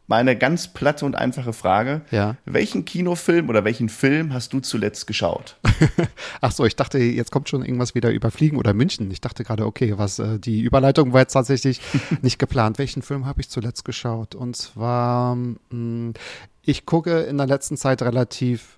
Meine 0.08 0.36
ganz 0.36 0.68
platte 0.68 1.04
und 1.04 1.16
einfache 1.16 1.52
Frage. 1.52 2.02
Ja. 2.12 2.36
Welchen 2.44 2.84
Kinofilm 2.84 3.48
oder 3.48 3.64
welchen 3.64 3.88
Film 3.88 4.32
hast 4.32 4.52
du 4.52 4.60
zuletzt 4.60 5.08
geschaut? 5.08 5.56
Ach 6.40 6.52
so, 6.52 6.64
ich 6.64 6.76
dachte, 6.76 6.98
jetzt 6.98 7.32
kommt 7.32 7.48
schon 7.48 7.64
irgendwas 7.64 7.96
wieder 7.96 8.12
über 8.12 8.30
Fliegen 8.30 8.56
oder 8.56 8.72
München. 8.72 9.10
Ich 9.10 9.20
dachte 9.20 9.42
gerade, 9.42 9.66
okay, 9.66 9.94
was 9.96 10.20
äh, 10.20 10.38
die 10.38 10.60
Überleitung 10.60 11.12
war 11.12 11.22
jetzt 11.22 11.32
tatsächlich 11.32 11.80
nicht 12.22 12.38
geplant. 12.38 12.78
Welchen 12.78 13.02
Film 13.02 13.26
habe 13.26 13.40
ich 13.40 13.48
zuletzt 13.48 13.84
geschaut? 13.84 14.36
Und 14.36 14.54
zwar, 14.54 15.34
mh, 15.34 16.12
ich 16.62 16.86
gucke 16.86 17.22
in 17.22 17.36
der 17.36 17.48
letzten 17.48 17.76
Zeit 17.76 18.00
relativ 18.02 18.75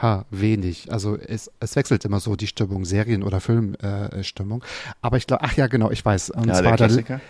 ha, 0.00 0.24
wenig. 0.30 0.92
Also 0.92 1.16
es, 1.16 1.50
es 1.60 1.76
wechselt 1.76 2.04
immer 2.04 2.20
so 2.20 2.36
die 2.36 2.46
Stimmung, 2.46 2.84
Serien- 2.84 3.22
oder 3.22 3.40
Filmstimmung. 3.40 4.62
Äh. 4.62 4.94
Aber 5.02 5.16
ich 5.16 5.26
glaube, 5.26 5.44
ach 5.44 5.56
ja, 5.56 5.66
genau, 5.66 5.90
ich 5.90 6.04
weiß. 6.04 6.30
Und 6.30 6.46
Ja, 6.46 6.54
der 6.54 6.62
zwar 6.62 6.76
der, 6.76 6.86
Klassiker. 6.88 7.20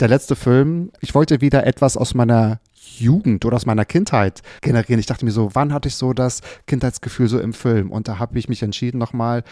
der 0.00 0.08
letzte 0.08 0.36
Film. 0.36 0.90
Ich 1.00 1.14
wollte 1.14 1.40
wieder 1.40 1.66
etwas 1.66 1.96
aus 1.96 2.14
meiner 2.14 2.60
Jugend 2.98 3.44
oder 3.44 3.56
aus 3.56 3.66
meiner 3.66 3.84
Kindheit 3.84 4.42
generieren. 4.60 4.98
Ich 4.98 5.06
dachte 5.06 5.24
mir 5.24 5.30
so, 5.30 5.50
wann 5.54 5.72
hatte 5.72 5.88
ich 5.88 5.94
so 5.94 6.12
das 6.12 6.40
Kindheitsgefühl 6.66 7.28
so 7.28 7.38
im 7.38 7.52
Film? 7.52 7.90
Und 7.92 8.08
da 8.08 8.18
habe 8.18 8.38
ich 8.38 8.48
mich 8.48 8.62
entschieden, 8.62 8.98
nochmal 8.98 9.44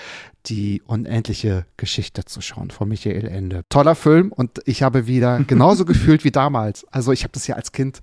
die 0.47 0.83
unendliche 0.87 1.65
Geschichte 1.77 2.25
zu 2.25 2.41
schauen 2.41 2.71
von 2.71 2.89
Michael 2.89 3.27
Ende. 3.27 3.63
Toller 3.69 3.95
Film 3.95 4.33
und 4.33 4.61
ich 4.65 4.83
habe 4.83 5.07
wieder 5.07 5.41
genauso 5.47 5.85
gefühlt 5.85 6.25
wie 6.25 6.31
damals. 6.31 6.87
Also 6.91 7.13
ich 7.13 7.23
habe 7.23 7.33
das 7.33 7.47
ja 7.47 7.57
als 7.57 7.73
Kind 7.73 8.01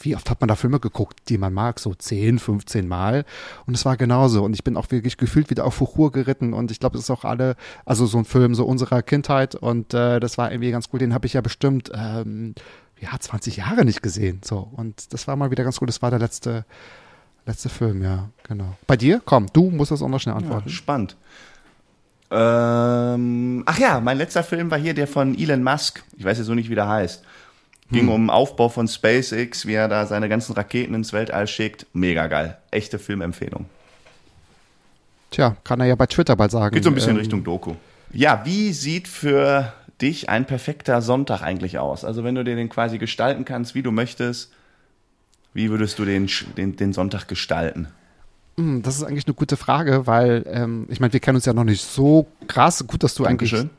wie 0.00 0.14
oft 0.16 0.28
hat 0.30 0.40
man 0.40 0.48
da 0.48 0.56
Filme 0.56 0.80
geguckt, 0.80 1.20
die 1.28 1.38
man 1.38 1.52
mag, 1.52 1.78
so 1.80 1.94
10, 1.94 2.38
15 2.38 2.86
Mal. 2.88 3.24
Und 3.66 3.74
es 3.74 3.84
war 3.84 3.96
genauso. 3.96 4.44
Und 4.44 4.52
ich 4.54 4.64
bin 4.64 4.76
auch 4.76 4.90
wirklich 4.90 5.16
gefühlt 5.16 5.50
wieder 5.50 5.64
auf 5.64 5.80
Hochur 5.80 6.12
geritten. 6.12 6.52
Und 6.52 6.70
ich 6.70 6.80
glaube, 6.80 6.96
es 6.98 7.04
ist 7.04 7.10
auch 7.10 7.24
alle, 7.24 7.56
also 7.84 8.06
so 8.06 8.18
ein 8.18 8.24
Film 8.24 8.54
so 8.54 8.64
unserer 8.64 9.02
Kindheit. 9.02 9.54
Und 9.54 9.94
äh, 9.94 10.20
das 10.20 10.38
war 10.38 10.50
irgendwie 10.52 10.70
ganz 10.70 10.88
cool. 10.92 10.98
Den 10.98 11.14
habe 11.14 11.26
ich 11.26 11.32
ja 11.34 11.40
bestimmt, 11.40 11.90
ähm, 11.94 12.54
ja, 13.00 13.10
20 13.18 13.56
Jahre 13.56 13.84
nicht 13.84 14.02
gesehen. 14.02 14.40
So. 14.44 14.68
Und 14.76 15.12
das 15.12 15.26
war 15.28 15.36
mal 15.36 15.50
wieder 15.50 15.64
ganz 15.64 15.80
cool. 15.80 15.86
Das 15.86 16.02
war 16.02 16.10
der 16.10 16.18
letzte, 16.18 16.64
letzte 17.46 17.68
Film, 17.68 18.02
ja, 18.02 18.28
genau. 18.42 18.76
Bei 18.86 18.96
dir? 18.96 19.22
Komm, 19.24 19.46
du 19.52 19.70
musst 19.70 19.90
das 19.90 20.02
auch 20.02 20.08
noch 20.08 20.20
schnell 20.20 20.34
Ja, 20.34 20.38
antworten. 20.40 20.68
spannend. 20.70 21.16
Ähm, 22.30 23.62
ach 23.66 23.78
ja, 23.78 24.00
mein 24.00 24.18
letzter 24.18 24.42
Film 24.42 24.70
war 24.70 24.78
hier 24.78 24.94
der 24.94 25.06
von 25.06 25.36
Elon 25.38 25.62
Musk. 25.62 26.02
Ich 26.16 26.24
weiß 26.24 26.38
jetzt 26.38 26.46
so 26.46 26.54
nicht, 26.54 26.68
wie 26.68 26.74
der 26.74 26.88
heißt. 26.88 27.24
Ging 27.90 28.08
um 28.08 28.28
Aufbau 28.28 28.68
von 28.68 28.86
SpaceX, 28.86 29.64
wie 29.66 29.72
er 29.72 29.88
da 29.88 30.04
seine 30.04 30.28
ganzen 30.28 30.52
Raketen 30.52 30.92
ins 30.94 31.12
Weltall 31.14 31.46
schickt. 31.46 31.86
Mega 31.94 32.26
geil. 32.26 32.58
Echte 32.70 32.98
Filmempfehlung. 32.98 33.64
Tja, 35.30 35.56
kann 35.64 35.80
er 35.80 35.86
ja 35.86 35.94
bei 35.94 36.06
Twitter 36.06 36.36
bald 36.36 36.50
sagen. 36.50 36.74
Geht 36.74 36.84
so 36.84 36.90
ein 36.90 36.94
bisschen 36.94 37.12
Ähm, 37.12 37.16
Richtung 37.18 37.44
Doku. 37.44 37.74
Ja, 38.12 38.42
wie 38.44 38.72
sieht 38.72 39.08
für 39.08 39.72
dich 40.00 40.28
ein 40.28 40.46
perfekter 40.46 41.00
Sonntag 41.02 41.42
eigentlich 41.42 41.78
aus? 41.78 42.04
Also 42.04 42.24
wenn 42.24 42.34
du 42.34 42.44
dir 42.44 42.56
den 42.56 42.68
quasi 42.68 42.98
gestalten 42.98 43.44
kannst, 43.44 43.74
wie 43.74 43.82
du 43.82 43.90
möchtest, 43.90 44.52
wie 45.54 45.70
würdest 45.70 45.98
du 45.98 46.04
den, 46.04 46.28
den, 46.56 46.76
den 46.76 46.92
Sonntag 46.92 47.26
gestalten? 47.26 47.88
Hm, 48.56 48.82
Das 48.82 48.96
ist 48.96 49.02
eigentlich 49.02 49.26
eine 49.26 49.34
gute 49.34 49.56
Frage, 49.56 50.06
weil 50.06 50.44
ähm, 50.46 50.86
ich 50.90 51.00
meine, 51.00 51.12
wir 51.12 51.20
kennen 51.20 51.36
uns 51.36 51.44
ja 51.46 51.52
noch 51.54 51.64
nicht 51.64 51.82
so 51.84 52.26
krass. 52.48 52.86
Gut, 52.86 53.02
dass 53.02 53.14
du 53.14 53.24
Dankeschön. 53.24 53.60
eigentlich 53.60 53.70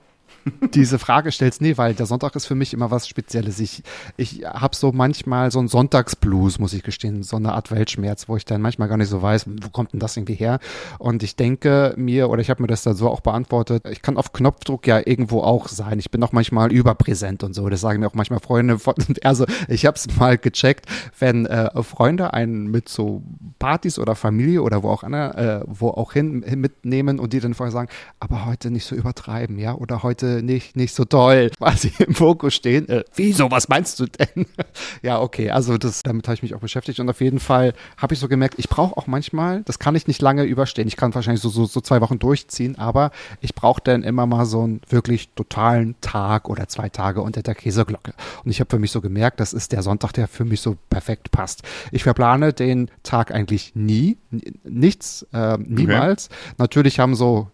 diese 0.73 0.99
Frage 0.99 1.31
stellst. 1.31 1.61
Nee, 1.61 1.77
weil 1.77 1.93
der 1.93 2.05
Sonntag 2.05 2.35
ist 2.35 2.45
für 2.45 2.55
mich 2.55 2.73
immer 2.73 2.91
was 2.91 3.07
Spezielles. 3.07 3.59
Ich, 3.59 3.83
ich 4.17 4.43
habe 4.45 4.75
so 4.75 4.91
manchmal 4.91 5.51
so 5.51 5.59
einen 5.59 5.67
Sonntagsblues, 5.67 6.59
muss 6.59 6.73
ich 6.73 6.83
gestehen, 6.83 7.23
so 7.23 7.37
eine 7.37 7.53
Art 7.53 7.71
Weltschmerz, 7.71 8.27
wo 8.27 8.37
ich 8.37 8.45
dann 8.45 8.61
manchmal 8.61 8.87
gar 8.87 8.97
nicht 8.97 9.09
so 9.09 9.21
weiß, 9.21 9.45
wo 9.47 9.69
kommt 9.69 9.93
denn 9.93 9.99
das 9.99 10.17
irgendwie 10.17 10.35
her? 10.35 10.59
Und 10.97 11.23
ich 11.23 11.35
denke 11.35 11.93
mir, 11.97 12.29
oder 12.29 12.41
ich 12.41 12.49
habe 12.49 12.61
mir 12.61 12.67
das 12.67 12.83
dann 12.83 12.95
so 12.95 13.09
auch 13.09 13.21
beantwortet, 13.21 13.85
ich 13.89 14.01
kann 14.01 14.17
auf 14.17 14.33
Knopfdruck 14.33 14.87
ja 14.87 15.01
irgendwo 15.03 15.41
auch 15.41 15.67
sein. 15.67 15.99
Ich 15.99 16.11
bin 16.11 16.23
auch 16.23 16.31
manchmal 16.31 16.71
überpräsent 16.71 17.43
und 17.43 17.53
so. 17.53 17.67
Das 17.69 17.81
sagen 17.81 17.99
mir 17.99 18.07
auch 18.07 18.13
manchmal 18.13 18.39
Freunde. 18.39 18.79
Von, 18.79 18.95
also 19.23 19.45
ich 19.67 19.85
habe 19.85 19.95
es 19.95 20.07
mal 20.17 20.37
gecheckt, 20.37 20.85
wenn 21.17 21.45
äh, 21.45 21.83
Freunde 21.83 22.33
einen 22.33 22.67
mit 22.67 22.89
so 22.89 23.23
Partys 23.59 23.99
oder 23.99 24.15
Familie 24.15 24.61
oder 24.61 24.83
wo 24.83 24.89
auch, 24.89 25.03
andere, 25.03 25.63
äh, 25.63 25.65
wo 25.67 25.89
auch 25.89 26.13
hin, 26.13 26.43
hin 26.45 26.59
mitnehmen 26.59 27.19
und 27.19 27.33
die 27.33 27.39
dann 27.39 27.53
vorher 27.53 27.71
sagen, 27.71 27.89
aber 28.19 28.45
heute 28.45 28.71
nicht 28.71 28.85
so 28.85 28.95
übertreiben, 28.95 29.57
ja, 29.57 29.73
oder 29.73 30.03
heute 30.03 30.38
nicht, 30.41 30.75
nicht 30.75 30.93
so 30.93 31.05
toll, 31.05 31.51
quasi 31.57 31.91
im 31.99 32.13
Fokus 32.13 32.55
stehen. 32.55 32.87
Äh, 32.89 33.03
wieso, 33.15 33.49
was 33.51 33.69
meinst 33.69 33.99
du 33.99 34.05
denn? 34.05 34.45
ja, 35.01 35.19
okay, 35.19 35.51
also 35.51 35.77
das, 35.77 36.03
damit 36.03 36.27
habe 36.27 36.35
ich 36.35 36.43
mich 36.43 36.55
auch 36.55 36.59
beschäftigt 36.59 36.99
und 36.99 37.09
auf 37.09 37.21
jeden 37.21 37.39
Fall 37.39 37.73
habe 37.97 38.13
ich 38.13 38.19
so 38.19 38.27
gemerkt, 38.27 38.55
ich 38.57 38.69
brauche 38.69 38.97
auch 38.97 39.07
manchmal, 39.07 39.63
das 39.63 39.79
kann 39.79 39.95
ich 39.95 40.07
nicht 40.07 40.21
lange 40.21 40.43
überstehen, 40.43 40.87
ich 40.87 40.97
kann 40.97 41.13
wahrscheinlich 41.13 41.41
so, 41.41 41.49
so, 41.49 41.65
so 41.65 41.81
zwei 41.81 42.01
Wochen 42.01 42.19
durchziehen, 42.19 42.77
aber 42.77 43.11
ich 43.41 43.55
brauche 43.55 43.81
dann 43.83 44.03
immer 44.03 44.25
mal 44.25 44.45
so 44.45 44.61
einen 44.61 44.81
wirklich 44.89 45.29
totalen 45.35 45.95
Tag 46.01 46.49
oder 46.49 46.67
zwei 46.67 46.89
Tage 46.89 47.21
unter 47.21 47.41
der 47.41 47.55
Käseglocke. 47.55 48.13
Und 48.43 48.51
ich 48.51 48.59
habe 48.59 48.69
für 48.69 48.79
mich 48.79 48.91
so 48.91 49.01
gemerkt, 49.01 49.39
das 49.39 49.53
ist 49.53 49.71
der 49.71 49.83
Sonntag, 49.83 50.13
der 50.13 50.27
für 50.27 50.45
mich 50.45 50.61
so 50.61 50.77
perfekt 50.89 51.31
passt. 51.31 51.63
Ich 51.91 52.03
verplane 52.03 52.53
den 52.53 52.89
Tag 53.03 53.31
eigentlich 53.31 53.75
nie, 53.75 54.17
nichts, 54.63 55.25
äh, 55.33 55.57
niemals. 55.57 56.29
Natürlich 56.57 56.99
haben 56.99 57.15
so 57.15 57.51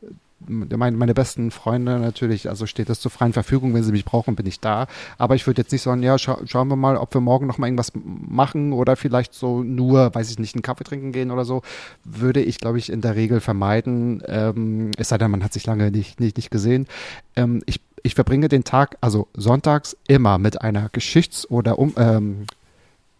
meine, 0.47 0.97
meine 0.97 1.13
besten 1.13 1.51
Freunde 1.51 1.99
natürlich, 1.99 2.49
also 2.49 2.65
steht 2.65 2.89
das 2.89 2.99
zur 2.99 3.11
freien 3.11 3.33
Verfügung, 3.33 3.73
wenn 3.73 3.83
sie 3.83 3.91
mich 3.91 4.05
brauchen, 4.05 4.35
bin 4.35 4.45
ich 4.45 4.59
da. 4.59 4.87
Aber 5.17 5.35
ich 5.35 5.45
würde 5.47 5.61
jetzt 5.61 5.71
nicht 5.71 5.81
sagen, 5.81 6.03
ja, 6.03 6.17
scha 6.17 6.39
schauen 6.45 6.67
wir 6.67 6.75
mal, 6.75 6.97
ob 6.97 7.13
wir 7.13 7.21
morgen 7.21 7.47
noch 7.47 7.57
mal 7.57 7.67
irgendwas 7.67 7.91
machen 7.95 8.73
oder 8.73 8.95
vielleicht 8.95 9.33
so 9.33 9.63
nur, 9.63 10.13
weiß 10.13 10.29
ich 10.31 10.39
nicht, 10.39 10.55
einen 10.55 10.61
Kaffee 10.61 10.83
trinken 10.83 11.11
gehen 11.11 11.31
oder 11.31 11.45
so, 11.45 11.61
würde 12.03 12.41
ich, 12.41 12.59
glaube 12.59 12.77
ich, 12.77 12.91
in 12.91 13.01
der 13.01 13.15
Regel 13.15 13.39
vermeiden. 13.39 14.23
Ähm, 14.27 14.91
es 14.97 15.09
sei 15.09 15.17
denn, 15.17 15.31
man 15.31 15.43
hat 15.43 15.53
sich 15.53 15.65
lange 15.65 15.91
nicht, 15.91 16.19
nicht, 16.19 16.37
nicht 16.37 16.51
gesehen. 16.51 16.87
Ähm, 17.35 17.61
ich, 17.65 17.81
ich 18.03 18.15
verbringe 18.15 18.47
den 18.47 18.63
Tag, 18.63 18.97
also 19.01 19.27
sonntags, 19.33 19.97
immer 20.07 20.37
mit 20.37 20.61
einer 20.61 20.89
Geschichts- 20.89 21.49
oder 21.49 21.79
um, 21.79 21.93
ähm, 21.97 22.45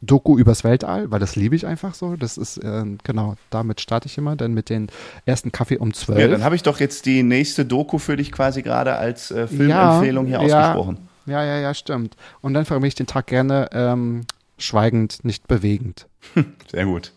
Doku 0.01 0.37
übers 0.37 0.63
Weltall, 0.63 1.09
weil 1.11 1.19
das 1.19 1.35
liebe 1.35 1.55
ich 1.55 1.65
einfach 1.65 1.93
so. 1.93 2.15
Das 2.15 2.37
ist, 2.37 2.59
ähm, 2.63 2.97
genau, 3.03 3.35
damit 3.49 3.81
starte 3.81 4.07
ich 4.07 4.17
immer, 4.17 4.35
dann 4.35 4.53
mit 4.53 4.69
den 4.69 4.87
ersten 5.25 5.51
Kaffee 5.51 5.77
um 5.77 5.93
zwölf. 5.93 6.19
Ja, 6.19 6.27
dann 6.27 6.43
habe 6.43 6.55
ich 6.55 6.63
doch 6.63 6.79
jetzt 6.79 7.05
die 7.05 7.23
nächste 7.23 7.65
Doku 7.65 7.97
für 7.97 8.17
dich 8.17 8.31
quasi 8.31 8.61
gerade 8.61 8.95
als 8.95 9.31
äh, 9.31 9.47
Filmempfehlung 9.47 10.25
hier 10.25 10.41
ja, 10.41 10.59
ausgesprochen. 10.59 11.07
Ja, 11.25 11.43
ja, 11.43 11.57
ja, 11.57 11.73
stimmt. 11.73 12.15
Und 12.41 12.53
dann 12.53 12.65
verbringe 12.65 12.87
ich 12.87 12.95
den 12.95 13.07
Tag 13.07 13.27
gerne 13.27 13.69
ähm, 13.71 14.25
schweigend, 14.57 15.23
nicht 15.23 15.47
bewegend. 15.47 16.07
Sehr 16.71 16.85
gut. 16.85 17.11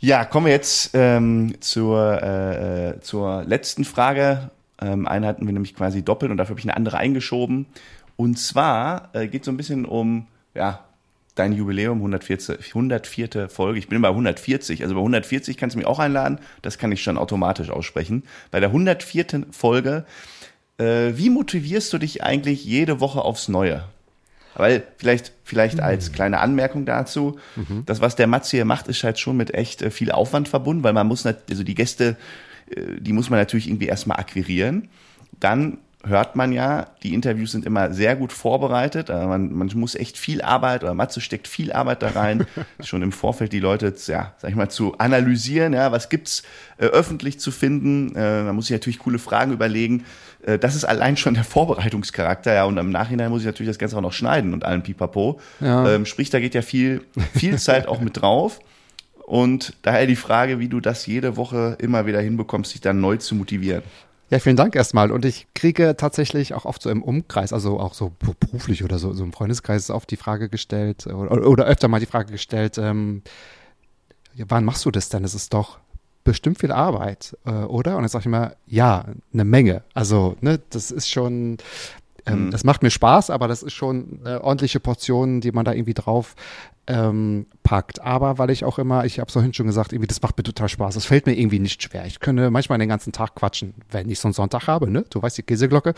Ja, 0.00 0.24
kommen 0.24 0.46
wir 0.46 0.52
jetzt 0.52 0.90
ähm, 0.94 1.54
zur, 1.60 2.22
äh, 2.22 2.90
äh, 2.90 3.00
zur 3.00 3.42
letzten 3.44 3.84
Frage. 3.84 4.50
Ähm, 4.80 5.08
eine 5.08 5.26
hatten 5.26 5.46
wir 5.46 5.52
nämlich 5.52 5.74
quasi 5.74 6.02
doppelt 6.02 6.30
und 6.30 6.36
dafür 6.36 6.50
habe 6.50 6.60
ich 6.60 6.66
eine 6.66 6.76
andere 6.76 6.98
eingeschoben. 6.98 7.66
Und 8.16 8.38
zwar 8.38 9.08
äh, 9.12 9.26
geht 9.26 9.42
es 9.42 9.46
so 9.46 9.52
ein 9.52 9.56
bisschen 9.56 9.84
um 9.84 10.26
ja, 10.54 10.84
dein 11.38 11.52
Jubiläum, 11.52 11.98
104. 11.98 12.58
104. 12.68 13.48
Folge. 13.48 13.78
Ich 13.78 13.88
bin 13.88 14.00
bei 14.02 14.08
140. 14.08 14.82
Also 14.82 14.94
bei 14.94 15.00
140 15.00 15.56
kannst 15.56 15.74
du 15.74 15.78
mich 15.78 15.86
auch 15.86 15.98
einladen. 15.98 16.38
Das 16.62 16.78
kann 16.78 16.92
ich 16.92 17.02
schon 17.02 17.16
automatisch 17.16 17.70
aussprechen. 17.70 18.24
Bei 18.50 18.60
der 18.60 18.70
104. 18.70 19.46
Folge, 19.50 20.04
äh, 20.78 21.12
wie 21.14 21.30
motivierst 21.30 21.92
du 21.92 21.98
dich 21.98 22.22
eigentlich 22.22 22.64
jede 22.64 23.00
Woche 23.00 23.22
aufs 23.22 23.48
Neue? 23.48 23.84
Weil 24.54 24.82
vielleicht, 24.96 25.32
vielleicht 25.44 25.80
als 25.80 26.12
kleine 26.12 26.40
Anmerkung 26.40 26.84
dazu, 26.84 27.38
das, 27.86 28.00
was 28.00 28.16
der 28.16 28.26
Matze 28.26 28.56
hier 28.56 28.64
macht, 28.64 28.88
ist 28.88 29.04
halt 29.04 29.18
schon 29.18 29.36
mit 29.36 29.54
echt 29.54 29.82
äh, 29.82 29.90
viel 29.90 30.10
Aufwand 30.10 30.48
verbunden, 30.48 30.82
weil 30.82 30.92
man 30.92 31.06
muss, 31.06 31.24
also 31.24 31.62
die 31.62 31.74
Gäste, 31.76 32.16
äh, 32.74 33.00
die 33.00 33.12
muss 33.12 33.30
man 33.30 33.38
natürlich 33.38 33.68
irgendwie 33.68 33.86
erstmal 33.86 34.18
akquirieren. 34.18 34.88
Dann 35.38 35.78
hört 36.08 36.36
man 36.36 36.52
ja, 36.52 36.88
die 37.02 37.14
Interviews 37.14 37.52
sind 37.52 37.64
immer 37.64 37.92
sehr 37.92 38.16
gut 38.16 38.32
vorbereitet. 38.32 39.10
Äh, 39.10 39.26
Man, 39.26 39.52
man 39.52 39.70
muss 39.74 39.94
echt 39.94 40.18
viel 40.18 40.42
Arbeit, 40.42 40.82
oder 40.82 40.94
Matze 40.94 41.20
steckt 41.20 41.48
viel 41.48 41.72
Arbeit 41.72 42.02
da 42.02 42.08
rein, 42.08 42.46
schon 42.80 43.02
im 43.02 43.12
Vorfeld 43.12 43.52
die 43.52 43.60
Leute, 43.60 43.94
ja, 44.06 44.34
sag 44.38 44.50
ich 44.50 44.56
mal, 44.56 44.68
zu 44.68 44.98
analysieren, 44.98 45.72
ja, 45.72 45.92
was 45.92 46.08
gibt's 46.08 46.42
äh, 46.78 46.86
öffentlich 46.86 47.40
zu 47.40 47.50
finden. 47.50 48.14
Äh, 48.16 48.42
man 48.44 48.54
muss 48.54 48.66
sich 48.66 48.74
natürlich 48.74 48.98
coole 48.98 49.18
Fragen 49.18 49.52
überlegen. 49.52 50.04
Äh, 50.44 50.58
das 50.58 50.74
ist 50.74 50.84
allein 50.84 51.16
schon 51.16 51.34
der 51.34 51.44
Vorbereitungscharakter, 51.44 52.54
ja, 52.54 52.64
und 52.64 52.78
im 52.78 52.90
Nachhinein 52.90 53.30
muss 53.30 53.42
ich 53.42 53.46
natürlich 53.46 53.70
das 53.70 53.78
Ganze 53.78 53.96
auch 53.96 54.02
noch 54.02 54.12
schneiden 54.12 54.52
und 54.52 54.64
allen 54.64 54.82
Pipapo. 54.82 55.40
Ja. 55.60 55.88
Ähm, 55.94 56.06
sprich, 56.06 56.30
da 56.30 56.40
geht 56.40 56.54
ja 56.54 56.62
viel, 56.62 57.02
viel 57.34 57.58
Zeit 57.58 57.86
auch 57.88 58.00
mit 58.00 58.20
drauf. 58.20 58.60
Und 59.28 59.74
daher 59.82 60.06
die 60.06 60.16
Frage, 60.16 60.58
wie 60.58 60.68
du 60.68 60.80
das 60.80 61.04
jede 61.04 61.36
Woche 61.36 61.76
immer 61.80 62.06
wieder 62.06 62.18
hinbekommst, 62.18 62.72
dich 62.72 62.80
dann 62.80 63.02
neu 63.02 63.18
zu 63.18 63.34
motivieren. 63.34 63.82
Ja, 64.30 64.38
vielen 64.38 64.56
Dank 64.56 64.76
erstmal. 64.76 65.10
Und 65.10 65.24
ich 65.24 65.46
kriege 65.54 65.96
tatsächlich 65.96 66.52
auch 66.52 66.66
oft 66.66 66.82
so 66.82 66.90
im 66.90 67.02
Umkreis, 67.02 67.52
also 67.52 67.80
auch 67.80 67.94
so 67.94 68.12
beruflich 68.18 68.84
oder 68.84 68.98
so, 68.98 69.12
so 69.14 69.24
im 69.24 69.32
Freundeskreis 69.32 69.90
oft 69.90 70.10
die 70.10 70.16
Frage 70.16 70.48
gestellt 70.50 71.06
oder, 71.06 71.46
oder 71.46 71.64
öfter 71.64 71.88
mal 71.88 72.00
die 72.00 72.06
Frage 72.06 72.32
gestellt, 72.32 72.76
ähm, 72.76 73.22
wann 74.36 74.64
machst 74.64 74.84
du 74.84 74.90
das 74.90 75.08
denn? 75.08 75.22
Das 75.22 75.34
ist 75.34 75.54
doch 75.54 75.78
bestimmt 76.24 76.58
viel 76.58 76.72
Arbeit, 76.72 77.36
äh, 77.46 77.50
oder? 77.50 77.96
Und 77.96 78.02
dann 78.02 78.08
sage 78.08 78.22
ich 78.22 78.26
immer, 78.26 78.52
ja, 78.66 79.06
eine 79.32 79.44
Menge. 79.44 79.82
Also, 79.94 80.36
ne, 80.42 80.60
das 80.70 80.90
ist 80.90 81.08
schon, 81.08 81.56
ähm, 82.26 82.46
mhm. 82.46 82.50
das 82.50 82.64
macht 82.64 82.82
mir 82.82 82.90
Spaß, 82.90 83.30
aber 83.30 83.48
das 83.48 83.62
ist 83.62 83.72
schon 83.72 84.20
eine 84.22 84.44
ordentliche 84.44 84.78
Portion, 84.78 85.40
die 85.40 85.52
man 85.52 85.64
da 85.64 85.72
irgendwie 85.72 85.94
drauf 85.94 86.34
ähm, 86.88 87.46
packt. 87.62 88.00
Aber 88.00 88.38
weil 88.38 88.48
ich 88.48 88.64
auch 88.64 88.78
immer, 88.78 89.04
ich 89.04 89.20
habe 89.20 89.28
es 89.28 89.34
vorhin 89.34 89.52
schon 89.52 89.66
gesagt, 89.66 89.92
irgendwie, 89.92 90.08
das 90.08 90.22
macht 90.22 90.38
mir 90.38 90.42
total 90.42 90.70
Spaß. 90.70 90.94
Das 90.94 91.04
fällt 91.04 91.26
mir 91.26 91.38
irgendwie 91.38 91.58
nicht 91.58 91.82
schwer. 91.82 92.06
Ich 92.06 92.18
könnte 92.18 92.50
manchmal 92.50 92.78
den 92.78 92.88
ganzen 92.88 93.12
Tag 93.12 93.34
quatschen, 93.34 93.74
wenn 93.90 94.08
ich 94.08 94.18
so 94.18 94.28
einen 94.28 94.32
Sonntag 94.32 94.66
habe, 94.66 94.90
ne? 94.90 95.04
Du 95.10 95.20
weißt, 95.20 95.36
die 95.36 95.42
Käseglocke, 95.42 95.92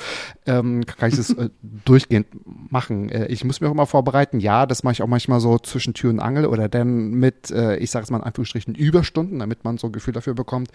ähm, 0.46 0.84
kann 0.84 1.10
ich 1.10 1.16
das 1.16 1.30
äh, 1.30 1.48
durchgehend 1.84 2.26
machen. 2.44 3.08
Äh, 3.08 3.26
ich 3.26 3.44
muss 3.44 3.60
mich 3.60 3.68
auch 3.68 3.72
immer 3.72 3.86
vorbereiten. 3.86 4.40
Ja, 4.40 4.66
das 4.66 4.82
mache 4.82 4.94
ich 4.94 5.02
auch 5.02 5.06
manchmal 5.06 5.38
so 5.38 5.58
zwischen 5.58 5.94
Tür 5.94 6.10
und 6.10 6.18
Angel 6.18 6.46
oder 6.46 6.68
dann 6.68 7.12
mit, 7.12 7.52
äh, 7.52 7.76
ich 7.76 7.92
sage 7.92 8.02
es 8.02 8.10
mal 8.10 8.18
in 8.18 8.24
Anführungsstrichen, 8.24 8.74
Überstunden, 8.74 9.38
damit 9.38 9.62
man 9.62 9.78
so 9.78 9.86
ein 9.86 9.92
Gefühl 9.92 10.12
dafür 10.12 10.34
bekommt, 10.34 10.70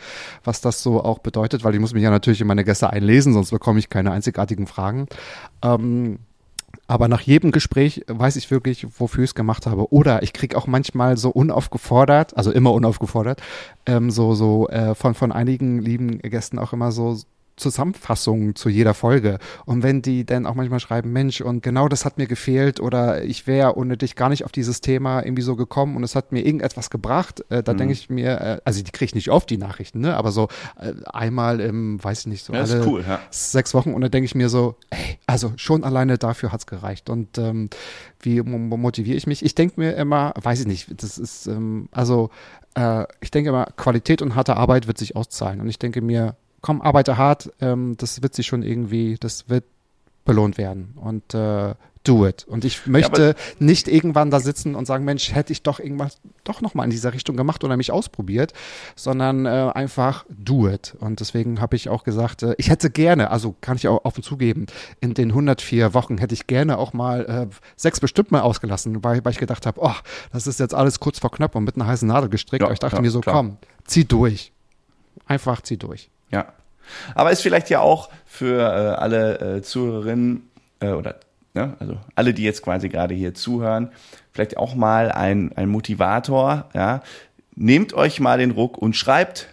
was 0.45 0.61
das 0.61 0.81
so 0.81 1.03
auch 1.03 1.19
bedeutet, 1.19 1.65
weil 1.65 1.73
ich 1.73 1.81
muss 1.81 1.93
mich 1.93 2.03
ja 2.03 2.09
natürlich 2.09 2.39
in 2.39 2.47
meine 2.47 2.63
Gäste 2.63 2.89
einlesen, 2.89 3.33
sonst 3.33 3.51
bekomme 3.51 3.79
ich 3.79 3.89
keine 3.89 4.11
einzigartigen 4.11 4.65
Fragen. 4.65 5.07
Ähm, 5.61 6.19
aber 6.87 7.07
nach 7.07 7.21
jedem 7.21 7.51
Gespräch 7.51 8.03
weiß 8.07 8.35
ich 8.35 8.51
wirklich, 8.51 8.85
wofür 8.99 9.23
ich 9.23 9.31
es 9.31 9.35
gemacht 9.35 9.65
habe. 9.65 9.91
Oder 9.91 10.23
ich 10.23 10.33
kriege 10.33 10.57
auch 10.57 10.67
manchmal 10.67 11.17
so 11.17 11.29
unaufgefordert, 11.29 12.37
also 12.37 12.51
immer 12.51 12.73
unaufgefordert, 12.73 13.41
ähm, 13.85 14.11
so, 14.11 14.35
so 14.35 14.67
äh, 14.69 14.93
von, 14.95 15.15
von 15.15 15.31
einigen 15.31 15.79
lieben 15.79 16.19
Gästen 16.19 16.59
auch 16.59 16.73
immer 16.73 16.91
so 16.91 17.17
Zusammenfassungen 17.57 18.55
zu 18.55 18.69
jeder 18.69 18.93
Folge. 18.93 19.39
Und 19.65 19.83
wenn 19.83 20.01
die 20.01 20.25
dann 20.25 20.45
auch 20.45 20.55
manchmal 20.55 20.79
schreiben, 20.79 21.11
Mensch, 21.11 21.41
und 21.41 21.63
genau 21.63 21.87
das 21.87 22.05
hat 22.05 22.17
mir 22.17 22.27
gefehlt 22.27 22.79
oder 22.79 23.23
ich 23.23 23.47
wäre 23.47 23.77
ohne 23.77 23.97
dich 23.97 24.15
gar 24.15 24.29
nicht 24.29 24.43
auf 24.45 24.51
dieses 24.51 24.81
Thema 24.81 25.23
irgendwie 25.23 25.41
so 25.41 25.55
gekommen 25.55 25.95
und 25.95 26.03
es 26.03 26.15
hat 26.15 26.31
mir 26.31 26.45
irgendetwas 26.45 26.89
gebracht, 26.89 27.43
äh, 27.49 27.63
da 27.63 27.73
mhm. 27.73 27.77
denke 27.77 27.93
ich 27.93 28.09
mir, 28.09 28.41
äh, 28.41 28.61
also 28.65 28.83
die 28.83 28.91
kriege 28.91 29.05
ich 29.05 29.15
nicht 29.15 29.29
oft, 29.29 29.49
die 29.49 29.57
Nachrichten, 29.57 29.99
ne? 29.99 30.15
aber 30.15 30.31
so 30.31 30.49
äh, 30.79 30.93
einmal 31.05 31.59
im, 31.59 32.03
weiß 32.03 32.21
ich 32.21 32.27
nicht, 32.27 32.45
so 32.45 32.53
ja, 32.53 32.61
alle 32.61 32.85
cool, 32.85 33.03
ja. 33.07 33.19
sechs 33.29 33.73
Wochen 33.73 33.93
und 33.93 34.01
dann 34.01 34.11
denke 34.11 34.25
ich 34.25 34.35
mir 34.35 34.49
so, 34.49 34.75
ey, 34.89 35.19
also 35.25 35.53
schon 35.55 35.83
alleine 35.83 36.17
dafür 36.17 36.51
hat's 36.51 36.67
gereicht. 36.67 37.09
Und 37.09 37.37
ähm, 37.37 37.69
wie 38.19 38.41
motiviere 38.41 39.17
ich 39.17 39.27
mich? 39.27 39.43
Ich 39.43 39.55
denke 39.55 39.79
mir 39.79 39.95
immer, 39.95 40.33
weiß 40.41 40.61
ich 40.61 40.67
nicht, 40.67 41.01
das 41.01 41.17
ist, 41.17 41.47
ähm, 41.47 41.89
also 41.91 42.29
äh, 42.75 43.05
ich 43.21 43.31
denke 43.31 43.49
immer, 43.49 43.65
Qualität 43.77 44.21
und 44.21 44.35
harte 44.35 44.57
Arbeit 44.57 44.87
wird 44.87 44.97
sich 44.97 45.15
auszahlen. 45.15 45.61
Und 45.61 45.67
ich 45.67 45.79
denke 45.79 46.01
mir, 46.01 46.35
komm, 46.65 46.81
arbeite 46.81 47.15
hart, 47.15 47.51
ähm, 47.61 47.95
das 47.95 48.23
wird 48.23 48.33
sich 48.33 48.47
schon 48.47 48.63
irgendwie, 48.63 49.17
das 49.19 49.49
wird 49.49 49.65
belohnt 50.25 50.57
werden. 50.57 50.95
Und 50.99 51.35
äh, 51.35 51.75
do 52.03 52.25
it. 52.25 52.43
Und 52.47 52.65
ich 52.65 52.87
möchte 52.87 53.35
ja, 53.37 53.55
nicht 53.59 53.87
irgendwann 53.87 54.31
da 54.31 54.39
sitzen 54.39 54.73
und 54.73 54.87
sagen, 54.87 55.05
Mensch, 55.05 55.31
hätte 55.31 55.53
ich 55.53 55.61
doch 55.61 55.79
irgendwas 55.79 56.17
doch 56.43 56.61
nochmal 56.61 56.85
in 56.85 56.89
dieser 56.89 57.13
Richtung 57.13 57.37
gemacht 57.37 57.63
oder 57.63 57.77
mich 57.77 57.91
ausprobiert, 57.91 58.53
sondern 58.95 59.45
äh, 59.45 59.71
einfach 59.75 60.25
do 60.27 60.67
it. 60.67 60.95
Und 60.99 61.19
deswegen 61.19 61.61
habe 61.61 61.75
ich 61.75 61.87
auch 61.87 62.03
gesagt, 62.03 62.41
äh, 62.41 62.55
ich 62.57 62.71
hätte 62.71 62.89
gerne, 62.89 63.29
also 63.29 63.55
kann 63.61 63.77
ich 63.77 63.87
auch 63.87 64.03
offen 64.03 64.23
zugeben, 64.23 64.65
in 65.01 65.13
den 65.13 65.29
104 65.29 65.93
Wochen 65.93 66.17
hätte 66.17 66.33
ich 66.33 66.47
gerne 66.47 66.79
auch 66.79 66.93
mal 66.93 67.25
äh, 67.25 67.55
sechs 67.75 67.99
bestimmt 67.99 68.31
mal 68.31 68.41
ausgelassen, 68.41 69.03
weil, 69.03 69.23
weil 69.23 69.33
ich 69.33 69.39
gedacht 69.39 69.67
habe, 69.67 69.81
oh, 69.83 69.95
das 70.33 70.47
ist 70.47 70.59
jetzt 70.59 70.73
alles 70.73 70.99
kurz 70.99 71.19
vor 71.19 71.29
knapp 71.29 71.53
und 71.53 71.63
mit 71.63 71.75
einer 71.75 71.85
heißen 71.85 72.07
Nadel 72.07 72.29
gestrickt. 72.29 72.61
Ja, 72.61 72.65
Aber 72.65 72.73
ich 72.73 72.79
dachte 72.79 72.95
ja, 72.95 73.01
mir 73.03 73.11
so, 73.11 73.21
klar. 73.21 73.35
komm, 73.35 73.57
zieh 73.85 74.05
durch. 74.05 74.51
Einfach 75.27 75.61
zieh 75.61 75.77
durch. 75.77 76.09
Ja. 76.31 76.47
Aber 77.13 77.31
ist 77.31 77.41
vielleicht 77.41 77.69
ja 77.69 77.79
auch 77.79 78.09
für 78.25 78.59
äh, 78.59 78.95
alle 78.95 79.57
äh, 79.57 79.61
Zuhörerinnen 79.61 80.49
äh, 80.79 80.91
oder 80.91 81.15
ja, 81.55 81.67
ne, 81.67 81.75
also 81.79 81.97
alle, 82.15 82.33
die 82.33 82.43
jetzt 82.43 82.61
quasi 82.61 82.89
gerade 82.89 83.15
hier 83.15 83.33
zuhören, 83.33 83.89
vielleicht 84.33 84.57
auch 84.57 84.75
mal 84.75 85.11
ein, 85.11 85.53
ein 85.55 85.69
Motivator, 85.69 86.69
ja. 86.73 87.01
Nehmt 87.57 87.93
euch 87.93 88.19
mal 88.19 88.37
den 88.37 88.51
Ruck 88.51 88.77
und 88.77 88.97
schreibt 88.97 89.47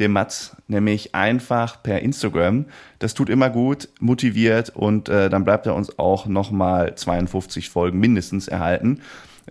dem 0.00 0.10
Mats 0.10 0.56
nämlich 0.66 1.14
einfach 1.14 1.82
per 1.84 2.00
Instagram. 2.00 2.66
Das 2.98 3.14
tut 3.14 3.30
immer 3.30 3.48
gut, 3.48 3.88
motiviert 4.00 4.70
und 4.70 5.08
äh, 5.08 5.30
dann 5.30 5.44
bleibt 5.44 5.66
er 5.66 5.76
uns 5.76 5.96
auch 5.96 6.26
nochmal 6.26 6.96
52 6.96 7.70
Folgen 7.70 8.00
mindestens 8.00 8.48
erhalten. 8.48 9.02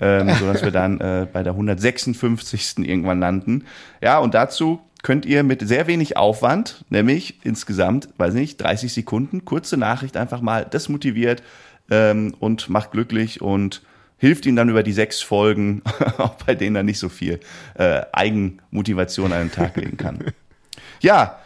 Ähm, 0.01 0.30
sodass 0.39 0.63
wir 0.63 0.71
dann 0.71 0.99
äh, 0.99 1.28
bei 1.32 1.43
der 1.43 1.53
156. 1.53 2.80
irgendwann 2.80 3.21
landen. 3.21 3.65
Ja, 4.01 4.19
und 4.19 4.34
dazu 4.34 4.82
könnt 5.04 5.26
ihr 5.26 5.43
mit 5.43 5.68
sehr 5.68 5.86
wenig 5.86 6.18
Aufwand, 6.18 6.86
nämlich 6.89 7.39
insgesamt, 7.43 8.10
weiß 8.18 8.34
nicht, 8.34 8.62
30 8.62 8.91
Sekunden, 8.91 9.45
kurze 9.45 9.78
Nachricht 9.78 10.18
einfach 10.18 10.41
mal, 10.41 10.66
das 10.68 10.89
motiviert 10.89 11.43
ähm, 11.91 12.34
und 12.39 12.70
macht 12.70 12.91
glücklich 12.91 13.41
und 13.41 13.84
hilft 14.18 14.45
ihm 14.45 14.56
dann 14.56 14.70
über 14.70 14.82
die 14.82 14.93
sechs 14.93 15.22
Folgen, 15.22 15.84
auch 16.18 16.36
bei 16.36 16.56
denen 16.56 16.78
er 16.78 16.84
nicht 16.84 16.99
so 16.99 17.10
viel 17.10 17.41
äh, 17.76 18.01
Eigenmotivation 18.14 19.34
an 19.34 19.49
den 19.49 19.51
Tag 19.51 19.78
legen 19.78 19.97
kann. 19.97 20.24
Ja, 21.01 21.39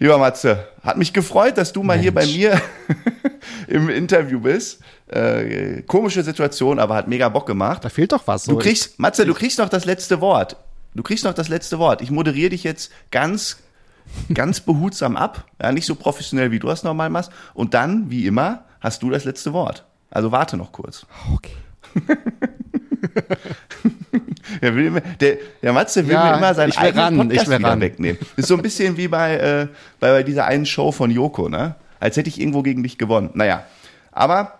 lieber 0.00 0.18
Matze, 0.18 0.66
hat 0.82 0.98
mich 0.98 1.12
gefreut, 1.12 1.56
dass 1.56 1.72
du 1.72 1.84
mal 1.84 1.96
Mensch. 1.98 2.02
hier 2.02 2.12
bei 2.12 2.26
mir 2.26 2.60
im 3.68 3.88
Interview 3.88 4.40
bist. 4.40 4.80
Äh, 5.06 5.82
komische 5.82 6.24
Situation, 6.24 6.80
aber 6.80 6.96
hat 6.96 7.06
mega 7.06 7.28
Bock 7.28 7.46
gemacht. 7.46 7.84
Da 7.84 7.90
fehlt 7.90 8.10
doch 8.10 8.26
was. 8.26 8.42
Du 8.42 8.56
kriegst, 8.56 8.98
Matze, 8.98 9.24
du 9.24 9.34
kriegst 9.34 9.60
noch 9.60 9.68
das 9.68 9.84
letzte 9.84 10.20
Wort. 10.20 10.56
Du 10.94 11.02
kriegst 11.02 11.24
noch 11.24 11.34
das 11.34 11.48
letzte 11.48 11.78
Wort. 11.78 12.02
Ich 12.02 12.10
moderiere 12.10 12.50
dich 12.50 12.64
jetzt 12.64 12.92
ganz, 13.10 13.58
ganz 14.32 14.60
behutsam 14.60 15.16
ab. 15.16 15.46
Ja, 15.60 15.72
nicht 15.72 15.86
so 15.86 15.94
professionell, 15.94 16.50
wie 16.50 16.58
du 16.58 16.66
das 16.66 16.82
normal 16.82 17.10
machst. 17.10 17.30
Und 17.54 17.74
dann, 17.74 18.10
wie 18.10 18.26
immer, 18.26 18.64
hast 18.80 19.02
du 19.02 19.10
das 19.10 19.24
letzte 19.24 19.52
Wort. 19.52 19.84
Also 20.10 20.32
warte 20.32 20.56
noch 20.56 20.72
kurz. 20.72 21.06
Okay. 21.32 21.56
der, 24.62 24.74
will 24.74 24.86
immer, 24.86 25.00
der, 25.00 25.38
der 25.62 25.72
Matze 25.72 26.06
will 26.06 26.14
ja, 26.14 26.30
mir 26.30 26.36
immer 26.36 26.54
seinen 26.54 26.72
eigenen 26.72 27.04
ran, 27.04 27.16
Podcast 27.16 27.48
wieder 27.48 27.68
ran. 27.68 27.80
wegnehmen. 27.80 28.18
Ist 28.36 28.48
so 28.48 28.56
ein 28.56 28.62
bisschen 28.62 28.96
wie 28.96 29.08
bei, 29.08 29.36
äh, 29.36 29.68
bei, 29.98 30.10
bei 30.10 30.22
dieser 30.22 30.44
einen 30.44 30.66
Show 30.66 30.92
von 30.92 31.10
Joko, 31.10 31.48
ne? 31.48 31.76
Als 32.00 32.16
hätte 32.16 32.28
ich 32.28 32.40
irgendwo 32.40 32.62
gegen 32.62 32.82
dich 32.82 32.98
gewonnen. 32.98 33.30
Naja, 33.34 33.64
aber 34.10 34.58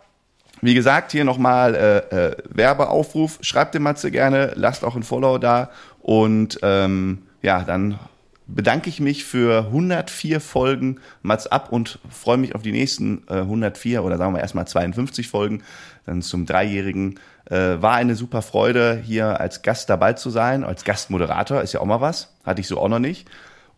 wie 0.65 0.75
gesagt, 0.75 1.11
hier 1.11 1.25
nochmal 1.25 1.75
äh, 1.75 1.97
äh, 1.99 2.37
Werbeaufruf. 2.49 3.39
Schreibt 3.41 3.75
dem 3.75 3.83
Matze 3.83 4.13
gerne, 4.13 4.53
lasst 4.55 4.85
auch 4.85 4.95
ein 4.95 5.03
Follow 5.03 5.39
da 5.39 5.71
und 6.03 6.59
ähm, 6.63 7.23
ja, 7.43 7.63
dann 7.63 7.99
bedanke 8.47 8.89
ich 8.89 9.01
mich 9.01 9.25
für 9.25 9.67
104 9.67 10.41
Folgen 10.41 11.01
Mats 11.23 11.47
ab 11.47 11.71
und 11.71 12.01
freue 12.11 12.37
mich 12.37 12.55
auf 12.55 12.63
die 12.63 12.73
nächsten 12.73 13.23
äh, 13.29 13.39
104 13.39 14.05
oder 14.05 14.19
sagen 14.19 14.35
wir 14.35 14.41
erstmal 14.41 14.67
52 14.67 15.29
Folgen, 15.29 15.63
dann 16.05 16.23
zum 16.23 16.47
Dreijährigen. 16.47 17.19
Äh, 17.47 17.83
war 17.83 17.95
eine 17.95 18.15
super 18.15 18.43
Freude, 18.43 19.01
hier 19.05 19.41
als 19.41 19.63
Gast 19.63 19.91
dabei 19.91 20.13
zu 20.13 20.31
sein, 20.31 20.65
als 20.65 20.85
Gastmoderator, 20.85 21.63
ist 21.63 21.73
ja 21.73 21.81
auch 21.81 21.87
mal 21.87 22.01
was, 22.01 22.35
hatte 22.45 22.61
ich 22.61 22.69
so 22.69 22.79
auch 22.79 22.89
noch 22.89 23.01
nicht. 23.01 23.29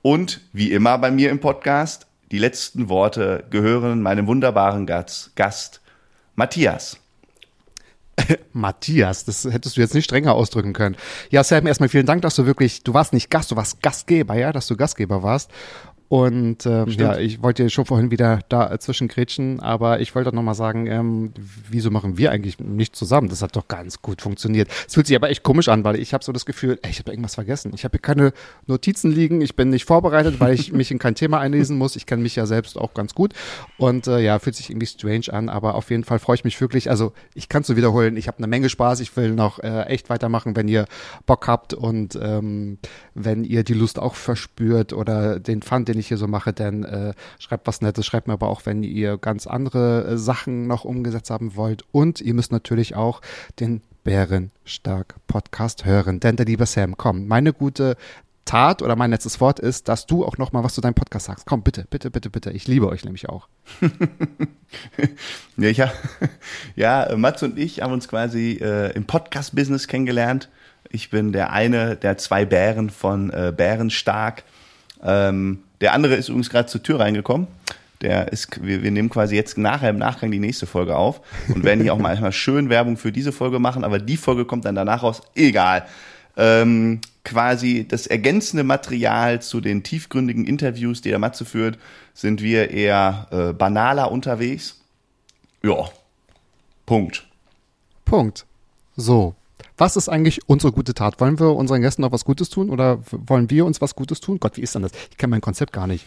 Und 0.02 0.42
wie 0.52 0.70
immer 0.70 0.98
bei 0.98 1.10
mir 1.10 1.30
im 1.30 1.40
Podcast, 1.40 2.06
die 2.30 2.38
letzten 2.38 2.88
Worte 2.88 3.44
gehören 3.50 4.02
meinem 4.02 4.26
wunderbaren 4.26 4.86
Gast, 4.86 5.34
Gast 5.34 5.80
Matthias. 6.34 6.98
Matthias, 8.52 9.24
das 9.24 9.44
hättest 9.44 9.76
du 9.76 9.80
jetzt 9.80 9.94
nicht 9.94 10.04
strenger 10.04 10.34
ausdrücken 10.34 10.72
können. 10.72 10.96
Ja, 11.30 11.44
Sam, 11.44 11.66
erstmal 11.66 11.88
vielen 11.88 12.06
Dank, 12.06 12.22
dass 12.22 12.36
du 12.36 12.46
wirklich, 12.46 12.82
du 12.82 12.94
warst 12.94 13.12
nicht 13.12 13.30
Gast, 13.30 13.50
du 13.50 13.56
warst 13.56 13.82
Gastgeber, 13.82 14.34
ja, 14.34 14.52
dass 14.52 14.66
du 14.66 14.76
Gastgeber 14.76 15.22
warst. 15.22 15.50
Und 16.08 16.66
ähm, 16.66 16.88
ja, 16.88 17.16
ich 17.16 17.42
wollte 17.42 17.68
schon 17.70 17.86
vorhin 17.86 18.10
wieder 18.10 18.40
da 18.48 18.70
äh, 18.70 18.78
zwischengrätschen, 18.78 19.60
aber 19.60 20.00
ich 20.00 20.14
wollte 20.14 20.34
noch 20.34 20.42
mal 20.42 20.54
sagen, 20.54 20.86
ähm, 20.86 21.32
wieso 21.70 21.90
machen 21.90 22.18
wir 22.18 22.30
eigentlich 22.30 22.58
nicht 22.58 22.94
zusammen? 22.94 23.28
Das 23.28 23.42
hat 23.42 23.56
doch 23.56 23.68
ganz 23.68 24.02
gut 24.02 24.20
funktioniert. 24.20 24.68
Es 24.86 24.94
fühlt 24.94 25.06
sich 25.06 25.16
aber 25.16 25.30
echt 25.30 25.42
komisch 25.42 25.68
an, 25.68 25.82
weil 25.82 25.96
ich 25.96 26.12
habe 26.12 26.22
so 26.22 26.30
das 26.30 26.44
Gefühl, 26.44 26.78
ey, 26.82 26.90
ich 26.90 26.98
habe 26.98 27.10
irgendwas 27.10 27.34
vergessen. 27.34 27.72
Ich 27.74 27.84
habe 27.84 27.92
hier 27.92 28.02
keine 28.02 28.32
Notizen 28.66 29.10
liegen, 29.10 29.40
ich 29.40 29.56
bin 29.56 29.70
nicht 29.70 29.86
vorbereitet, 29.86 30.40
weil 30.40 30.54
ich 30.54 30.72
mich 30.74 30.90
in 30.90 30.98
kein 30.98 31.14
Thema 31.14 31.40
einlesen 31.40 31.78
muss. 31.78 31.96
Ich 31.96 32.06
kenne 32.06 32.22
mich 32.22 32.36
ja 32.36 32.44
selbst 32.44 32.76
auch 32.76 32.92
ganz 32.92 33.14
gut 33.14 33.32
und 33.78 34.06
äh, 34.06 34.20
ja, 34.20 34.38
fühlt 34.38 34.56
sich 34.56 34.70
irgendwie 34.70 34.86
strange 34.86 35.32
an, 35.32 35.48
aber 35.48 35.74
auf 35.74 35.90
jeden 35.90 36.04
Fall 36.04 36.18
freue 36.18 36.36
ich 36.36 36.44
mich 36.44 36.60
wirklich. 36.60 36.90
Also 36.90 37.12
ich 37.34 37.48
kann 37.48 37.62
es 37.62 37.66
so 37.66 37.76
wiederholen, 37.76 38.16
ich 38.16 38.28
habe 38.28 38.38
eine 38.38 38.46
Menge 38.46 38.68
Spaß, 38.68 39.00
ich 39.00 39.16
will 39.16 39.32
noch 39.32 39.58
äh, 39.58 39.84
echt 39.86 40.10
weitermachen, 40.10 40.54
wenn 40.54 40.68
ihr 40.68 40.84
Bock 41.24 41.48
habt 41.48 41.72
und 41.72 42.18
ähm, 42.20 42.78
wenn 43.14 43.44
ihr 43.44 43.64
die 43.64 43.74
Lust 43.74 43.98
auch 43.98 44.14
verspürt 44.14 44.92
oder 44.92 45.40
den 45.40 45.62
Fun, 45.62 45.84
den 45.84 45.93
ich 46.00 46.08
hier 46.08 46.16
so 46.16 46.26
mache, 46.26 46.52
denn 46.52 46.84
äh, 46.84 47.14
schreibt 47.38 47.66
was 47.66 47.80
Nettes, 47.80 48.06
schreibt 48.06 48.26
mir 48.26 48.34
aber 48.34 48.48
auch, 48.48 48.66
wenn 48.66 48.82
ihr 48.82 49.18
ganz 49.18 49.46
andere 49.46 50.04
äh, 50.04 50.18
Sachen 50.18 50.66
noch 50.66 50.84
umgesetzt 50.84 51.30
haben 51.30 51.56
wollt. 51.56 51.84
Und 51.92 52.20
ihr 52.20 52.34
müsst 52.34 52.52
natürlich 52.52 52.94
auch 52.94 53.20
den 53.60 53.82
Bärenstark 54.04 55.16
Podcast 55.26 55.84
hören, 55.84 56.20
denn 56.20 56.36
der 56.36 56.46
liebe 56.46 56.66
Sam, 56.66 56.96
komm, 56.96 57.26
meine 57.26 57.52
gute 57.52 57.96
Tat 58.44 58.82
oder 58.82 58.94
mein 58.94 59.10
letztes 59.10 59.40
Wort 59.40 59.58
ist, 59.58 59.88
dass 59.88 60.06
du 60.06 60.24
auch 60.24 60.36
noch 60.36 60.52
mal 60.52 60.62
was 60.62 60.74
zu 60.74 60.82
deinem 60.82 60.94
Podcast 60.94 61.26
sagst. 61.26 61.46
Komm, 61.46 61.62
bitte, 61.62 61.86
bitte, 61.88 62.10
bitte, 62.10 62.28
bitte. 62.28 62.50
Ich 62.50 62.68
liebe 62.68 62.88
euch 62.88 63.04
nämlich 63.04 63.28
auch. 63.28 63.48
ja, 65.56 65.68
ich 65.68 65.80
hab, 65.80 65.92
ja, 66.76 67.14
Mats 67.16 67.42
und 67.42 67.58
ich 67.58 67.80
haben 67.80 67.92
uns 67.92 68.06
quasi 68.06 68.58
äh, 68.60 68.92
im 68.92 69.06
Podcast-Business 69.06 69.88
kennengelernt. 69.88 70.50
Ich 70.90 71.08
bin 71.08 71.32
der 71.32 71.52
eine 71.52 71.96
der 71.96 72.18
zwei 72.18 72.44
Bären 72.44 72.90
von 72.90 73.30
äh, 73.30 73.52
Bärenstark 73.56 74.44
Ähm, 75.02 75.63
der 75.80 75.92
andere 75.92 76.14
ist 76.14 76.28
übrigens 76.28 76.50
gerade 76.50 76.66
zur 76.66 76.82
Tür 76.82 77.00
reingekommen. 77.00 77.46
Der 78.00 78.32
ist, 78.32 78.64
wir, 78.64 78.82
wir 78.82 78.90
nehmen 78.90 79.08
quasi 79.08 79.34
jetzt 79.34 79.56
nachher 79.56 79.90
im 79.90 79.98
Nachgang 79.98 80.30
die 80.30 80.38
nächste 80.38 80.66
Folge 80.66 80.96
auf 80.96 81.20
und 81.48 81.64
werden 81.64 81.80
hier 81.80 81.94
auch 81.94 81.98
mal 81.98 82.32
schön 82.32 82.68
Werbung 82.68 82.96
für 82.96 83.12
diese 83.12 83.32
Folge 83.32 83.58
machen, 83.58 83.84
aber 83.84 83.98
die 83.98 84.16
Folge 84.16 84.44
kommt 84.44 84.64
dann 84.64 84.74
danach 84.74 85.02
raus. 85.02 85.22
Egal. 85.34 85.86
Ähm, 86.36 87.00
quasi 87.24 87.86
das 87.88 88.06
ergänzende 88.06 88.64
Material 88.64 89.40
zu 89.40 89.60
den 89.60 89.82
tiefgründigen 89.82 90.44
Interviews, 90.46 91.00
die 91.00 91.10
der 91.10 91.18
Matze 91.18 91.44
führt, 91.44 91.78
sind 92.12 92.42
wir 92.42 92.70
eher 92.70 93.26
äh, 93.30 93.52
banaler 93.52 94.10
unterwegs. 94.10 94.80
Ja. 95.62 95.88
Punkt. 96.84 97.26
Punkt. 98.04 98.44
So. 98.96 99.34
Was 99.76 99.96
ist 99.96 100.08
eigentlich 100.08 100.48
unsere 100.48 100.72
gute 100.72 100.94
Tat? 100.94 101.20
Wollen 101.20 101.38
wir 101.40 101.54
unseren 101.54 101.80
Gästen 101.82 102.02
noch 102.02 102.12
was 102.12 102.24
Gutes 102.24 102.48
tun 102.48 102.70
oder 102.70 102.98
wollen 103.10 103.50
wir 103.50 103.64
uns 103.66 103.80
was 103.80 103.94
Gutes 103.96 104.20
tun? 104.20 104.38
Gott, 104.38 104.56
wie 104.56 104.60
ist 104.60 104.74
denn 104.74 104.82
das? 104.82 104.92
Ich 105.10 105.16
kenne 105.16 105.32
mein 105.32 105.40
Konzept 105.40 105.72
gar 105.72 105.86
nicht. 105.86 106.06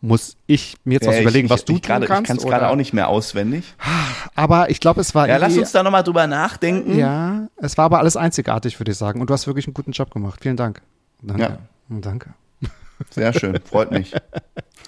Muss 0.00 0.36
ich 0.46 0.76
mir 0.84 0.94
jetzt 0.94 1.06
was 1.06 1.16
Ja, 1.16 1.20
überlegen, 1.20 1.46
ich, 1.46 1.50
was 1.50 1.60
ich, 1.60 1.66
du 1.66 1.72
ich 1.74 1.80
tun 1.82 1.88
grade, 1.88 2.06
kannst? 2.06 2.22
Ich 2.22 2.26
kann 2.28 2.36
es 2.38 2.44
gerade 2.44 2.68
auch 2.70 2.76
nicht 2.76 2.92
mehr 2.94 3.08
auswendig. 3.08 3.74
Aber 4.34 4.70
ich 4.70 4.80
glaube, 4.80 5.00
es 5.02 5.14
war 5.14 5.28
Ja, 5.28 5.36
lass 5.36 5.56
uns 5.56 5.72
da 5.72 5.82
nochmal 5.82 6.02
drüber 6.02 6.26
nachdenken. 6.26 6.98
Ja, 6.98 7.48
es 7.56 7.76
war 7.76 7.84
aber 7.84 7.98
alles 7.98 8.16
einzigartig, 8.16 8.80
würde 8.80 8.92
ich 8.92 8.98
sagen. 8.98 9.20
Und 9.20 9.28
du 9.28 9.34
hast 9.34 9.46
wirklich 9.46 9.66
einen 9.66 9.74
guten 9.74 9.92
Job 9.92 10.10
gemacht. 10.10 10.40
Vielen 10.42 10.56
Dank. 10.56 10.80
Danke. 11.22 11.42
Ja. 11.42 11.58
Danke. 11.88 12.34
Sehr 13.10 13.32
schön, 13.34 13.60
freut 13.62 13.90
mich. 13.90 14.14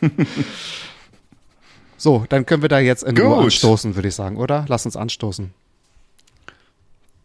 So, 1.96 2.24
dann 2.28 2.46
können 2.46 2.62
wir 2.62 2.68
da 2.68 2.80
jetzt 2.80 3.04
in 3.04 3.16
Ruhe 3.16 3.36
Gut. 3.36 3.44
anstoßen, 3.44 3.94
würde 3.94 4.08
ich 4.08 4.14
sagen, 4.16 4.36
oder? 4.36 4.64
Lass 4.66 4.84
uns 4.86 4.96
anstoßen. 4.96 5.54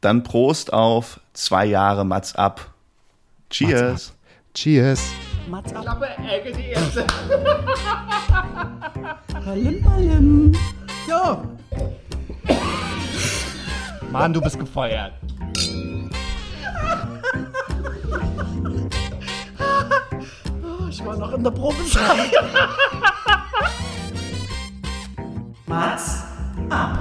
Dann 0.01 0.23
Prost 0.23 0.71
auf 0.73 1.19
zwei 1.33 1.65
Jahre 1.65 2.05
Mats 2.05 2.35
ab. 2.35 2.73
Cheers. 3.49 4.13
Cheers. 4.53 5.11
Mats 5.49 5.73
ab. 5.73 6.01
Ballim, 9.45 9.81
ballim. 9.81 10.51
So, 11.07 11.41
Mann, 14.11 14.33
du 14.33 14.41
bist 14.41 14.59
gefeuert. 14.59 15.13
ich 20.89 21.05
war 21.05 21.17
noch 21.17 21.33
in 21.33 21.43
der 21.43 21.51
Probezeit. 21.51 22.31
Mats 25.65 26.23
ab. 26.69 26.97